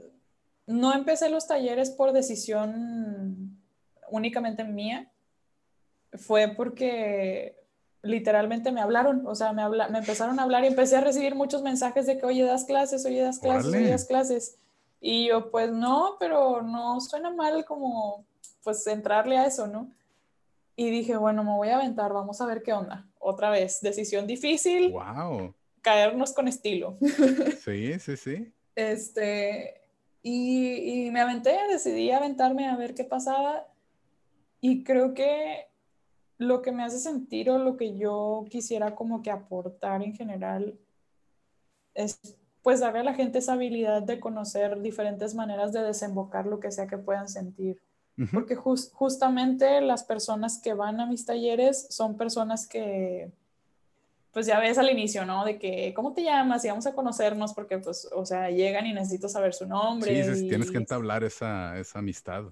no 0.67 0.93
empecé 0.93 1.31
los 1.31 1.47
talleres 1.47 1.89
por 1.89 2.13
decisión 2.13 3.59
únicamente 4.11 4.63
mía, 4.63 5.11
fue 6.13 6.49
porque 6.49 7.57
literalmente 8.03 8.73
me 8.73 8.83
hablaron, 8.83 9.27
o 9.27 9.35
sea, 9.35 9.55
me, 9.55 9.67
me 9.71 10.01
empezaron 10.01 10.39
a 10.39 10.43
hablar 10.43 10.65
y 10.65 10.67
empecé 10.67 10.97
a 10.97 11.01
recibir 11.01 11.35
muchos 11.35 11.63
mensajes 11.63 12.05
de 12.05 12.19
que, 12.19 12.27
oye, 12.27 12.45
das 12.45 12.67
clases, 12.67 13.07
oye, 13.07 13.23
das 13.23 13.39
clases, 13.39 13.73
oye, 13.73 13.89
das 13.89 14.05
clases. 14.05 14.59
Y 15.01 15.29
yo, 15.29 15.51
pues 15.51 15.73
no, 15.73 16.17
pero 16.21 16.61
no 16.61 17.01
suena 17.01 17.31
mal 17.31 17.65
como, 17.65 18.27
pues, 18.63 18.87
entrarle 18.87 19.39
a 19.39 19.47
eso, 19.47 19.67
¿no? 19.67 19.91
Y 20.77 20.91
dije, 20.91 21.17
bueno, 21.17 21.43
me 21.43 21.57
voy 21.57 21.69
a 21.69 21.77
aventar, 21.77 22.13
vamos 22.13 22.39
a 22.43 22.45
ver 22.45 22.63
qué 22.63 22.75
onda. 22.75 23.07
Otra 23.19 23.49
vez, 23.49 23.81
decisión 23.81 24.27
difícil. 24.27 24.93
Wow. 24.93 25.55
Caernos 25.83 26.33
con 26.33 26.49
estilo. 26.49 26.99
Sí, 27.65 27.99
sí, 27.99 28.17
sí. 28.17 28.53
Este, 28.75 29.83
y, 30.23 31.11
me 31.11 31.21
aventé, 31.21 31.57
decidí 31.71 32.11
aventarme 32.11 32.69
a 32.69 32.77
ver 32.77 32.95
qué 32.95 33.05
pasaba. 33.05 33.67
Y 34.61 34.85
creo 34.85 35.15
que 35.15 35.67
lo 36.39 36.63
que 36.63 36.73
me 36.73 36.85
hace 36.85 36.99
sentir 36.99 37.51
o 37.51 37.59
lo 37.59 37.77
que 37.77 37.97
yo 37.97 38.45
quisiera 38.49 38.95
como 38.95 39.23
que 39.23 39.31
aportar 39.31 40.03
en 40.03 40.15
general 40.15 40.79
es 41.95 42.21
pues 42.63 42.81
darle 42.81 43.01
a 43.01 43.05
la 43.05 43.15
gente 43.15 43.39
esa 43.39 43.55
habilidad 43.55 44.03
de 44.03 44.21
conocer 44.21 44.81
diferentes 44.81 45.35
maneras 45.35 45.73
de 45.73 45.83
desembocar 45.83 46.47
lo 46.47 46.61
que 46.61 46.71
sea 46.71 46.87
que 46.87 46.99
puedan 46.99 47.29
sentir. 47.29 47.81
Porque 48.33 48.57
justamente 48.57 49.81
las 49.81 50.03
personas 50.03 50.61
que 50.61 50.75
van 50.75 51.01
a 51.01 51.07
mis 51.07 51.25
talleres 51.25 51.87
son 51.91 52.17
personas 52.17 52.67
que 52.67 53.31
pues 54.39 54.47
ya 54.47 54.61
ves 54.61 54.79
al 54.79 54.89
inicio, 54.89 55.27
¿no? 55.27 55.45
De 55.45 55.59
que, 55.59 55.93
¿cómo 55.97 56.13
te 56.13 56.23
llamas? 56.23 56.65
Y 56.65 56.69
vamos 56.69 56.87
a 56.87 56.95
conocernos 56.95 57.55
porque, 57.55 57.79
pues, 57.79 58.09
o 58.15 58.25
sea, 58.25 58.51
llegan 58.51 58.87
y 58.87 58.93
necesito 58.93 59.29
saber 59.29 59.53
su 59.53 59.67
nombre. 59.67 60.33
Sí, 60.33 60.49
tienes 60.49 60.71
que 60.71 60.77
entablar 60.77 61.25
esa, 61.25 61.77
esa 61.77 61.99
amistad. 61.99 62.45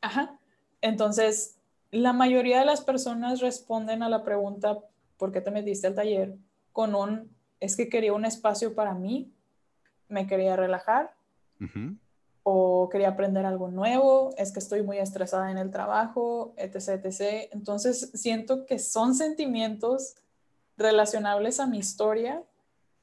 Ajá. 0.00 0.38
Entonces, 0.80 1.58
la 1.90 2.12
mayoría 2.12 2.60
de 2.60 2.66
las 2.66 2.82
personas 2.82 3.40
responden 3.40 4.04
a 4.04 4.08
la 4.08 4.22
pregunta, 4.22 4.78
¿por 5.16 5.32
qué 5.32 5.40
te 5.40 5.50
metiste 5.50 5.88
al 5.88 5.96
taller? 5.96 6.36
Con 6.70 6.94
un, 6.94 7.34
es 7.58 7.74
que 7.74 7.88
quería 7.88 8.12
un 8.12 8.26
espacio 8.26 8.76
para 8.76 8.94
mí, 8.94 9.32
me 10.08 10.28
quería 10.28 10.54
relajar, 10.54 11.16
o 12.44 12.88
quería 12.92 13.08
aprender 13.08 13.44
algo 13.44 13.72
nuevo, 13.72 14.32
es 14.38 14.52
que 14.52 14.60
estoy 14.60 14.84
muy 14.84 14.98
estresada 14.98 15.50
en 15.50 15.58
el 15.58 15.72
trabajo, 15.72 16.54
etc, 16.58 17.04
etc. 17.04 17.48
Entonces, 17.50 18.12
siento 18.14 18.66
que 18.66 18.78
son 18.78 19.16
sentimientos 19.16 20.14
relacionables 20.76 21.60
a 21.60 21.66
mi 21.66 21.78
historia, 21.78 22.42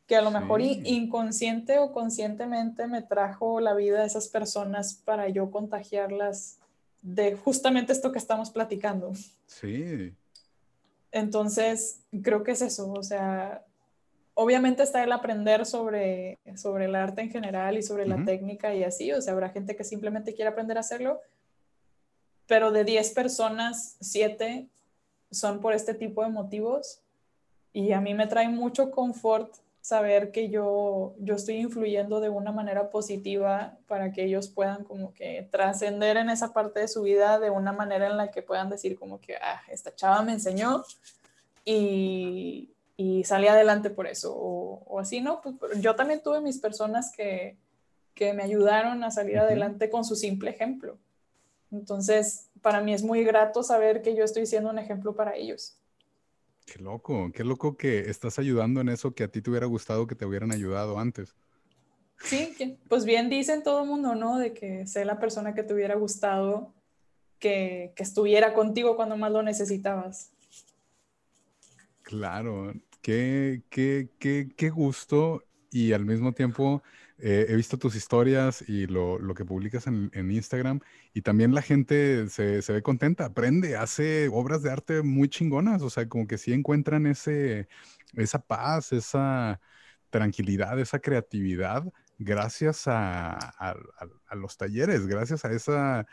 que 0.08 0.16
a 0.16 0.22
lo 0.22 0.32
mejor 0.32 0.62
inconsciente 0.62 1.80
o 1.80 1.94
conscientemente 1.94 2.86
me 2.88 3.02
trajo 3.02 3.62
la 3.62 3.74
vida 3.74 4.02
de 4.02 4.08
esas 4.08 4.28
personas 4.28 4.94
para 4.94 5.30
yo 5.30 5.52
contagiarlas 5.52 6.58
de 7.02 7.36
justamente 7.36 7.94
esto 7.94 8.12
que 8.12 8.20
estamos 8.20 8.50
platicando. 8.50 9.14
Sí. 9.48 10.14
Entonces, 11.12 12.02
creo 12.24 12.44
que 12.44 12.52
es 12.52 12.62
eso, 12.62 12.92
o 12.92 13.04
sea, 13.04 13.66
obviamente 14.34 14.84
está 14.84 15.04
el 15.04 15.12
aprender 15.12 15.66
sobre, 15.66 16.40
sobre 16.56 16.86
el 16.86 16.96
arte 16.96 17.22
en 17.22 17.30
general 17.30 17.78
y 17.78 17.84
sobre 17.84 18.08
la 18.08 18.24
técnica 18.24 18.74
y 18.74 18.84
así, 18.84 19.12
o 19.12 19.22
sea, 19.22 19.34
habrá 19.34 19.50
gente 19.50 19.76
que 19.76 19.84
simplemente 19.84 20.34
quiere 20.34 20.50
aprender 20.50 20.78
a 20.78 20.82
hacerlo, 20.82 21.20
pero 22.48 22.72
de 22.72 22.84
10 22.84 23.12
personas, 23.12 23.98
7 24.00 24.68
son 25.32 25.60
por 25.62 25.74
este 25.74 25.94
tipo 25.94 26.24
de 26.24 26.30
motivos 26.30 27.01
y 27.74 27.94
a 27.94 28.02
mí 28.02 28.14
me 28.14 28.28
trae 28.28 28.50
mucho 28.50 28.92
confort 28.92 29.56
saber 29.82 30.32
que 30.32 30.50
yo, 30.50 31.16
yo 31.18 31.36
estoy 31.36 31.56
influyendo 31.56 32.20
de 32.20 32.30
una 32.30 32.52
manera 32.52 32.92
positiva 32.92 33.78
para 33.88 34.12
que 34.12 34.24
ellos 34.24 34.48
puedan 34.48 34.84
como 34.84 35.14
que 35.14 35.48
trascender 35.52 36.18
en 36.18 36.30
esa 36.30 36.54
parte 36.54 36.82
de 36.82 36.88
su 36.88 37.02
vida 37.02 37.40
de 37.40 37.50
una 37.50 37.72
manera 37.72 38.08
en 38.08 38.18
la 38.18 38.30
que 38.30 38.44
puedan 38.44 38.70
decir 38.70 38.98
como 38.98 39.20
que, 39.20 39.38
ah, 39.38 39.62
esta 39.70 39.96
chava 39.96 40.22
me 40.22 40.34
enseñó 40.34 40.84
y, 41.66 42.70
y 42.96 43.24
salí 43.24 43.48
adelante 43.48 43.90
por 43.90 44.06
eso. 44.06 44.34
O, 44.36 45.00
así, 45.00 45.20
¿no? 45.20 45.42
Pues, 45.42 45.82
yo 45.82 45.96
también 45.96 46.22
tuve 46.22 46.42
mis 46.42 46.60
personas 46.60 47.12
que, 47.16 47.58
que 48.14 48.34
me 48.34 48.44
ayudaron 48.44 49.04
a 49.04 49.10
salir 49.10 49.40
adelante 49.40 49.90
con 49.90 50.06
su 50.06 50.16
simple 50.16 50.52
ejemplo. 50.52 50.98
Entonces, 51.72 52.50
para 52.62 52.82
mí 52.82 52.94
es 52.94 53.02
muy 53.02 53.24
grato 53.24 53.64
saber 53.64 54.04
que 54.04 54.16
yo 54.16 54.24
estoy 54.24 54.46
siendo 54.46 54.70
un 54.70 54.78
ejemplo 54.78 55.16
para 55.16 55.36
ellos. 55.36 55.76
Qué 56.66 56.80
loco, 56.80 57.32
qué 57.34 57.44
loco 57.44 57.76
que 57.76 58.10
estás 58.10 58.40
ayudando 58.40 58.82
en 58.82 58.90
eso 58.90 59.14
que 59.14 59.24
a 59.24 59.28
ti 59.28 59.42
te 59.42 59.50
hubiera 59.50 59.66
gustado 59.66 60.08
que 60.08 60.16
te 60.16 60.26
hubieran 60.26 60.52
ayudado 60.52 61.00
antes. 61.00 61.36
Sí, 62.24 62.56
pues 62.88 63.04
bien 63.06 63.30
dicen 63.30 63.64
todo 63.64 63.82
el 63.82 63.90
mundo, 63.90 64.16
¿no? 64.16 64.38
De 64.38 64.54
que 64.54 64.86
sé 64.86 65.06
la 65.06 65.20
persona 65.20 65.54
que 65.54 65.64
te 65.64 65.74
hubiera 65.74 65.96
gustado 65.96 66.74
que, 67.40 67.94
que 67.96 68.04
estuviera 68.04 68.54
contigo 68.54 68.96
cuando 68.96 69.18
más 69.18 69.32
lo 69.32 69.42
necesitabas. 69.42 70.32
Claro, 72.04 72.74
qué, 73.02 73.64
qué, 73.70 74.10
qué, 74.20 74.50
qué 74.56 74.70
gusto 74.70 75.44
y 75.72 75.94
al 75.94 76.06
mismo 76.06 76.34
tiempo 76.34 76.84
eh, 77.22 77.46
he 77.50 77.56
visto 77.56 77.78
tus 77.78 77.96
historias 77.96 78.68
y 78.68 78.88
lo, 78.88 79.20
que 79.36 79.46
publicas 79.46 79.88
en, 79.88 80.32
Instagram 80.32 80.80
y 81.14 81.22
también 81.22 81.54
la 81.54 81.62
gente 81.62 82.30
se, 82.30 82.62
ve 82.68 82.82
contenta, 82.82 83.26
aprende, 83.26 83.78
hace 83.78 84.28
obras 84.30 84.64
de 84.64 84.72
arte 84.72 85.02
muy 85.04 85.30
chingonas, 85.30 85.82
o 85.84 85.90
sea, 85.90 86.10
como 86.10 86.28
que 86.28 86.38
sí 86.38 86.52
encuentran 86.52 87.06
ese, 87.06 87.68
esa 88.16 88.40
paz, 88.40 88.92
esa 88.92 89.60
tranquilidad, 90.10 90.80
esa 90.80 91.00
creatividad 91.00 91.84
gracias 92.18 92.88
a, 92.88 93.32
a, 93.32 94.36
los 94.36 94.58
talleres, 94.58 95.08
gracias 95.08 95.46
a 95.46 95.52
esa 95.52 96.08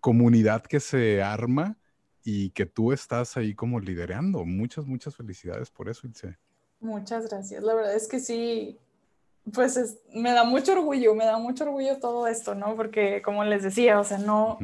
comunidad 0.00 0.62
que 0.62 0.80
se 0.80 1.22
arma 1.22 1.76
y 2.24 2.50
que 2.50 2.66
tú 2.66 2.92
estás 2.92 3.36
ahí 3.36 3.54
como 3.54 3.80
liderando. 3.80 4.44
Muchas, 4.44 4.86
muchas 4.86 5.14
felicidades 5.14 5.70
por 5.70 5.88
eso, 5.88 6.06
Ilse. 6.06 6.36
Muchas 6.80 7.28
gracias. 7.28 7.62
La 7.62 7.74
verdad 7.74 7.94
es 7.94 8.08
que 8.08 8.20
sí, 8.20 8.78
pues 9.52 9.98
me 10.12 10.32
da 10.32 10.44
mucho 10.44 10.72
orgullo, 10.72 11.14
me 11.14 11.24
da 11.24 11.38
mucho 11.38 11.64
orgullo 11.64 11.98
todo 11.98 12.26
esto, 12.26 12.54
¿no? 12.54 12.74
Porque 12.74 13.22
como 13.22 13.44
les 13.44 13.62
decía, 13.62 14.00
o 14.00 14.04
sea, 14.04 14.18
no, 14.18 14.58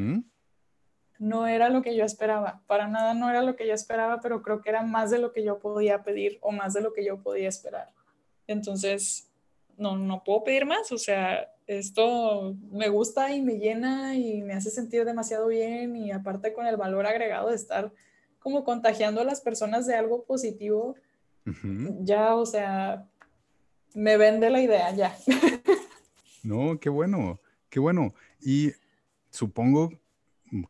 no 1.19 1.47
era 1.47 1.69
lo 1.69 1.83
que 1.83 1.95
yo 1.97 2.05
esperaba, 2.05 2.63
para 2.67 2.89
nada 2.89 3.15
no 3.15 3.31
era 3.31 3.43
lo 3.43 3.55
que 3.55 3.67
yo 3.67 3.75
esperaba, 3.75 4.21
pero 4.21 4.43
creo 4.43 4.61
que 4.61 4.71
era 4.71 4.83
más 4.83 5.11
de 5.11 5.19
lo 5.19 5.33
que 5.33 5.45
yo 5.45 5.61
podía 5.61 6.03
pedir 6.03 6.39
o 6.41 6.51
más 6.51 6.75
de 6.75 6.81
lo 6.81 6.93
que 6.93 7.05
yo 7.05 7.23
podía 7.23 7.49
esperar. 7.49 7.91
Entonces, 8.49 9.31
no, 9.77 9.97
no 9.97 10.25
puedo 10.25 10.45
pedir 10.45 10.67
más, 10.67 10.91
o 10.91 10.99
sea, 10.99 11.49
esto 11.67 12.57
me 12.71 12.89
gusta 12.89 13.33
y 13.33 13.41
me 13.41 13.59
llena 13.59 14.17
y 14.17 14.43
me 14.43 14.55
hace 14.55 14.71
sentir 14.71 15.05
demasiado 15.05 15.47
bien 15.47 15.97
y 15.97 16.11
aparte 16.11 16.53
con 16.53 16.67
el 16.67 16.77
valor 16.77 17.07
agregado 17.07 17.51
de 17.51 17.57
estar 17.57 17.93
como 18.41 18.65
contagiando 18.65 19.21
a 19.21 19.25
las 19.25 19.41
personas 19.41 19.87
de 19.87 19.95
algo 19.95 20.25
positivo, 20.25 20.97
ya, 22.01 22.35
o 22.35 22.47
sea, 22.47 23.07
me 23.95 24.17
vende 24.17 24.51
la 24.51 24.61
idea 24.61 24.95
ya. 24.95 25.17
no, 26.43 26.79
qué 26.81 26.89
bueno, 26.89 27.41
qué 27.69 27.81
bueno. 27.81 28.15
Y 28.41 28.73
supongo, 29.31 29.93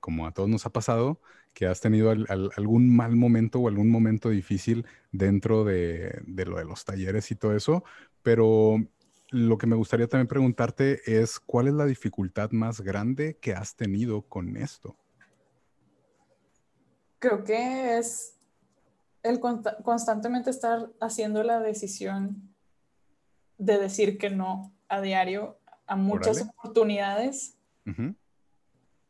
como 0.01 0.27
a 0.27 0.33
todos 0.33 0.49
nos 0.49 0.67
ha 0.67 0.71
pasado, 0.71 1.21
que 1.55 1.67
has 1.67 1.81
tenido 1.81 2.11
algún 2.11 2.95
mal 2.95 3.15
momento 3.15 3.61
o 3.61 3.69
algún 3.69 3.91
momento 3.91 4.31
difícil 4.31 4.87
dentro 5.11 5.65
de, 5.65 6.23
lo 6.27 6.57
de 6.57 6.65
los 6.65 6.85
talleres 6.85 7.31
y 7.31 7.35
todo 7.35 7.55
eso, 7.55 7.85
pero 8.23 8.77
lo 9.31 9.59
que 9.59 9.67
me 9.67 9.77
gustaría 9.77 10.09
también 10.09 10.29
preguntarte 10.29 11.01
es, 11.07 11.41
¿cuál 11.41 11.69
es 11.69 11.75
la 11.75 11.87
dificultad 11.87 12.51
más 12.53 12.81
grande 12.81 13.37
que 13.41 13.53
has 13.53 13.77
tenido 13.77 14.23
con 14.23 14.57
esto? 14.57 14.97
Creo 17.19 17.45
que 17.45 17.99
es 17.99 18.39
el 19.23 19.41
constantemente 19.41 20.51
estar 20.51 20.91
haciendo 21.01 21.43
la 21.43 21.61
decisión 21.61 22.52
de 23.65 23.79
decir 23.79 24.19
que 24.19 24.29
no 24.29 24.73
a 24.89 25.01
diario 25.01 25.57
a 25.87 25.97
muchas 25.97 26.43
oportunidades 26.43 27.57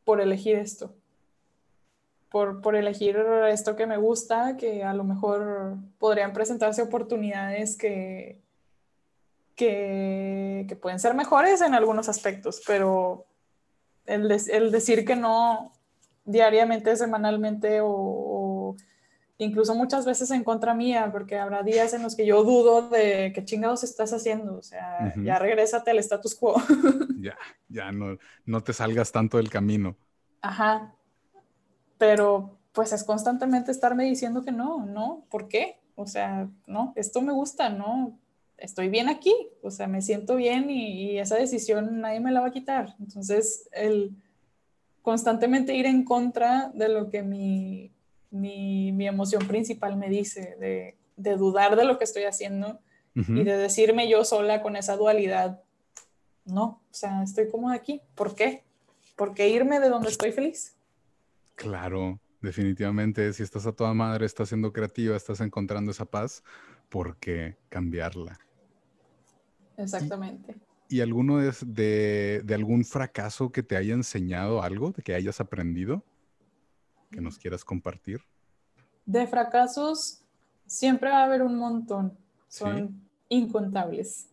por 0.03 0.21
elegir 0.21 0.57
esto. 0.57 0.93
Por, 2.29 2.61
por, 2.61 2.75
elegir 2.75 3.15
esto 3.49 3.75
que 3.75 3.85
me 3.85 3.97
gusta, 3.97 4.57
que 4.57 4.83
a 4.83 4.93
lo 4.93 5.03
mejor 5.03 5.75
podrían 5.99 6.33
presentarse 6.33 6.81
oportunidades 6.81 7.77
que, 7.77 8.41
que, 9.55 10.65
que 10.67 10.75
pueden 10.75 10.99
ser 10.99 11.13
mejores 11.13 11.61
en 11.61 11.75
algunos 11.75 12.09
aspectos, 12.09 12.63
pero 12.65 13.27
el, 14.07 14.31
el 14.31 14.71
decir 14.71 15.05
que 15.05 15.15
no 15.15 15.73
diariamente, 16.25 16.95
semanalmente 16.95 17.81
o, 17.81 17.87
incluso 19.37 19.75
muchas 19.75 20.05
veces 20.05 20.31
en 20.31 20.43
contra 20.43 20.73
mía, 20.73 21.09
porque 21.11 21.37
habrá 21.37 21.63
días 21.63 21.93
en 21.93 22.03
los 22.03 22.15
que 22.15 22.25
yo 22.25 22.43
dudo 22.43 22.89
de 22.89 23.31
qué 23.33 23.43
chingados 23.43 23.83
estás 23.83 24.13
haciendo, 24.13 24.57
o 24.57 24.61
sea, 24.61 25.13
ya 25.23 25.39
regrésate 25.39 25.91
al 25.91 25.99
status 25.99 26.35
quo. 26.35 26.55
ya, 27.19 27.37
ya 27.67 27.91
no, 27.91 28.17
no 28.45 28.61
te 28.61 28.73
salgas 28.73 29.11
tanto 29.11 29.37
del 29.37 29.49
camino. 29.49 29.95
Ajá, 30.41 30.93
pero 31.97 32.57
pues 32.73 32.91
es 32.91 33.03
constantemente 33.03 33.71
estarme 33.71 34.05
diciendo 34.05 34.43
que 34.43 34.51
no, 34.51 34.85
no, 34.85 35.25
¿por 35.29 35.47
qué? 35.47 35.79
O 35.95 36.07
sea, 36.07 36.49
no, 36.65 36.93
esto 36.95 37.21
me 37.21 37.33
gusta, 37.33 37.69
no, 37.69 38.19
estoy 38.57 38.89
bien 38.89 39.09
aquí, 39.09 39.33
o 39.61 39.71
sea, 39.71 39.87
me 39.87 40.01
siento 40.01 40.35
bien 40.35 40.69
y, 40.69 41.11
y 41.11 41.19
esa 41.19 41.35
decisión 41.35 42.01
nadie 42.01 42.19
me 42.19 42.31
la 42.31 42.41
va 42.41 42.47
a 42.47 42.51
quitar. 42.51 42.95
Entonces, 42.99 43.69
el 43.71 44.15
constantemente 45.03 45.75
ir 45.75 45.85
en 45.85 46.03
contra 46.03 46.71
de 46.73 46.89
lo 46.89 47.09
que 47.09 47.21
mi, 47.21 47.92
mi, 48.33 49.07
emoción 49.07 49.47
principal 49.47 49.95
me 49.95 50.09
dice, 50.09 50.55
de, 50.59 50.97
de, 51.15 51.37
dudar 51.37 51.75
de 51.75 51.85
lo 51.85 51.97
que 51.97 52.03
estoy 52.03 52.23
haciendo 52.23 52.79
y 53.15 53.43
de 53.43 53.57
decirme 53.57 54.09
yo 54.09 54.25
sola 54.25 54.63
con 54.63 54.75
esa 54.75 54.97
dualidad, 54.97 55.61
no, 56.45 56.63
o 56.63 56.81
sea, 56.89 57.21
estoy 57.21 57.47
cómoda 57.47 57.75
aquí, 57.75 58.01
¿por 58.15 58.35
qué? 58.35 58.63
¿Por 59.15 59.35
qué 59.35 59.49
irme 59.49 59.79
de 59.79 59.89
donde 59.89 60.09
estoy 60.09 60.31
feliz? 60.31 60.75
Claro, 61.53 62.19
definitivamente, 62.41 63.31
si 63.33 63.43
estás 63.43 63.67
a 63.67 63.71
toda 63.71 63.93
madre, 63.93 64.25
estás 64.25 64.49
siendo 64.49 64.73
creativa, 64.73 65.15
estás 65.15 65.41
encontrando 65.41 65.91
esa 65.91 66.05
paz, 66.05 66.43
¿por 66.89 67.17
qué 67.17 67.55
cambiarla? 67.69 68.39
Exactamente. 69.77 70.55
¿Y 70.89 71.01
alguno 71.01 71.39
es 71.39 71.63
de, 71.65 72.41
de, 72.43 72.55
algún 72.55 72.83
fracaso 72.83 73.51
que 73.51 73.61
te 73.61 73.77
haya 73.77 73.93
enseñado 73.93 74.63
algo, 74.63 74.91
de 74.91 75.03
que 75.03 75.13
hayas 75.13 75.39
aprendido, 75.39 76.03
que 77.13 77.21
nos 77.21 77.37
quieras 77.37 77.63
compartir? 77.63 78.21
De 79.05 79.27
fracasos 79.27 80.23
siempre 80.65 81.09
va 81.09 81.19
a 81.19 81.25
haber 81.25 81.43
un 81.43 81.57
montón, 81.57 82.17
son 82.47 83.01
incontables. 83.29 84.29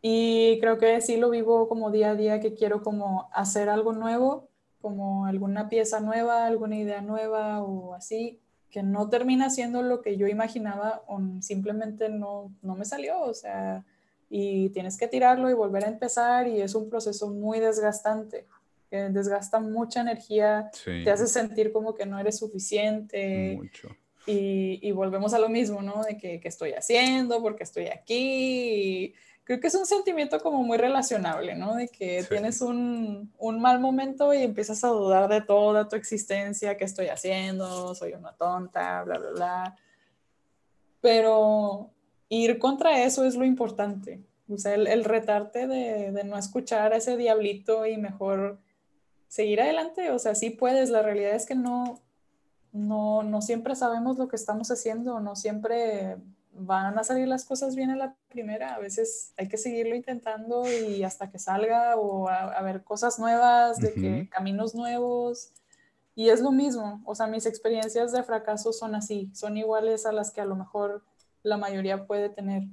Y 0.00 0.58
creo 0.60 0.78
que 0.78 1.00
sí 1.02 1.18
lo 1.18 1.28
vivo 1.28 1.68
como 1.68 1.90
día 1.90 2.10
a 2.10 2.14
día, 2.14 2.40
que 2.40 2.54
quiero 2.54 2.82
como 2.82 3.28
hacer 3.32 3.68
algo 3.68 3.92
nuevo, 3.92 4.48
como 4.80 5.26
alguna 5.26 5.68
pieza 5.68 6.00
nueva, 6.00 6.46
alguna 6.46 6.76
idea 6.76 7.02
nueva 7.02 7.62
o 7.62 7.94
así, 7.94 8.40
que 8.70 8.82
no 8.82 9.08
termina 9.10 9.50
siendo 9.50 9.82
lo 9.82 10.00
que 10.00 10.16
yo 10.16 10.26
imaginaba 10.26 11.02
o 11.06 11.20
simplemente 11.40 12.08
no, 12.08 12.50
no 12.62 12.76
me 12.76 12.84
salió, 12.84 13.20
o 13.20 13.34
sea, 13.34 13.84
y 14.30 14.70
tienes 14.70 14.96
que 14.96 15.06
tirarlo 15.06 15.50
y 15.50 15.54
volver 15.54 15.84
a 15.84 15.88
empezar 15.88 16.48
y 16.48 16.60
es 16.60 16.74
un 16.74 16.88
proceso 16.88 17.28
muy 17.30 17.60
desgastante, 17.60 18.46
que 18.90 19.08
desgasta 19.10 19.60
mucha 19.60 20.00
energía, 20.00 20.70
te 20.84 21.10
hace 21.10 21.26
sentir 21.26 21.72
como 21.72 21.94
que 21.94 22.06
no 22.06 22.18
eres 22.18 22.38
suficiente. 22.38 23.58
Y, 24.26 24.80
y, 24.82 24.90
volvemos 24.90 25.34
a 25.34 25.38
lo 25.38 25.48
mismo, 25.48 25.82
¿no? 25.82 26.02
De 26.02 26.16
que, 26.16 26.40
que 26.40 26.48
estoy 26.48 26.72
haciendo, 26.72 27.40
porque 27.40 27.62
estoy 27.62 27.86
aquí. 27.86 29.14
creo 29.44 29.60
que 29.60 29.68
es 29.68 29.74
un 29.76 29.86
sentimiento 29.86 30.40
como 30.40 30.64
muy 30.64 30.78
relacionable, 30.78 31.54
¿no? 31.54 31.76
De 31.76 31.86
que 31.86 32.24
tienes 32.28 32.60
un, 32.60 33.32
un, 33.38 33.60
mal 33.60 33.78
momento 33.78 34.34
y 34.34 34.42
empiezas 34.42 34.82
a 34.82 34.88
dudar 34.88 35.28
de 35.28 35.42
toda 35.42 35.88
tu 35.88 35.94
existencia, 35.94 36.76
qué 36.76 36.84
estoy 36.84 37.06
haciendo, 37.06 37.94
soy 37.94 38.14
una 38.14 38.32
tonta, 38.32 39.04
bla, 39.04 39.18
bla, 39.18 39.30
bla. 39.30 39.76
Pero 41.00 41.90
ir 42.28 42.58
contra 42.58 43.04
eso 43.04 43.24
es 43.24 43.36
lo 43.36 43.44
importante. 43.44 44.20
O 44.48 44.58
sea, 44.58 44.74
el, 44.74 45.04
retarte 45.04 45.68
de, 45.68 46.10
de, 46.10 46.24
no 46.24 46.36
escuchar 46.36 46.92
a 46.92 46.96
ese 46.96 47.16
diablito 47.16 47.86
y 47.86 47.96
mejor 47.96 48.58
seguir 49.28 49.60
adelante. 49.60 50.10
O 50.10 50.18
sea, 50.18 50.34
sí 50.34 50.50
puedes. 50.50 50.90
La 50.90 51.02
realidad 51.02 51.34
es 51.34 51.46
que 51.46 51.54
no, 51.54 52.00
no, 52.72 53.22
no 53.22 53.42
siempre 53.42 53.74
sabemos 53.74 54.18
lo 54.18 54.28
que 54.28 54.36
estamos 54.36 54.70
haciendo, 54.70 55.20
no 55.20 55.36
siempre 55.36 56.16
van 56.58 56.98
a 56.98 57.04
salir 57.04 57.28
las 57.28 57.44
cosas 57.44 57.74
bien 57.76 57.90
a 57.90 57.96
la 57.96 58.16
primera. 58.28 58.74
A 58.74 58.78
veces 58.78 59.32
hay 59.36 59.48
que 59.48 59.58
seguirlo 59.58 59.94
intentando 59.94 60.64
y 60.70 61.02
hasta 61.04 61.30
que 61.30 61.38
salga 61.38 61.96
o 61.96 62.28
a, 62.28 62.60
ver 62.62 62.82
cosas 62.82 63.18
nuevas, 63.18 63.78
de 63.78 63.92
que 63.94 64.28
caminos 64.30 64.74
nuevos. 64.74 65.52
Y 66.14 66.30
es 66.30 66.40
lo 66.40 66.50
mismo. 66.50 67.02
O 67.04 67.14
sea, 67.14 67.26
mis 67.26 67.46
experiencias 67.46 68.12
de 68.12 68.22
fracaso 68.22 68.72
son 68.72 68.94
así, 68.94 69.30
son 69.34 69.56
iguales 69.56 70.06
a 70.06 70.12
las 70.12 70.30
que 70.30 70.40
a 70.40 70.46
lo 70.46 70.56
mejor 70.56 71.04
la 71.42 71.58
mayoría 71.58 72.06
puede 72.06 72.30
tener, 72.30 72.64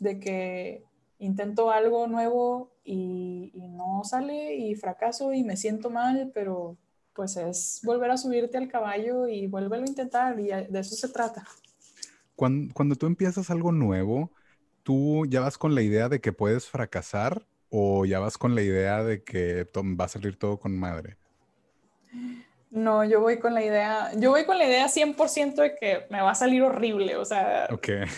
de 0.00 0.18
que 0.18 0.84
intento 1.18 1.70
algo 1.70 2.06
nuevo 2.06 2.72
y, 2.84 3.52
no 3.54 4.02
sale 4.04 4.56
y 4.56 4.74
fracaso 4.74 5.32
y 5.32 5.44
me 5.44 5.56
siento 5.56 5.90
mal, 5.90 6.30
pero 6.34 6.76
pues 7.14 7.36
es 7.36 7.80
volver 7.84 8.10
a 8.10 8.16
subirte 8.16 8.58
al 8.58 8.68
caballo 8.68 9.28
y 9.28 9.46
vuélvelo 9.46 9.84
a 9.84 9.88
intentar 9.88 10.38
y 10.38 10.48
de 10.48 10.80
eso 10.80 10.94
se 10.94 11.08
trata. 11.08 11.46
Cuando, 12.34 12.72
cuando 12.74 12.96
tú 12.96 13.06
empiezas 13.06 13.50
algo 13.50 13.72
nuevo, 13.72 14.30
¿tú 14.82 15.26
ya 15.26 15.40
vas 15.40 15.58
con 15.58 15.74
la 15.74 15.82
idea 15.82 16.08
de 16.08 16.20
que 16.20 16.32
puedes 16.32 16.66
fracasar 16.66 17.46
o 17.70 18.04
ya 18.04 18.20
vas 18.20 18.38
con 18.38 18.54
la 18.54 18.62
idea 18.62 19.02
de 19.04 19.22
que 19.22 19.66
va 19.74 20.04
a 20.04 20.08
salir 20.08 20.36
todo 20.36 20.58
con 20.58 20.76
madre? 20.76 21.16
No, 22.70 23.02
yo 23.04 23.20
voy 23.20 23.38
con 23.38 23.54
la 23.54 23.64
idea, 23.64 24.10
yo 24.16 24.30
voy 24.30 24.44
con 24.44 24.58
la 24.58 24.66
idea 24.66 24.86
100% 24.88 25.54
de 25.54 25.76
que 25.76 26.06
me 26.10 26.20
va 26.20 26.32
a 26.32 26.34
salir 26.34 26.62
horrible, 26.62 27.16
o 27.16 27.24
sea, 27.24 27.68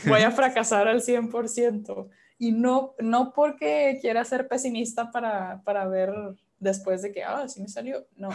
voy 0.06 0.22
a 0.22 0.30
fracasar 0.32 0.88
al 0.88 1.02
100%. 1.02 2.08
Y 2.40 2.52
no, 2.52 2.94
no 2.98 3.32
porque 3.32 3.98
quiera 4.00 4.24
ser 4.24 4.48
pesimista 4.48 5.12
para, 5.12 5.62
para 5.62 5.86
ver 5.86 6.10
después 6.58 7.02
de 7.02 7.12
que, 7.12 7.22
ah, 7.22 7.46
sí 7.46 7.60
me 7.60 7.68
salió, 7.68 8.06
no. 8.16 8.30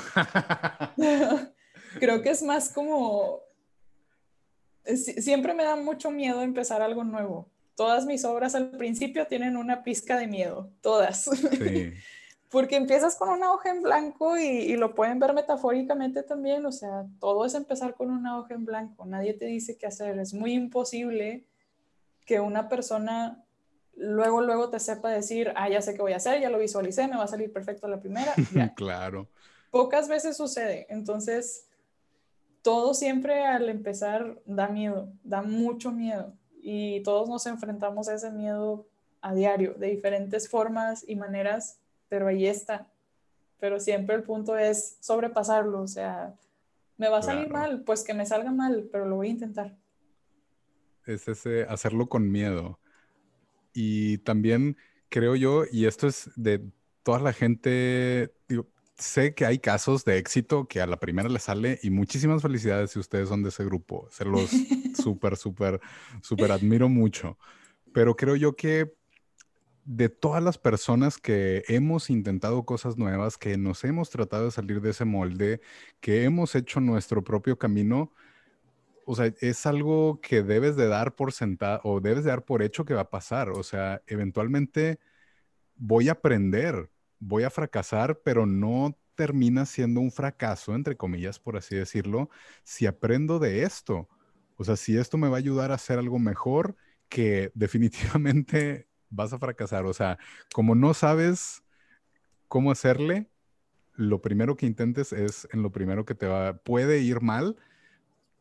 Creo 2.00 2.22
que 2.22 2.30
es 2.30 2.44
más 2.44 2.70
como, 2.70 3.42
siempre 4.94 5.54
me 5.54 5.64
da 5.64 5.76
mucho 5.76 6.12
miedo 6.12 6.42
empezar 6.42 6.82
algo 6.82 7.04
nuevo. 7.04 7.50
Todas 7.76 8.06
mis 8.06 8.24
obras 8.26 8.56
al 8.56 8.72
principio 8.72 9.28
tienen 9.28 9.58
una 9.58 9.84
pizca 9.84 10.18
de 10.18 10.28
miedo, 10.28 10.70
todas. 10.82 11.24
Sí. 11.24 11.94
Porque 12.50 12.76
empiezas 12.76 13.16
con 13.16 13.30
una 13.30 13.52
hoja 13.52 13.72
en 13.72 13.82
blanco 13.82 14.38
y, 14.38 14.78
lo 14.78 14.96
pueden 14.96 15.20
ver 15.20 15.34
metafóricamente 15.34 16.24
también, 16.24 16.66
o 16.66 16.72
sea, 16.72 17.06
todo 17.20 17.44
es 17.44 17.54
empezar 17.54 17.96
con 17.96 18.12
una 18.12 18.38
hoja 18.38 18.54
en 18.54 18.66
blanco, 18.66 19.04
nadie 19.06 19.34
te 19.34 19.46
dice 19.46 19.78
qué 19.78 19.88
hacer, 19.88 20.20
es 20.20 20.34
muy 20.34 20.54
imposible 20.54 21.44
que 22.26 22.40
una 22.40 22.70
persona 22.70 23.44
luego, 23.96 24.42
luego 24.42 24.70
te 24.70 24.80
sepa 24.80 25.10
decir, 25.10 25.52
ah, 25.56 25.70
ya 25.70 25.82
sé 25.82 25.94
qué 25.94 26.02
voy 26.02 26.14
a 26.14 26.18
hacer, 26.18 26.42
ya 26.42 26.50
lo 26.50 26.60
visualicé, 26.60 27.08
me 27.08 27.18
va 27.18 27.24
a 27.24 27.28
salir 27.28 27.52
perfecto 27.52 27.88
la 27.88 28.00
primera. 28.00 28.34
claro. 28.76 29.28
Pocas 29.72 30.08
veces 30.08 30.38
sucede, 30.38 30.88
entonces 30.90 31.68
todo 32.62 32.94
siempre 32.94 33.46
al 33.46 33.70
empezar 33.70 34.42
da 34.46 34.68
miedo, 34.68 35.10
da 35.24 35.42
mucho 35.42 35.92
miedo 35.92 36.34
y 36.62 37.02
todos 37.04 37.30
nos 37.30 37.46
enfrentamos 37.46 38.08
a 38.08 38.16
ese 38.16 38.32
miedo 38.32 38.88
a 39.22 39.34
diario, 39.34 39.74
de 39.76 39.88
diferentes 39.88 40.50
formas 40.50 41.04
y 41.08 41.16
maneras 41.16 41.80
pero 42.10 42.28
ahí 42.28 42.48
está. 42.48 42.88
Pero 43.60 43.80
siempre 43.80 44.16
el 44.16 44.24
punto 44.24 44.58
es 44.58 44.98
sobrepasarlo, 45.00 45.82
o 45.82 45.88
sea, 45.88 46.34
me 46.98 47.10
va 47.10 47.20
a 47.20 47.24
salir 47.24 47.50
mal, 47.50 47.84
pues 47.84 48.04
que 48.04 48.14
me 48.14 48.26
salga 48.26 48.52
mal, 48.52 48.88
pero 48.92 49.06
lo 49.06 49.18
voy 49.18 49.28
a 49.28 49.32
intentar. 49.32 49.76
Es 51.06 51.28
ese 51.28 51.64
hacerlo 51.64 52.08
con 52.08 52.32
miedo. 52.32 52.80
Y 53.76 54.20
también 54.20 54.78
creo 55.10 55.36
yo, 55.36 55.66
y 55.70 55.86
esto 55.86 56.08
es 56.08 56.32
de 56.38 56.64
toda 57.04 57.20
la 57.20 57.34
gente, 57.34 58.34
sé 58.98 59.36
que 59.36 59.46
hay 59.46 59.60
casos 59.60 60.06
de 60.06 60.18
éxito 60.18 60.68
que 60.68 60.80
a 60.80 60.88
la 60.88 60.98
primera 60.98 61.28
le 61.28 61.40
sale 61.40 61.78
y 61.84 61.90
muchísimas 61.90 62.42
felicidades 62.42 62.92
si 62.92 63.00
ustedes 63.00 63.28
son 63.28 63.44
de 63.44 63.50
ese 63.50 63.66
grupo. 63.66 64.08
Se 64.12 64.24
los 64.24 64.50
súper, 65.04 65.36
súper, 65.36 65.82
súper 66.22 66.52
admiro 66.52 66.88
mucho. 66.88 67.38
Pero 67.94 68.16
creo 68.16 68.38
yo 68.38 68.56
que 68.56 68.94
de 69.84 70.10
todas 70.10 70.42
las 70.42 70.58
personas 70.58 71.18
que 71.18 71.64
hemos 71.68 72.10
intentado 72.10 72.66
cosas 72.66 72.98
nuevas, 72.98 73.38
que 73.38 73.58
nos 73.58 73.84
hemos 73.84 74.10
tratado 74.10 74.46
de 74.46 74.52
salir 74.52 74.82
de 74.82 74.92
ese 74.92 75.06
molde, 75.06 75.62
que 76.00 76.24
hemos 76.24 76.56
hecho 76.56 76.80
nuestro 76.80 77.24
propio 77.24 77.58
camino, 77.58 78.12
o 79.06 79.16
sea, 79.16 79.32
es 79.40 79.66
algo 79.66 80.20
que 80.22 80.44
debes 80.44 80.76
de 80.76 80.88
dar 80.88 81.16
por 81.16 81.32
sentado 81.32 81.82
o 81.84 82.00
debes 82.02 82.24
de 82.24 82.32
dar 82.32 82.44
por 82.46 82.62
hecho 82.62 82.86
que 82.86 82.94
va 82.94 83.02
a 83.02 83.10
pasar. 83.10 83.50
O 83.50 83.64
sea, 83.64 84.02
eventualmente 84.08 85.00
voy 85.76 86.10
a 86.10 86.14
aprender, 86.14 86.90
voy 87.20 87.44
a 87.44 87.50
fracasar, 87.50 88.22
pero 88.24 88.46
no 88.46 88.98
termina 89.16 89.66
siendo 89.66 90.02
un 90.02 90.12
fracaso, 90.12 90.76
entre 90.76 90.98
comillas, 90.98 91.40
por 91.40 91.58
así 91.58 91.76
decirlo, 91.76 92.30
si 92.64 92.86
aprendo 92.86 93.40
de 93.40 93.64
esto. 93.64 94.10
O 94.58 94.64
sea, 94.64 94.76
si 94.76 94.98
esto 94.98 95.18
me 95.18 95.30
va 95.30 95.38
a 95.38 95.40
ayudar 95.40 95.72
a 95.72 95.76
hacer 95.76 96.00
algo 96.00 96.20
mejor 96.20 96.76
que 97.10 97.52
definitivamente 97.54 98.88
vas 99.10 99.34
a 99.34 99.40
fracasar. 99.40 99.86
O 99.86 99.94
sea, 99.94 100.18
como 100.54 100.76
no 100.76 100.94
sabes 100.94 101.64
cómo 102.48 102.72
hacerle, 102.72 103.30
lo 103.94 104.22
primero 104.22 104.58
que 104.58 104.66
intentes 104.66 105.14
es 105.14 105.48
en 105.52 105.62
lo 105.62 105.72
primero 105.72 106.06
que 106.06 106.16
te 106.16 106.28
va, 106.28 106.58
puede 106.58 107.00
ir 107.00 107.22
mal 107.22 107.56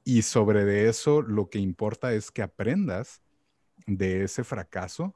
y 0.05 0.23
sobre 0.23 0.65
de 0.65 0.89
eso 0.89 1.23
lo 1.23 1.49
que 1.49 1.59
importa 1.59 2.13
es 2.13 2.31
que 2.31 2.43
aprendas 2.43 3.23
de 3.87 4.25
ese 4.25 4.45
fracaso 4.45 5.15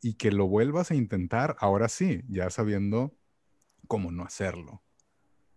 y 0.00 0.14
que 0.14 0.30
lo 0.30 0.46
vuelvas 0.46 0.90
a 0.90 0.94
intentar 0.94 1.56
ahora 1.58 1.88
sí, 1.88 2.22
ya 2.28 2.48
sabiendo 2.50 3.12
cómo 3.88 4.12
no 4.12 4.24
hacerlo. 4.24 4.82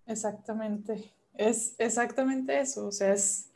Exactamente. 0.08 1.14
Es 1.36 1.76
exactamente 1.78 2.60
eso. 2.60 2.88
O 2.88 2.92
sea, 2.92 3.14
es. 3.14 3.48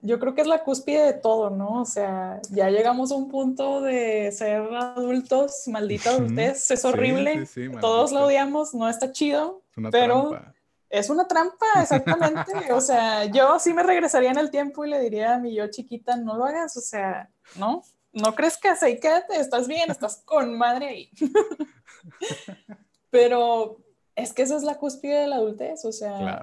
Yo 0.00 0.20
creo 0.20 0.34
que 0.34 0.42
es 0.42 0.46
la 0.46 0.62
cúspide 0.62 1.02
de 1.02 1.12
todo, 1.12 1.50
¿no? 1.50 1.80
O 1.80 1.84
sea, 1.84 2.40
ya 2.50 2.70
llegamos 2.70 3.10
a 3.10 3.16
un 3.16 3.28
punto 3.28 3.80
de 3.80 4.30
ser 4.30 4.62
adultos, 4.62 5.64
maldita 5.66 6.10
adultez, 6.10 6.70
es 6.70 6.84
horrible. 6.84 7.48
Todos 7.80 8.12
lo 8.12 8.26
odiamos, 8.26 8.74
no 8.74 8.88
está 8.88 9.10
chido. 9.10 9.62
Es 9.72 9.78
una 9.78 9.90
pero 9.90 10.30
trampa. 10.30 10.54
Es 10.90 11.10
una 11.10 11.26
trampa, 11.28 11.66
exactamente. 11.82 12.72
o 12.72 12.80
sea, 12.80 13.24
yo 13.26 13.58
sí 13.58 13.72
me 13.72 13.82
regresaría 13.82 14.30
en 14.30 14.38
el 14.38 14.50
tiempo 14.50 14.84
y 14.84 14.90
le 14.90 15.00
diría 15.00 15.34
a 15.34 15.38
mi 15.38 15.54
yo 15.54 15.68
chiquita, 15.68 16.16
no 16.16 16.36
lo 16.36 16.44
hagas, 16.44 16.76
o 16.76 16.80
sea, 16.80 17.30
¿no? 17.56 17.82
No 18.12 18.34
crees 18.34 18.56
que 18.56 18.68
así 18.68 18.98
quédate, 18.98 19.38
estás 19.38 19.68
bien, 19.68 19.90
estás 19.90 20.22
con 20.24 20.56
madre 20.56 20.88
ahí. 20.88 21.10
pero 23.10 23.78
es 24.16 24.32
que 24.32 24.42
esa 24.42 24.56
es 24.56 24.62
la 24.62 24.78
cúspide 24.78 25.20
de 25.20 25.26
la 25.28 25.36
adultez, 25.36 25.84
o 25.84 25.92
sea, 25.92 26.42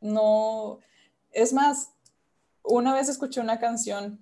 no, 0.00 0.78
es 1.32 1.52
más, 1.52 1.92
una 2.62 2.94
vez 2.94 3.08
escuché 3.08 3.40
una 3.40 3.58
canción 3.58 4.20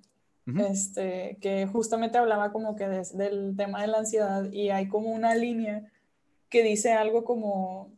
este, 0.70 1.36
que 1.42 1.66
justamente 1.66 2.16
hablaba 2.16 2.52
como 2.52 2.74
que 2.74 2.88
del 2.88 3.54
tema 3.54 3.82
de 3.82 3.88
la 3.88 3.98
ansiedad 3.98 4.50
y 4.50 4.70
hay 4.70 4.88
como 4.88 5.10
una 5.10 5.34
línea 5.34 5.92
que 6.48 6.62
dice 6.62 6.94
algo 6.94 7.24
como, 7.24 7.92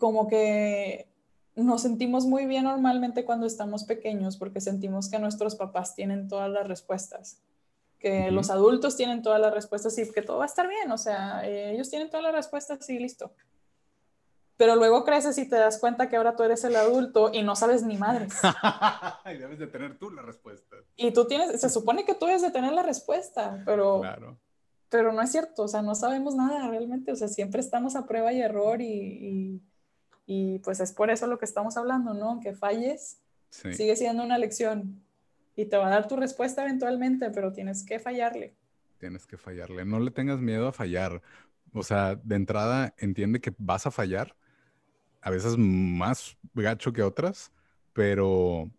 como 0.00 0.26
que 0.26 1.08
nos 1.54 1.82
sentimos 1.82 2.26
muy 2.26 2.46
bien 2.46 2.64
normalmente 2.64 3.24
cuando 3.24 3.46
estamos 3.46 3.84
pequeños 3.84 4.36
porque 4.36 4.60
sentimos 4.60 5.08
que 5.08 5.20
nuestros 5.20 5.54
papás 5.54 5.94
tienen 5.94 6.26
todas 6.26 6.50
las 6.50 6.66
respuestas 6.66 7.40
que 8.00 8.30
los 8.30 8.50
adultos 8.50 8.96
tienen 8.96 9.22
todas 9.22 9.40
las 9.40 9.52
respuestas 9.52 9.96
y 9.98 10.10
que 10.10 10.22
todo 10.22 10.38
va 10.38 10.44
a 10.44 10.46
estar 10.46 10.66
bien, 10.66 10.90
o 10.90 10.98
sea, 10.98 11.46
eh, 11.46 11.74
ellos 11.74 11.90
tienen 11.90 12.08
todas 12.08 12.24
las 12.24 12.34
respuestas 12.34 12.88
y 12.88 12.98
listo. 12.98 13.32
Pero 14.56 14.74
luego 14.76 15.04
creces 15.04 15.38
y 15.38 15.48
te 15.48 15.56
das 15.56 15.78
cuenta 15.78 16.08
que 16.08 16.16
ahora 16.16 16.34
tú 16.34 16.42
eres 16.42 16.64
el 16.64 16.76
adulto 16.76 17.30
y 17.32 17.42
no 17.42 17.56
sabes 17.56 17.82
ni 17.82 17.96
madres. 17.96 18.34
y 19.32 19.38
debes 19.38 19.58
de 19.58 19.66
tener 19.66 19.98
tú 19.98 20.10
la 20.10 20.22
respuesta. 20.22 20.76
Y 20.96 21.12
tú 21.12 21.26
tienes, 21.26 21.60
se 21.60 21.70
supone 21.70 22.04
que 22.04 22.14
tú 22.14 22.26
debes 22.26 22.42
de 22.42 22.50
tener 22.50 22.72
la 22.72 22.82
respuesta, 22.82 23.62
pero, 23.64 24.00
claro. 24.00 24.38
pero 24.88 25.12
no 25.12 25.22
es 25.22 25.30
cierto, 25.30 25.64
o 25.64 25.68
sea, 25.68 25.82
no 25.82 25.94
sabemos 25.94 26.34
nada 26.34 26.68
realmente, 26.68 27.12
o 27.12 27.16
sea, 27.16 27.28
siempre 27.28 27.60
estamos 27.60 27.96
a 27.96 28.06
prueba 28.06 28.32
y 28.32 28.40
error 28.40 28.80
y, 28.80 28.86
y, 28.86 29.62
pues 30.62 30.80
es 30.80 30.92
por 30.92 31.10
eso 31.10 31.26
lo 31.26 31.38
que 31.38 31.44
estamos 31.44 31.76
hablando, 31.76 32.14
¿no? 32.14 32.38
Que 32.40 32.52
falles, 32.52 33.20
sigue 33.50 33.96
siendo 33.96 34.22
una 34.22 34.38
lección 34.38 35.02
y 35.56 35.66
te 35.66 35.76
va 35.76 35.88
a 35.88 35.90
dar 35.90 36.06
tu 36.06 36.16
respuesta 36.16 36.62
eventualmente, 36.62 37.30
pero 37.30 37.52
tienes 37.52 37.84
que 37.84 37.98
fallarle. 37.98 38.54
Tienes 38.98 39.26
que 39.26 39.36
fallarle. 39.36 39.84
No 39.84 39.98
le 39.98 40.10
tengas 40.10 40.40
miedo 40.40 40.68
a 40.68 40.72
fallar. 40.72 41.20
O 41.72 41.82
sea, 41.82 42.14
de 42.14 42.36
entrada 42.36 42.94
entiende 42.98 43.40
que 43.40 43.52
vas 43.58 43.86
a 43.86 43.90
fallar, 43.90 44.36
a 45.20 45.30
veces 45.30 45.56
más 45.58 46.36
gacho 46.54 46.92
que 46.92 47.02
otras, 47.02 47.52
pero 47.92 48.70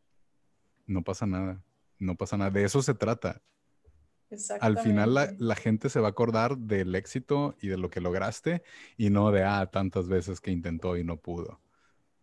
no 0.87 1.03
pasa 1.03 1.25
nada. 1.25 1.61
No 1.99 2.15
pasa 2.15 2.37
nada. 2.37 2.49
De 2.49 2.63
eso 2.63 2.81
se 2.81 2.93
trata. 2.93 3.41
Al 4.61 4.77
final 4.77 5.13
la, 5.13 5.33
la, 5.37 5.55
gente 5.55 5.89
se 5.89 5.99
va 5.99 6.07
a 6.07 6.11
acordar 6.11 6.57
del 6.57 6.95
éxito 6.95 7.55
y 7.61 7.67
de 7.67 7.77
lo 7.77 7.89
que 7.89 7.99
lograste 7.99 8.63
y 8.97 9.09
no 9.09 9.31
de, 9.31 9.43
ah, 9.43 9.69
tantas 9.71 10.07
veces 10.07 10.39
que 10.39 10.51
intentó 10.51 10.95
y 10.95 11.03
no 11.03 11.17
pudo. 11.17 11.59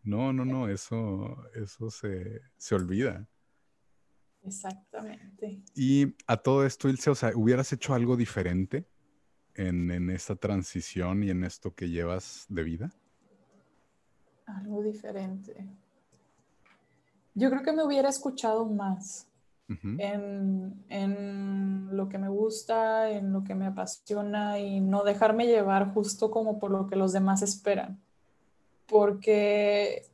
No, 0.03 0.33
no, 0.33 0.45
no, 0.45 0.69
eso, 0.69 1.37
eso 1.55 1.91
se, 1.91 2.41
se 2.57 2.75
olvida. 2.75 3.29
Exactamente. 4.43 5.63
Y 5.75 6.15
a 6.27 6.39
todo 6.39 6.65
esto, 6.65 6.89
Ilse, 6.89 7.11
o 7.11 7.15
sea, 7.15 7.33
¿hubieras 7.35 7.73
hecho 7.73 7.93
algo 7.93 8.17
diferente 8.17 8.89
en, 9.55 9.91
en 9.91 10.09
esta 10.09 10.35
transición 10.35 11.23
y 11.23 11.31
en 11.31 11.45
esto 11.45 11.75
que 11.75 11.91
llevas 11.91 12.47
de 12.49 12.63
vida? 12.63 12.93
Algo 14.47 14.83
diferente. 14.83 15.69
Yo 17.35 17.51
creo 17.51 17.63
que 17.63 17.73
me 17.73 17.85
hubiera 17.85 18.09
escuchado 18.09 18.65
más 18.65 19.28
en, 19.69 20.85
en, 20.89 21.97
lo 21.97 22.09
que 22.09 22.19
me 22.19 22.29
gusta, 22.29 23.11
en 23.11 23.33
lo 23.33 23.45
que 23.45 23.55
me 23.55 23.67
apasiona 23.67 24.59
y 24.59 24.81
no 24.81 25.05
dejarme 25.05 25.47
llevar 25.47 25.93
justo 25.93 26.31
como 26.31 26.59
por 26.59 26.71
lo 26.71 26.87
que 26.87 26.97
los 26.97 27.13
demás 27.13 27.43
esperan. 27.43 28.01
Porque 28.87 30.07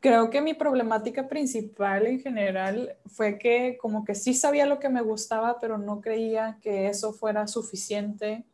creo 0.00 0.30
que 0.30 0.40
mi 0.40 0.54
problemática 0.54 1.28
principal 1.28 2.06
en 2.06 2.20
general 2.20 2.96
fue 3.06 3.38
que 3.38 3.76
como 3.80 4.04
que 4.04 4.14
sí 4.14 4.34
sabía 4.34 4.66
lo 4.66 4.78
que 4.78 4.88
me 4.88 5.00
gustaba, 5.00 5.58
pero 5.58 5.78
no 5.78 6.00
creía 6.00 6.58
que 6.62 6.88
eso 6.88 7.12
fuera 7.12 7.46
suficiente 7.46 8.44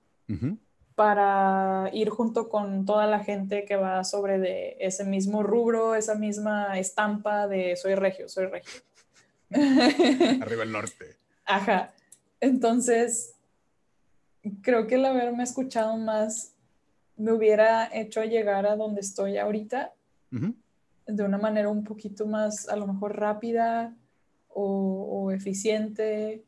para 0.94 1.90
ir 1.92 2.08
junto 2.08 2.48
con 2.48 2.86
toda 2.86 3.06
la 3.06 3.20
gente 3.20 3.64
que 3.64 3.76
va 3.76 4.02
sobre 4.04 4.38
de 4.38 4.76
ese 4.80 5.04
mismo 5.04 5.42
rubro, 5.42 5.94
esa 5.94 6.14
misma 6.14 6.78
estampa 6.78 7.46
de 7.46 7.76
soy 7.76 7.96
regio, 7.96 8.28
soy 8.28 8.46
regio. 8.46 8.80
Arriba 10.40 10.62
el 10.62 10.72
norte. 10.72 11.16
Ajá. 11.44 11.92
Entonces, 12.40 13.34
creo 14.62 14.86
que 14.86 14.96
el 14.96 15.04
haberme 15.04 15.42
escuchado 15.42 15.96
más 15.96 16.54
me 17.16 17.32
hubiera 17.32 17.88
hecho 17.92 18.24
llegar 18.24 18.66
a 18.66 18.76
donde 18.76 19.00
estoy 19.00 19.38
ahorita 19.38 19.92
de 21.06 21.22
una 21.22 21.38
manera 21.38 21.68
un 21.68 21.84
poquito 21.84 22.26
más, 22.26 22.68
a 22.68 22.76
lo 22.76 22.86
mejor 22.86 23.18
rápida 23.18 23.94
o, 24.48 25.30
eficiente 25.30 26.44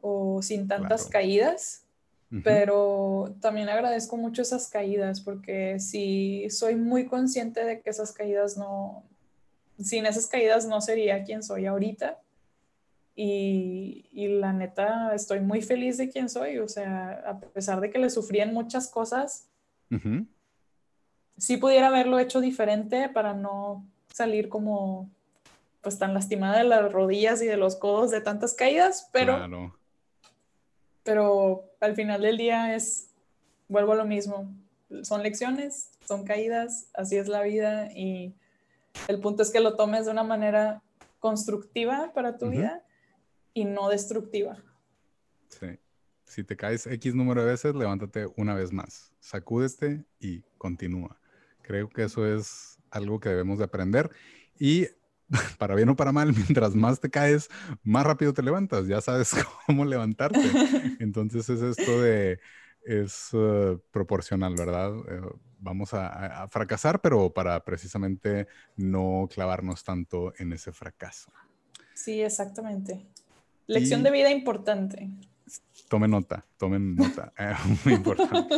o 0.00 0.40
sin 0.42 0.66
tantas 0.66 1.06
caídas. 1.06 1.84
Pero 2.44 3.34
también 3.40 3.70
agradezco 3.70 4.18
mucho 4.18 4.42
esas 4.42 4.68
caídas 4.68 5.22
porque 5.22 5.80
si 5.80 6.50
soy 6.50 6.76
muy 6.76 7.06
consciente 7.06 7.64
de 7.64 7.80
que 7.80 7.88
esas 7.88 8.12
caídas 8.12 8.58
no, 8.58 9.02
sin 9.80 10.04
esas 10.04 10.26
caídas 10.26 10.66
no 10.66 10.82
sería 10.82 11.24
quien 11.24 11.42
soy 11.42 11.64
ahorita. 11.64 12.20
Y, 13.20 14.06
y, 14.12 14.28
la 14.28 14.52
neta, 14.52 15.12
estoy 15.12 15.40
muy 15.40 15.60
feliz 15.60 15.96
de 15.96 16.08
quien 16.08 16.28
soy. 16.28 16.58
O 16.58 16.68
sea, 16.68 17.20
a 17.26 17.40
pesar 17.40 17.80
de 17.80 17.90
que 17.90 17.98
le 17.98 18.10
sufrí 18.10 18.38
en 18.38 18.54
muchas 18.54 18.86
cosas, 18.86 19.48
sí 21.36 21.56
pudiera 21.56 21.88
haberlo 21.88 22.20
hecho 22.20 22.40
diferente 22.40 23.08
para 23.08 23.34
no 23.34 23.84
salir 24.12 24.48
como 24.48 25.10
pues 25.80 25.98
tan 25.98 26.14
lastimada 26.14 26.58
de 26.58 26.64
las 26.64 26.92
rodillas 26.92 27.42
y 27.42 27.46
de 27.46 27.56
los 27.56 27.74
codos 27.74 28.12
de 28.12 28.20
tantas 28.20 28.54
caídas, 28.54 29.08
pero, 29.12 29.72
pero 31.02 31.64
al 31.80 31.96
final 31.96 32.22
del 32.22 32.36
día 32.36 32.76
es, 32.76 33.10
vuelvo 33.66 33.92
a 33.92 33.96
lo 33.96 34.04
mismo, 34.04 34.48
son 35.02 35.24
lecciones, 35.24 35.90
son 36.06 36.24
caídas, 36.24 36.88
así 36.94 37.16
es 37.16 37.26
la 37.26 37.42
vida 37.42 37.90
y 37.92 38.32
el 39.08 39.18
punto 39.18 39.42
es 39.42 39.50
que 39.50 39.58
lo 39.58 39.74
tomes 39.74 40.04
de 40.04 40.12
una 40.12 40.22
manera 40.22 40.82
constructiva 41.18 42.12
para 42.14 42.38
tu 42.38 42.50
vida 42.50 42.84
y 43.58 43.64
no 43.64 43.88
destructiva. 43.88 44.62
Sí. 45.48 45.78
Si 46.24 46.44
te 46.44 46.56
caes 46.56 46.86
X 46.86 47.14
número 47.14 47.42
de 47.42 47.50
veces, 47.50 47.74
levántate 47.74 48.26
una 48.36 48.54
vez 48.54 48.72
más, 48.72 49.12
sacúdete 49.18 50.04
y 50.20 50.42
continúa. 50.58 51.18
Creo 51.62 51.88
que 51.88 52.04
eso 52.04 52.26
es 52.26 52.78
algo 52.90 53.18
que 53.18 53.30
debemos 53.30 53.58
de 53.58 53.64
aprender 53.64 54.10
y 54.58 54.86
para 55.58 55.74
bien 55.74 55.88
o 55.88 55.96
para 55.96 56.12
mal, 56.12 56.32
mientras 56.32 56.74
más 56.74 57.00
te 57.00 57.10
caes, 57.10 57.48
más 57.82 58.06
rápido 58.06 58.32
te 58.32 58.42
levantas, 58.42 58.86
ya 58.86 59.00
sabes 59.00 59.32
cómo 59.66 59.84
levantarte. 59.84 60.40
Entonces 61.00 61.48
es 61.48 61.60
esto 61.60 62.00
de, 62.00 62.38
es 62.84 63.32
uh, 63.32 63.80
proporcional, 63.90 64.54
¿verdad? 64.54 64.92
Eh, 65.08 65.20
vamos 65.58 65.92
a, 65.94 66.46
fracasar, 66.48 67.00
pero 67.00 67.32
para 67.32 67.64
precisamente 67.64 68.46
no 68.76 69.28
clavarnos 69.32 69.82
tanto 69.82 70.32
en 70.38 70.52
ese 70.52 70.72
fracaso. 70.72 71.32
Sí, 71.94 72.22
exactamente. 72.22 73.08
Lección 73.68 74.02
de 74.02 74.10
vida 74.10 74.30
importante. 74.30 75.10
Tomen 75.88 76.10
nota, 76.10 76.44
tomen 76.56 76.96
nota, 76.96 77.32
eh, 77.38 77.54
muy 77.84 77.94
importante. 77.94 78.48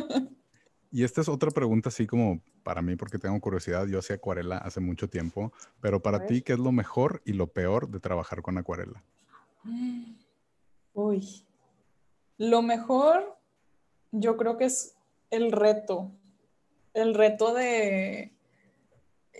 Y 0.93 1.05
esta 1.05 1.21
es 1.21 1.29
otra 1.29 1.51
pregunta 1.51 1.89
así 1.89 2.07
como 2.07 2.41
para 2.63 2.81
mí, 2.81 2.97
porque 2.97 3.19
tengo 3.19 3.39
curiosidad. 3.41 3.87
Yo 3.87 3.99
hacía 3.99 4.17
acuarela 4.17 4.59
hace 4.59 4.81
mucho 4.81 5.09
tiempo, 5.09 5.53
pero 5.81 6.01
para 6.01 6.27
ti, 6.27 6.43
¿qué 6.43 6.55
es 6.55 6.59
lo 6.59 6.73
mejor 6.73 7.23
y 7.25 7.33
lo 7.33 7.49
peor 7.49 7.89
de 7.89 8.01
trabajar 8.01 8.41
con 8.41 8.57
acuarela? 8.57 9.03
Uy, 10.95 11.45
lo 12.39 12.63
mejor 12.63 13.37
yo 14.13 14.37
creo 14.37 14.57
que 14.57 14.65
es 14.65 14.95
el 15.31 15.53
reto. 15.53 16.13
El 16.95 17.15
reto 17.15 17.53
de... 17.53 18.33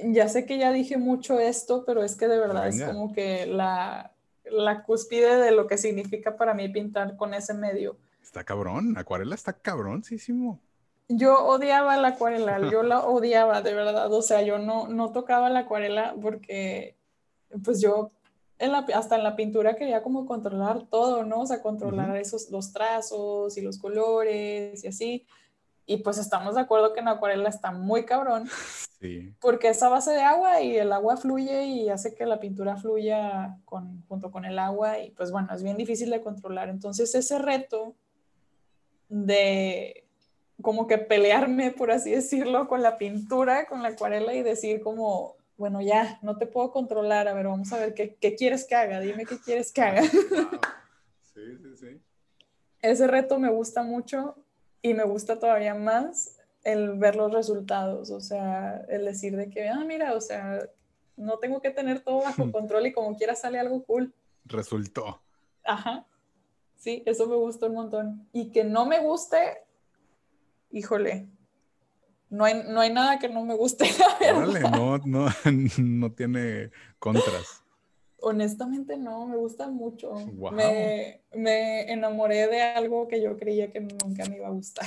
Ya 0.05 0.29
sé 0.29 0.47
que 0.47 0.59
ya 0.59 0.73
dije 0.73 0.97
mucho 0.97 1.39
esto, 1.39 1.85
pero 1.85 2.03
es 2.03 2.17
que 2.17 2.27
de 2.29 2.39
verdad 2.39 2.69
es 2.69 2.83
como 2.83 3.13
que 3.13 3.47
la, 3.47 4.15
la 4.51 4.83
cúspide 4.83 5.37
de 5.37 5.53
lo 5.53 5.67
que 5.67 5.79
significa 5.79 6.37
para 6.37 6.55
mí 6.55 6.69
pintar 6.69 7.17
con 7.17 7.35
ese 7.35 7.55
medio. 7.55 7.97
Está 8.23 8.45
cabrón, 8.45 8.97
acuarela 8.97 9.35
está 9.35 9.53
cabroncísimo 9.53 10.61
yo 11.11 11.45
odiaba 11.45 11.97
la 11.97 12.09
acuarela, 12.09 12.59
yo 12.71 12.83
la 12.83 13.01
odiaba 13.01 13.63
de 13.63 13.75
verdad, 13.75 14.13
o 14.13 14.23
sea, 14.23 14.43
yo 14.43 14.59
no, 14.59 14.87
no 14.89 15.13
tocaba 15.13 15.51
la 15.51 15.61
acuarela 15.61 16.15
porque 16.21 16.97
pues 17.65 17.81
yo 17.81 18.13
en 18.59 18.73
la, 18.73 18.87
hasta 18.95 19.17
en 19.17 19.25
la 19.25 19.37
pintura 19.37 19.75
quería 19.75 20.03
como 20.03 20.27
controlar 20.27 20.87
todo, 20.89 21.25
¿no? 21.25 21.41
O 21.41 21.47
sea, 21.47 21.63
controlar 21.63 22.17
esos, 22.17 22.51
los 22.51 22.73
trazos 22.73 23.57
y 23.57 23.63
los 23.63 23.79
colores 23.79 24.85
y 24.85 24.87
así. 24.87 25.27
Y 25.87 25.97
pues 25.99 26.19
estamos 26.19 26.55
de 26.55 26.61
acuerdo 26.61 26.93
que 26.93 27.01
en 27.01 27.09
acuarela 27.09 27.49
está 27.49 27.73
muy 27.73 28.05
cabrón. 28.05 28.49
Sí. 29.01 29.35
Porque 29.41 29.69
es 29.69 29.83
a 29.83 29.89
base 29.89 30.11
de 30.11 30.21
agua 30.21 30.61
y 30.61 30.77
el 30.77 30.93
agua 30.93 31.17
fluye 31.17 31.65
y 31.65 31.89
hace 31.89 32.15
que 32.15 32.27
la 32.27 32.39
pintura 32.39 32.77
fluya 32.77 33.59
con, 33.65 34.03
junto 34.09 34.31
con 34.31 34.45
el 34.45 34.59
agua 34.59 34.99
y 34.99 35.11
pues 35.13 35.31
bueno, 35.31 35.49
es 35.55 35.63
bien 35.63 35.79
difícil 35.79 36.11
de 36.11 36.21
controlar. 36.21 36.69
Entonces 36.69 37.15
ese 37.15 37.39
reto 37.39 37.95
de 39.09 40.05
como 40.61 40.87
que 40.87 40.99
pelearme, 40.99 41.71
por 41.71 41.91
así 41.91 42.11
decirlo, 42.11 42.69
con 42.69 42.83
la 42.83 42.99
pintura, 42.99 43.67
con 43.67 43.83
la 43.83 43.89
acuarela 43.89 44.35
y 44.35 44.43
decir 44.43 44.83
como, 44.83 45.37
bueno, 45.57 45.81
ya, 45.81 46.19
no 46.21 46.37
te 46.37 46.47
puedo 46.47 46.71
controlar, 46.71 47.27
a 47.27 47.33
ver, 47.33 47.47
vamos 47.47 47.73
a 47.73 47.79
ver 47.79 47.95
qué, 47.95 48.17
qué 48.21 48.35
quieres 48.35 48.67
que 48.67 48.75
haga, 48.75 49.01
dime 49.01 49.25
qué 49.25 49.39
quieres 49.39 49.73
que 49.73 49.83
haga. 49.83 50.03
Sí, 51.33 51.57
sí, 51.63 51.77
sí. 51.77 52.01
Ese 52.83 53.07
reto 53.07 53.39
me 53.39 53.51
gusta 53.51 53.85
mucho 53.85 54.37
y 54.83 54.95
me 54.95 55.05
gusta 55.05 55.39
todavía 55.39 55.75
más 55.75 56.40
el 56.65 56.99
ver 56.99 57.17
los 57.17 57.33
resultados, 57.33 58.11
o 58.11 58.21
sea, 58.21 58.85
el 58.89 59.05
decir 59.05 59.37
de 59.37 59.49
que, 59.49 59.69
ah, 59.69 59.85
mira, 59.87 60.15
o 60.15 60.21
sea, 60.21 60.69
no 61.17 61.39
tengo 61.39 61.61
que 61.61 61.71
tener 61.71 62.01
todo 62.01 62.23
bajo 62.23 62.51
control 62.53 62.87
y 62.87 62.93
como 62.93 63.17
quiera 63.17 63.35
sale 63.35 63.59
algo 63.59 63.83
cool. 63.85 64.15
Resultó. 64.45 65.23
Ajá. 65.65 66.07
Sí, 66.77 67.03
eso 67.07 67.27
me 67.27 67.37
gustó 67.37 67.67
un 67.67 67.75
montón. 67.75 68.29
Y 68.33 68.51
que 68.53 68.65
no 68.65 68.87
me 68.87 69.01
guste, 69.01 69.39
híjole, 70.71 71.29
no 72.31 72.45
hay, 72.45 72.63
no 72.67 72.81
hay 72.81 72.93
nada 72.93 73.19
que 73.19 73.29
no 73.29 73.45
me 73.45 73.55
guste. 73.55 73.87
no, 74.71 74.99
no, 74.99 75.29
no 75.79 76.13
tiene 76.13 76.71
contras. 76.99 77.63
Honestamente 78.23 78.97
no, 78.97 79.27
me 79.27 79.37
gusta 79.37 79.69
mucho. 79.69 80.15
Me, 80.53 81.23
me, 81.35 81.91
enamoré 81.91 82.49
de 82.49 82.63
algo 82.63 83.09
que 83.09 83.21
yo 83.23 83.37
creía 83.37 83.73
que 83.73 83.81
nunca 83.81 84.27
me 84.27 84.37
iba 84.37 84.49
a 84.49 84.53
gustar. 84.53 84.87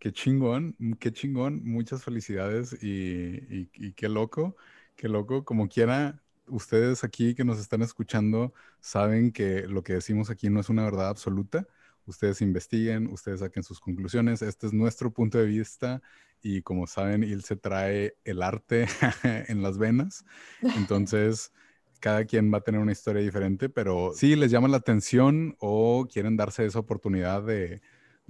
Qué 0.00 0.12
chingón, 0.12 0.74
qué 0.98 1.12
chingón, 1.12 1.62
muchas 1.62 2.02
felicidades 2.02 2.72
y, 2.82 3.68
y, 3.74 3.92
qué 3.92 4.08
loco, 4.08 4.56
qué 4.96 5.10
loco, 5.10 5.44
como 5.44 5.68
quiera, 5.68 6.22
ustedes 6.46 7.04
aquí 7.04 7.34
que 7.34 7.44
nos 7.44 7.60
están 7.60 7.82
escuchando 7.82 8.54
saben 8.80 9.30
que 9.30 9.68
lo 9.68 9.82
que 9.82 9.92
decimos 9.92 10.30
aquí 10.30 10.48
no 10.48 10.58
es 10.58 10.70
una 10.70 10.84
verdad 10.84 11.10
absoluta. 11.10 11.66
Ustedes 12.06 12.40
investiguen, 12.40 13.08
ustedes 13.08 13.40
saquen 13.40 13.62
sus 13.62 13.78
conclusiones. 13.78 14.40
Este 14.40 14.66
es 14.66 14.72
nuestro 14.72 15.12
punto 15.12 15.36
de 15.36 15.44
vista 15.44 16.00
y 16.40 16.62
como 16.62 16.86
saben, 16.86 17.42
se 17.42 17.56
trae 17.56 18.16
el 18.24 18.42
arte 18.42 18.86
en 19.22 19.62
las 19.62 19.76
venas. 19.76 20.24
Entonces, 20.76 21.52
cada 22.00 22.24
quien 22.24 22.50
va 22.50 22.58
a 22.58 22.62
tener 22.62 22.80
una 22.80 22.92
historia 22.92 23.20
diferente, 23.20 23.68
pero 23.68 24.12
si 24.14 24.34
les 24.34 24.50
llama 24.50 24.68
la 24.68 24.78
atención 24.78 25.56
o 25.58 26.08
quieren 26.10 26.38
darse 26.38 26.64
esa 26.64 26.78
oportunidad 26.78 27.42
de, 27.42 27.82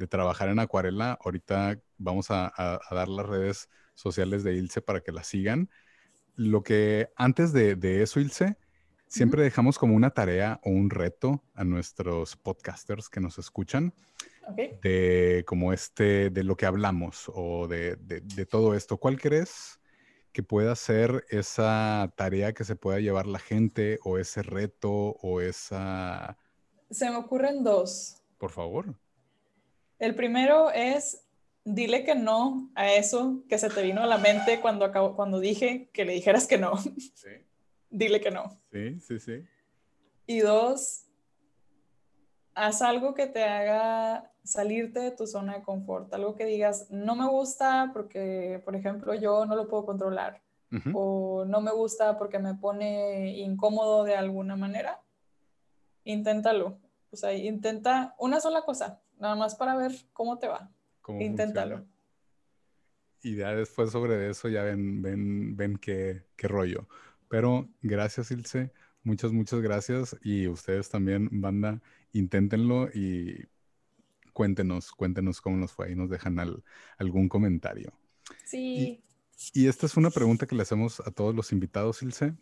trabajar 0.07 0.49
en 0.49 0.59
acuarela, 0.59 1.19
ahorita 1.25 1.81
vamos 1.99 2.31
a, 2.31 2.53
dar 2.91 3.09
las 3.09 3.27
redes 3.27 3.69
sociales 3.95 4.45
de 4.45 4.55
Ilse 4.55 4.83
para 4.83 5.01
que 5.01 5.13
la 5.13 5.25
sigan. 5.25 5.71
Lo 6.35 6.63
que 6.63 7.11
antes 7.17 7.53
de, 7.53 8.03
eso, 8.03 8.21
Ilse, 8.21 8.57
siempre 9.07 9.43
dejamos 9.43 9.79
como 9.79 9.95
una 9.95 10.11
tarea 10.11 10.61
o 10.65 10.71
un 10.71 10.91
reto 10.91 11.45
a 11.55 11.65
nuestros 11.65 12.37
podcasters 12.37 13.09
que 13.09 13.21
nos 13.21 13.39
escuchan 13.39 13.93
de 14.83 15.45
como 15.47 15.73
este, 15.73 16.31
de 16.31 16.43
lo 16.43 16.57
que 16.57 16.67
hablamos 16.67 17.31
o 17.33 17.69
de, 17.69 17.97
de 17.97 18.47
todo 18.47 18.75
esto. 18.75 18.97
¿Cuál 18.97 19.21
crees 19.21 19.81
que 20.33 20.43
pueda 20.43 20.75
ser 20.77 21.25
esa 21.29 22.13
tarea 22.17 22.53
que 22.53 22.65
se 22.65 22.77
pueda 22.77 23.01
llevar 23.01 23.27
la 23.27 23.39
gente 23.39 23.99
o 24.05 24.19
ese 24.19 24.43
reto 24.43 24.91
o 24.91 25.41
esa... 25.41 26.37
Se 26.91 27.11
me 27.11 27.17
ocurren 27.17 27.63
dos. 27.63 28.23
Por 28.39 28.51
favor. 28.51 28.95
El 30.01 30.15
primero 30.15 30.71
es, 30.71 31.27
dile 31.63 32.05
que 32.05 32.15
no 32.15 32.71
a 32.75 32.91
eso 32.91 33.45
que 33.49 33.59
se 33.59 33.69
te 33.69 33.83
vino 33.83 34.03
a 34.03 34.07
la 34.07 34.17
mente 34.17 34.61
cuando, 34.61 34.87
acabo, 34.87 35.15
cuando 35.15 35.39
dije 35.39 35.91
que 35.93 36.07
le 36.07 36.15
dijeras 36.15 36.47
que 36.47 36.59
no. 36.59 36.77
Sí. 36.79 37.29
dile 37.91 38.21
que 38.21 38.31
no. 38.31 38.59
Sí, 38.73 38.99
sí, 39.01 39.21
sí. 39.21 39.45
Y 40.27 40.41
dos, 40.41 41.05
haz 42.55 42.81
algo 42.81 43.13
que 43.15 43.27
te 43.27 43.45
haga 43.45 44.33
salirte 44.43 45.01
de 45.01 45.11
tu 45.11 45.27
zona 45.27 45.59
de 45.59 45.63
confort, 45.63 46.13
algo 46.15 46.35
que 46.35 46.47
digas, 46.47 46.91
no 46.91 47.15
me 47.15 47.29
gusta 47.29 47.91
porque, 47.93 48.63
por 48.65 48.75
ejemplo, 48.75 49.15
yo 49.15 49.45
no 49.45 49.55
lo 49.55 49.69
puedo 49.69 49.85
controlar, 49.85 50.41
o 50.95 51.45
no 51.47 51.61
me 51.61 51.73
gusta 51.73 52.17
porque 52.17 52.39
me 52.39 52.55
pone 52.55 53.39
incómodo 53.39 54.05
de 54.05 54.15
alguna 54.15 54.57
manera, 54.57 55.03
inténtalo. 56.05 56.79
O 57.11 57.17
sea, 57.17 57.35
intenta 57.35 58.15
una 58.19 58.41
sola 58.41 58.63
cosa, 58.63 59.01
nada 59.21 59.37
más 59.37 59.55
para 59.55 59.77
ver 59.77 59.93
cómo 60.13 60.39
te 60.39 60.49
va. 60.49 60.71
Inténtalo. 61.09 61.87
Y 63.23 63.37
ya 63.37 63.55
después 63.55 63.91
sobre 63.91 64.31
eso 64.31 64.49
ya 64.49 64.63
ven, 64.63 65.03
ven, 65.03 65.57
ven 65.57 65.77
qué, 65.77 66.25
qué 66.37 66.49
rollo. 66.49 66.89
Pero 67.29 67.69
gracias, 67.83 68.31
Ilse. 68.31 68.73
Muchas, 69.03 69.33
muchas 69.33 69.61
gracias. 69.61 70.17
Y 70.23 70.49
ustedes 70.49 70.89
también, 70.89 71.29
banda, 71.31 71.81
inténtenlo 72.13 72.89
y 72.93 73.47
cuéntenos, 74.33 74.93
cuéntenos 74.93 75.41
cómo 75.41 75.57
nos 75.57 75.73
fue 75.73 75.93
y 75.93 75.95
nos 75.95 76.11
dejan 76.11 76.39
algún 76.99 77.29
comentario. 77.29 77.93
Sí. 78.45 79.03
Y, 79.55 79.69
esta 79.69 79.87
es 79.87 79.97
una 79.97 80.11
pregunta 80.11 80.47
que 80.47 80.55
le 80.55 80.63
hacemos 80.63 81.01
a 81.01 81.11
todos 81.11 81.35
los 81.35 81.53
invitados, 81.53 82.03
Ilse. 82.03 82.35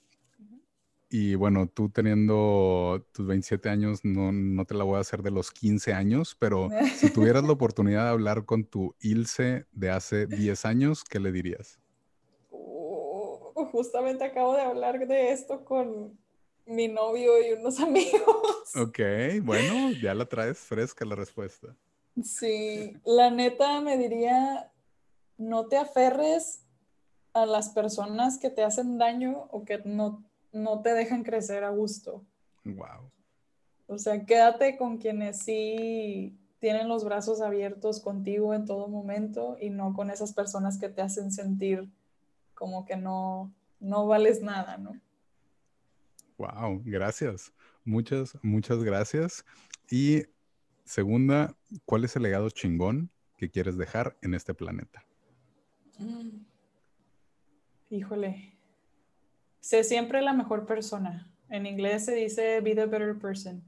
Y 1.10 1.34
bueno, 1.36 1.68
tú 1.68 1.88
teniendo 1.88 3.06
tus 3.12 3.26
27 3.26 3.70
años, 3.70 4.04
no, 4.04 4.30
no, 4.30 4.64
te 4.66 4.74
la 4.74 4.84
voy 4.84 4.96
a 4.96 5.00
hacer 5.00 5.22
de 5.22 5.30
los 5.30 5.50
15 5.50 5.94
años, 5.94 6.36
pero 6.38 6.68
si 6.96 7.10
tuvieras 7.10 7.44
la 7.44 7.52
oportunidad 7.52 8.04
de 8.04 8.10
hablar 8.10 8.44
con 8.44 8.64
tu 8.64 8.94
Ilse 9.00 9.66
de 9.72 9.90
hace 9.90 10.26
10 10.26 10.64
años, 10.66 11.04
¿qué 11.04 11.18
le 11.18 11.32
dirías? 11.32 11.78
Uh, 12.50 13.52
justamente 13.72 14.24
acabo 14.24 14.54
de 14.54 14.62
hablar 14.62 15.06
de 15.06 15.32
esto 15.32 15.64
con, 15.64 16.18
mi 16.68 16.86
novio 16.86 17.40
y 17.40 17.52
unos 17.52 17.80
amigos. 17.80 18.76
Ok, 18.76 18.98
bueno, 19.42 19.90
ya 20.00 20.14
la 20.14 20.26
traes 20.26 20.58
fresca 20.58 21.04
la 21.04 21.16
respuesta. 21.16 21.74
Sí, 22.22 22.96
la 23.04 23.30
neta 23.30 23.80
me 23.80 23.96
diría, 23.96 24.72
no 25.36 25.66
te 25.66 25.76
aferres 25.76 26.64
a 27.32 27.46
las 27.46 27.70
personas 27.70 28.38
que 28.38 28.50
te 28.50 28.64
hacen 28.64 28.98
daño 28.98 29.48
o 29.50 29.64
que 29.64 29.78
no, 29.84 30.24
no 30.58 30.82
te 30.82 30.94
dejan 30.94 31.22
crecer 31.22 31.64
a 31.64 31.70
gusto. 31.70 32.24
Wow. 32.64 33.10
O 33.86 33.98
sea, 33.98 34.24
quédate 34.26 34.76
con 34.76 34.98
quienes 34.98 35.38
sí 35.38 36.38
tienen 36.58 36.88
los 36.88 37.04
brazos 37.04 37.40
abiertos 37.40 38.00
contigo 38.00 38.52
en 38.52 38.66
todo 38.66 38.88
momento 38.88 39.56
y 39.60 39.70
no 39.70 39.94
con 39.94 40.10
esas 40.10 40.32
personas 40.34 40.78
que 40.78 40.88
te 40.88 41.00
hacen 41.02 41.30
sentir 41.30 41.88
como 42.54 42.84
que 42.84 42.96
no, 42.96 43.54
no 43.80 44.06
vales 44.06 44.42
nada, 44.42 44.76
¿no? 44.76 45.00
Wow, 46.36 46.82
gracias. 46.84 47.52
Muchas, 47.84 48.36
muchas 48.42 48.82
gracias. 48.82 49.44
Y 49.90 50.24
segunda, 50.84 51.56
¿cuál 51.84 52.04
es 52.04 52.16
el 52.16 52.24
legado 52.24 52.50
chingón 52.50 53.10
que 53.36 53.50
quieres 53.50 53.76
dejar 53.76 54.18
en 54.22 54.34
este 54.34 54.54
planeta? 54.54 55.04
Mm. 55.98 56.44
Híjole. 57.90 58.57
Sé 59.60 59.84
siempre 59.84 60.22
la 60.22 60.32
mejor 60.32 60.66
persona. 60.66 61.30
En 61.48 61.66
inglés 61.66 62.04
se 62.04 62.14
dice 62.14 62.60
be 62.60 62.74
the 62.74 62.86
better 62.86 63.18
person. 63.18 63.62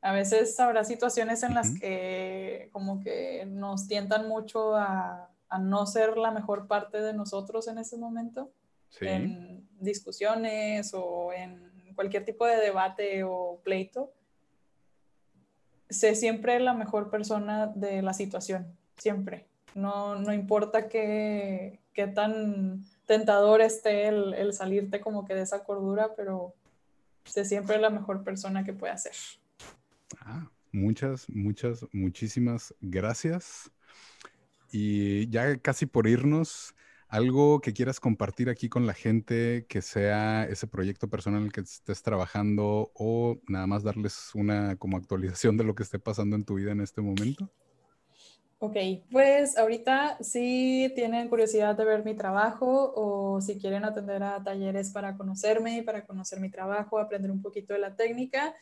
A 0.00 0.12
veces 0.12 0.58
habrá 0.60 0.84
situaciones 0.84 1.42
en 1.42 1.54
las 1.54 1.78
que 1.78 2.68
como 2.72 3.00
que 3.00 3.46
nos 3.46 3.88
tientan 3.88 4.28
mucho 4.28 4.76
a, 4.76 5.30
a, 5.48 5.58
no 5.58 5.86
ser 5.86 6.18
la 6.18 6.30
mejor 6.30 6.66
parte 6.66 7.00
de 7.00 7.14
nosotros 7.14 7.68
en 7.68 7.78
ese 7.78 7.96
momento. 7.96 8.52
Sí. 8.90 9.06
En 9.06 9.66
discusiones 9.80 10.92
o 10.94 11.32
en 11.32 11.94
cualquier 11.94 12.24
tipo 12.24 12.44
de 12.46 12.56
debate 12.56 13.24
o 13.24 13.60
pleito, 13.64 14.12
sé 15.88 16.14
siempre 16.14 16.60
la 16.60 16.74
mejor 16.74 17.10
persona 17.10 17.68
de 17.68 18.02
la 18.02 18.12
situación, 18.12 18.76
siempre. 18.96 19.46
No, 19.74 20.16
no 20.16 20.32
importa 20.32 20.88
qué, 20.88 21.80
qué, 21.92 22.06
tan 22.06 22.84
tentador 23.06 23.60
esté 23.60 24.08
el, 24.08 24.34
el, 24.34 24.52
salirte 24.52 25.00
como 25.00 25.24
que 25.24 25.34
de 25.34 25.42
esa 25.42 25.64
cordura, 25.64 26.14
pero 26.16 26.54
sé 27.24 27.44
siempre 27.44 27.78
la 27.78 27.90
mejor 27.90 28.24
persona 28.24 28.64
que 28.64 28.72
puede 28.72 28.96
ser. 28.98 29.12
Ah, 30.20 30.48
muchas, 30.72 31.28
muchas, 31.28 31.84
muchísimas 31.92 32.74
gracias. 32.80 33.70
Y 34.70 35.28
ya 35.28 35.56
casi 35.58 35.86
por 35.86 36.06
irnos, 36.06 36.74
algo 37.08 37.60
que 37.60 37.72
quieras 37.72 38.00
compartir 38.00 38.50
aquí 38.50 38.68
con 38.68 38.86
la 38.86 38.94
gente, 38.94 39.66
que 39.68 39.82
sea 39.82 40.44
ese 40.44 40.66
proyecto 40.66 41.08
personal 41.08 41.40
en 41.40 41.46
el 41.46 41.52
que 41.52 41.60
estés 41.60 42.02
trabajando 42.02 42.90
o 42.94 43.38
nada 43.46 43.68
más 43.68 43.84
darles 43.84 44.32
una 44.34 44.74
como 44.76 44.96
actualización 44.96 45.56
de 45.56 45.62
lo 45.62 45.76
que 45.76 45.84
esté 45.84 46.00
pasando 46.00 46.34
en 46.34 46.44
tu 46.44 46.54
vida 46.54 46.72
en 46.72 46.80
este 46.80 47.02
momento. 47.02 47.52
Ok, 48.64 48.76
pues 49.12 49.58
ahorita 49.58 50.16
si 50.22 50.90
tienen 50.94 51.28
curiosidad 51.28 51.76
de 51.76 51.84
ver 51.84 52.02
mi 52.02 52.14
trabajo 52.14 52.94
o 52.96 53.42
si 53.42 53.58
quieren 53.58 53.84
atender 53.84 54.22
a 54.22 54.42
talleres 54.42 54.90
para 54.90 55.18
conocerme 55.18 55.76
y 55.76 55.82
para 55.82 56.06
conocer 56.06 56.40
mi 56.40 56.48
trabajo, 56.48 56.98
aprender 56.98 57.30
un 57.30 57.42
poquito 57.42 57.74
de 57.74 57.80
la 57.80 57.94
técnica, 57.94 58.54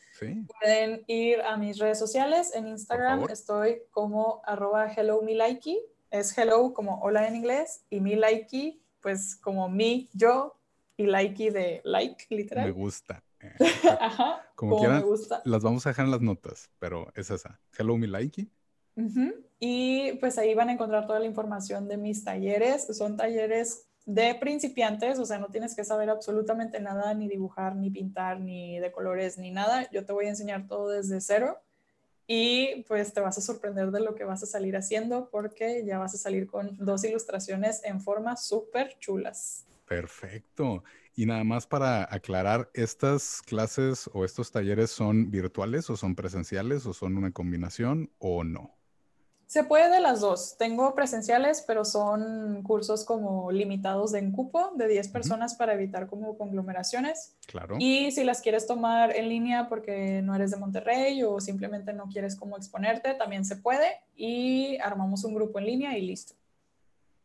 pueden 0.59 1.05
ir 1.07 1.41
a 1.41 1.55
mis 1.55 1.77
redes 1.79 1.99
sociales. 1.99 2.53
En 2.53 2.67
Instagram 2.67 3.29
estoy 3.29 3.83
como 3.91 4.41
arroba 4.43 4.91
hello 4.91 5.21
es 6.11 6.37
hello 6.37 6.73
como 6.73 6.99
hola 6.99 7.25
en 7.25 7.37
inglés 7.37 7.85
y 7.89 8.01
mi 8.01 8.17
likey 8.17 8.83
pues 8.99 9.37
como 9.37 9.69
mi, 9.69 10.09
yo 10.11 10.59
y 10.97 11.05
likey 11.05 11.49
de 11.49 11.81
like, 11.85 12.25
literal. 12.29 12.65
Me 12.65 12.71
gusta. 12.71 13.23
Ajá, 14.01 14.49
como, 14.55 14.81
me 14.81 15.01
gusta. 15.01 15.41
Las 15.45 15.63
vamos 15.63 15.85
a 15.85 15.91
dejar 15.91 16.05
en 16.05 16.11
las 16.11 16.21
notas, 16.21 16.69
pero 16.77 17.09
es 17.15 17.29
esa. 17.31 17.61
Hello, 17.77 17.97
Y 19.59 20.13
pues 20.19 20.37
ahí 20.37 20.53
van 20.53 20.69
a 20.69 20.73
encontrar 20.73 21.07
toda 21.07 21.19
la 21.19 21.25
información 21.25 21.87
de 21.87 21.97
mis 21.97 22.23
talleres. 22.23 22.87
Son 22.95 23.17
talleres 23.17 23.87
de 24.05 24.35
principiantes, 24.35 25.17
o 25.19 25.25
sea, 25.25 25.39
no 25.39 25.47
tienes 25.47 25.75
que 25.75 25.85
saber 25.85 26.09
absolutamente 26.09 26.79
nada, 26.79 27.13
ni 27.13 27.27
dibujar, 27.27 27.75
ni 27.75 27.89
pintar, 27.89 28.39
ni 28.39 28.79
de 28.79 28.91
colores, 28.91 29.37
ni 29.37 29.51
nada. 29.51 29.89
Yo 29.91 30.05
te 30.05 30.11
voy 30.11 30.25
a 30.25 30.29
enseñar 30.29 30.67
todo 30.67 30.89
desde 30.89 31.21
cero 31.21 31.57
y 32.27 32.83
pues 32.87 33.13
te 33.13 33.21
vas 33.21 33.37
a 33.37 33.41
sorprender 33.41 33.91
de 33.91 34.01
lo 34.01 34.15
que 34.15 34.23
vas 34.23 34.43
a 34.43 34.45
salir 34.45 34.75
haciendo 34.75 35.29
porque 35.29 35.83
ya 35.85 35.99
vas 35.99 36.13
a 36.13 36.17
salir 36.17 36.47
con 36.47 36.75
dos 36.77 37.03
ilustraciones 37.03 37.81
en 37.83 38.01
forma 38.01 38.35
súper 38.35 38.97
chulas. 38.99 39.65
Perfecto. 39.87 40.83
Y 41.15 41.25
nada 41.25 41.43
más 41.43 41.67
para 41.67 42.03
aclarar, 42.13 42.69
¿estas 42.73 43.41
clases 43.41 44.09
o 44.13 44.25
estos 44.25 44.51
talleres 44.51 44.89
son 44.89 45.29
virtuales 45.29 45.89
o 45.89 45.95
son 45.95 46.15
presenciales 46.15 46.85
o 46.85 46.93
son 46.93 47.17
una 47.17 47.31
combinación 47.31 48.09
o 48.17 48.43
no? 48.43 48.75
Se 49.47 49.63
puede 49.63 49.89
de 49.89 49.99
las 49.99 50.21
dos. 50.21 50.57
Tengo 50.57 50.95
presenciales, 50.95 51.63
pero 51.67 51.85
son 51.85 52.63
cursos 52.63 53.05
como 53.05 53.51
limitados 53.51 54.13
en 54.15 54.31
cupo 54.31 54.71
de 54.75 54.87
10 54.87 55.09
personas 55.09 55.55
para 55.55 55.73
evitar 55.73 56.07
como 56.07 56.37
conglomeraciones. 56.37 57.35
Claro. 57.45 57.75
Y 57.79 58.11
si 58.11 58.23
las 58.23 58.41
quieres 58.41 58.65
tomar 58.65 59.15
en 59.15 59.29
línea 59.29 59.69
porque 59.69 60.21
no 60.23 60.33
eres 60.35 60.51
de 60.51 60.57
Monterrey 60.57 61.21
o 61.23 61.39
simplemente 61.39 61.93
no 61.93 62.09
quieres 62.09 62.35
como 62.35 62.57
exponerte, 62.57 63.13
también 63.13 63.45
se 63.45 63.57
puede 63.57 63.87
y 64.15 64.77
armamos 64.77 65.23
un 65.23 65.35
grupo 65.35 65.59
en 65.59 65.65
línea 65.65 65.97
y 65.97 66.01
listo. 66.01 66.33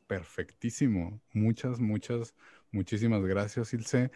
Perfectísimo. 0.06 1.20
Muchas, 1.32 1.80
muchas, 1.80 2.34
muchísimas 2.72 3.22
gracias, 3.24 3.72
Ilse. 3.72 4.10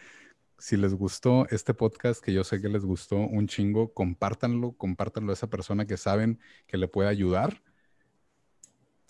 Si 0.57 0.77
les 0.77 0.93
gustó 0.93 1.47
este 1.49 1.73
podcast, 1.73 2.23
que 2.23 2.31
yo 2.31 2.43
sé 2.43 2.61
que 2.61 2.69
les 2.69 2.85
gustó 2.85 3.15
un 3.15 3.47
chingo, 3.47 3.93
compártanlo, 3.93 4.73
compártanlo 4.73 5.31
a 5.31 5.33
esa 5.33 5.49
persona 5.49 5.85
que 5.85 5.97
saben 5.97 6.39
que 6.67 6.77
le 6.77 6.87
puede 6.87 7.09
ayudar 7.09 7.61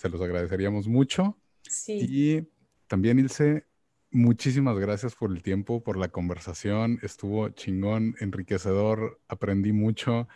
se 0.03 0.09
los 0.09 0.19
agradeceríamos 0.19 0.89
mucho. 0.89 1.37
Sí. 1.61 1.99
Y 2.01 2.47
también, 2.87 3.19
Ilse, 3.19 3.65
muchísimas 4.11 4.77
gracias 4.77 5.15
por 5.15 5.31
el 5.31 5.41
tiempo, 5.41 5.81
por 5.81 5.95
la 5.95 6.09
conversación. 6.09 6.99
Estuvo 7.01 7.47
chingón, 7.49 8.15
enriquecedor, 8.19 9.21
aprendí 9.29 9.71
mucho. 9.71 10.27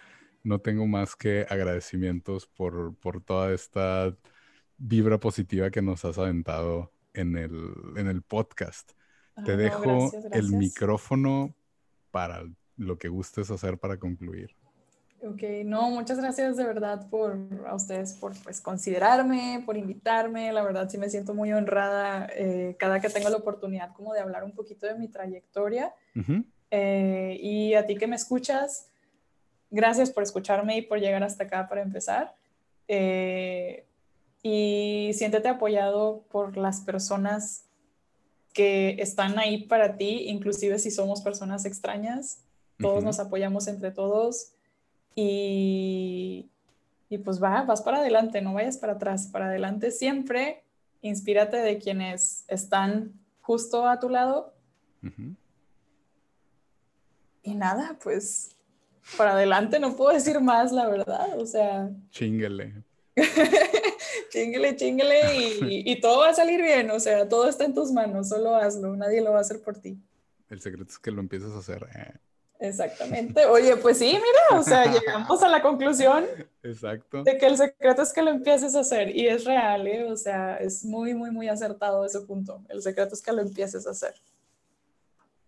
No 0.44 0.62
tengo 0.62 0.88
más 0.88 1.18
que 1.18 1.46
agradecimientos 1.50 2.48
por, 2.48 2.96
por 2.96 3.22
toda 3.22 3.54
esta 3.54 4.16
vibra 4.78 5.20
positiva 5.20 5.70
que 5.70 5.82
nos 5.82 6.06
has 6.06 6.18
aventado 6.18 6.94
en 7.14 7.36
el, 7.36 7.74
en 7.98 8.08
el 8.08 8.22
podcast. 8.22 8.94
Te 9.44 9.52
ah, 9.52 9.58
dejo 9.58 10.12
el 10.32 10.54
micrófono 10.54 11.58
para 12.12 12.46
lo 12.78 12.98
que 12.98 13.10
gustes 13.10 13.52
hacer 13.52 13.80
para 13.80 13.98
concluir. 13.98 14.56
Ok, 15.24 15.42
no, 15.66 15.90
muchas 15.90 16.20
gracias 16.20 16.58
de 16.58 16.64
verdad 16.64 17.10
por 17.10 17.40
a 17.66 17.74
ustedes 17.74 18.14
por 18.14 18.34
pues, 18.44 18.62
considerarme, 18.62 19.64
por 19.66 19.76
invitarme. 19.76 20.52
La 20.54 20.62
verdad 20.62 20.88
sí 20.90 21.00
me 21.00 21.10
siento 21.10 21.34
muy 21.34 21.52
honrada 21.54 22.30
eh, 22.36 22.76
cada 22.78 23.00
que 23.00 23.10
tengo 23.10 23.30
la 23.30 23.38
oportunidad 23.38 23.94
como 23.94 24.14
de 24.14 24.20
hablar 24.20 24.44
un 24.44 24.52
poquito 24.52 24.86
de 24.86 24.94
mi 24.94 25.08
trayectoria. 25.08 25.94
Eh, 26.70 27.38
y 27.42 27.74
a 27.74 27.88
ti 27.88 27.96
que 27.96 28.06
me 28.06 28.16
escuchas, 28.16 28.92
gracias 29.72 30.12
por 30.12 30.22
escucharme 30.22 30.78
y 30.78 30.82
por 30.84 31.00
llegar 31.00 31.24
hasta 31.24 31.46
acá 31.46 31.68
para 31.68 31.82
empezar. 31.82 32.36
Eh, 32.88 33.88
y 34.44 35.12
siéntete 35.14 35.50
apoyado 35.50 36.26
por 36.30 36.58
las 36.58 36.82
personas 36.82 37.66
que 38.54 38.98
están 39.00 39.40
ahí 39.40 39.66
para 39.66 39.98
ti, 39.98 40.30
inclusive 40.30 40.78
si 40.78 40.92
somos 40.92 41.22
personas 41.22 41.66
extrañas. 41.66 42.44
Todos 42.80 43.04
nos 43.04 43.20
apoyamos 43.20 43.68
entre 43.68 43.90
todos 43.90 44.54
y, 45.20 46.52
y 47.10 47.18
pues 47.18 47.42
va, 47.42 47.64
vas 47.64 47.82
para 47.82 47.98
adelante, 47.98 48.40
no 48.40 48.54
vayas 48.54 48.78
para 48.78 48.94
atrás, 48.94 49.28
para 49.28 49.48
adelante 49.48 49.90
siempre, 49.90 50.64
inspírate 51.02 51.58
de 51.58 51.80
quienes 51.80 52.46
están 52.48 53.14
justo 53.42 53.88
a 53.88 54.00
tu 54.00 54.10
lado. 54.10 54.54
Y 57.42 57.56
nada, 57.56 57.98
pues 58.04 58.56
para 59.18 59.32
adelante 59.32 59.80
no 59.80 59.96
puedo 59.96 60.14
decir 60.14 60.40
más, 60.40 60.72
la 60.72 60.88
verdad, 60.88 61.40
o 61.40 61.48
sea. 61.48 61.90
Chingale. 62.12 62.84
chingale, 64.30 64.76
chingale 64.76 65.36
y, 65.36 65.92
y, 65.92 66.00
todo 66.00 66.20
va 66.20 66.30
a 66.30 66.34
salir 66.36 66.62
bien, 66.62 66.92
o 66.92 67.00
sea, 67.00 67.28
todo 67.28 67.50
está 67.50 67.66
en 67.66 67.74
tus 67.74 67.92
manos, 67.92 68.30
solo 68.30 68.56
hazlo, 68.56 68.96
nadie 68.96 69.22
lo 69.22 69.32
va 69.32 69.40
a 69.40 69.42
hacer 69.42 69.64
por 69.64 69.80
ti. 69.80 69.98
El 70.50 70.62
secreto 70.62 70.92
es 70.92 71.00
que 71.00 71.10
lo 71.10 71.22
empieces 71.22 71.54
a 71.54 71.58
hacer. 71.58 71.88
Eh. 71.96 72.20
Exactamente. 72.60 73.46
Oye, 73.46 73.78
pues 73.78 74.00
sí, 74.00 74.06
mira, 74.06 74.60
o 74.60 74.64
sea, 74.64 74.92
llegamos 74.92 75.44
a 75.44 75.50
la 75.50 75.62
conclusión 75.62 76.26
Exacto. 76.64 77.24
de 77.24 77.38
que 77.38 77.46
el 77.46 77.58
secreto 77.58 78.02
es 78.02 78.14
que 78.14 78.22
lo 78.22 78.32
empieces 78.32 78.76
a 78.76 78.80
hacer 78.80 79.16
y 79.16 79.28
es 79.28 79.46
real, 79.46 79.88
¿eh? 79.88 80.06
o 80.06 80.18
sea, 80.18 80.58
es 80.58 80.84
muy, 80.84 81.14
muy, 81.14 81.32
muy 81.32 81.48
acertado 81.50 82.06
ese 82.06 82.22
punto. 82.22 82.64
El 82.70 82.82
secreto 82.82 83.14
es 83.14 83.22
que 83.22 83.32
lo 83.32 83.42
empieces 83.42 83.86
a 83.86 83.92
hacer. 83.92 84.16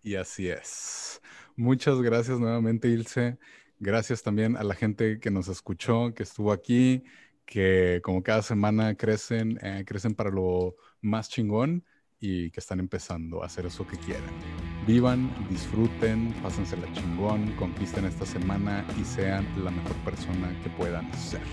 Y 0.03 0.15
así 0.15 0.49
es. 0.49 1.21
Muchas 1.55 2.01
gracias 2.01 2.39
nuevamente, 2.39 2.87
Ilse. 2.87 3.37
Gracias 3.79 4.21
también 4.21 4.55
a 4.55 4.63
la 4.63 4.75
gente 4.75 5.19
que 5.19 5.31
nos 5.31 5.47
escuchó, 5.47 6.13
que 6.13 6.23
estuvo 6.23 6.51
aquí, 6.51 7.03
que 7.45 8.01
como 8.03 8.21
cada 8.21 8.41
semana 8.41 8.95
crecen, 8.95 9.57
eh, 9.63 9.83
crecen 9.85 10.13
para 10.13 10.29
lo 10.29 10.75
más 11.01 11.29
chingón 11.29 11.83
y 12.19 12.51
que 12.51 12.59
están 12.59 12.79
empezando 12.79 13.41
a 13.41 13.47
hacer 13.47 13.65
eso 13.65 13.87
que 13.87 13.97
quieren. 13.97 14.68
Vivan, 14.89 15.29
disfruten, 15.51 16.33
la 16.75 16.91
chingón, 16.93 17.51
conquisten 17.59 18.05
esta 18.05 18.25
semana 18.25 18.83
y 18.99 19.03
sean 19.05 19.45
la 19.63 19.69
mejor 19.69 19.95
persona 19.97 20.49
que 20.63 20.69
puedan 20.71 21.13
ser. 21.13 21.43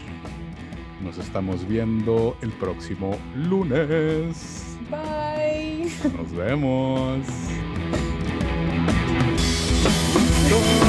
Nos 1.03 1.18
estamos 1.18 1.68
viendo 1.68 2.34
el 2.41 2.51
próximo 2.53 3.14
lunes. 3.34 4.78
Bye. 4.91 5.93
Nos 6.16 6.32
vemos. 6.32 7.26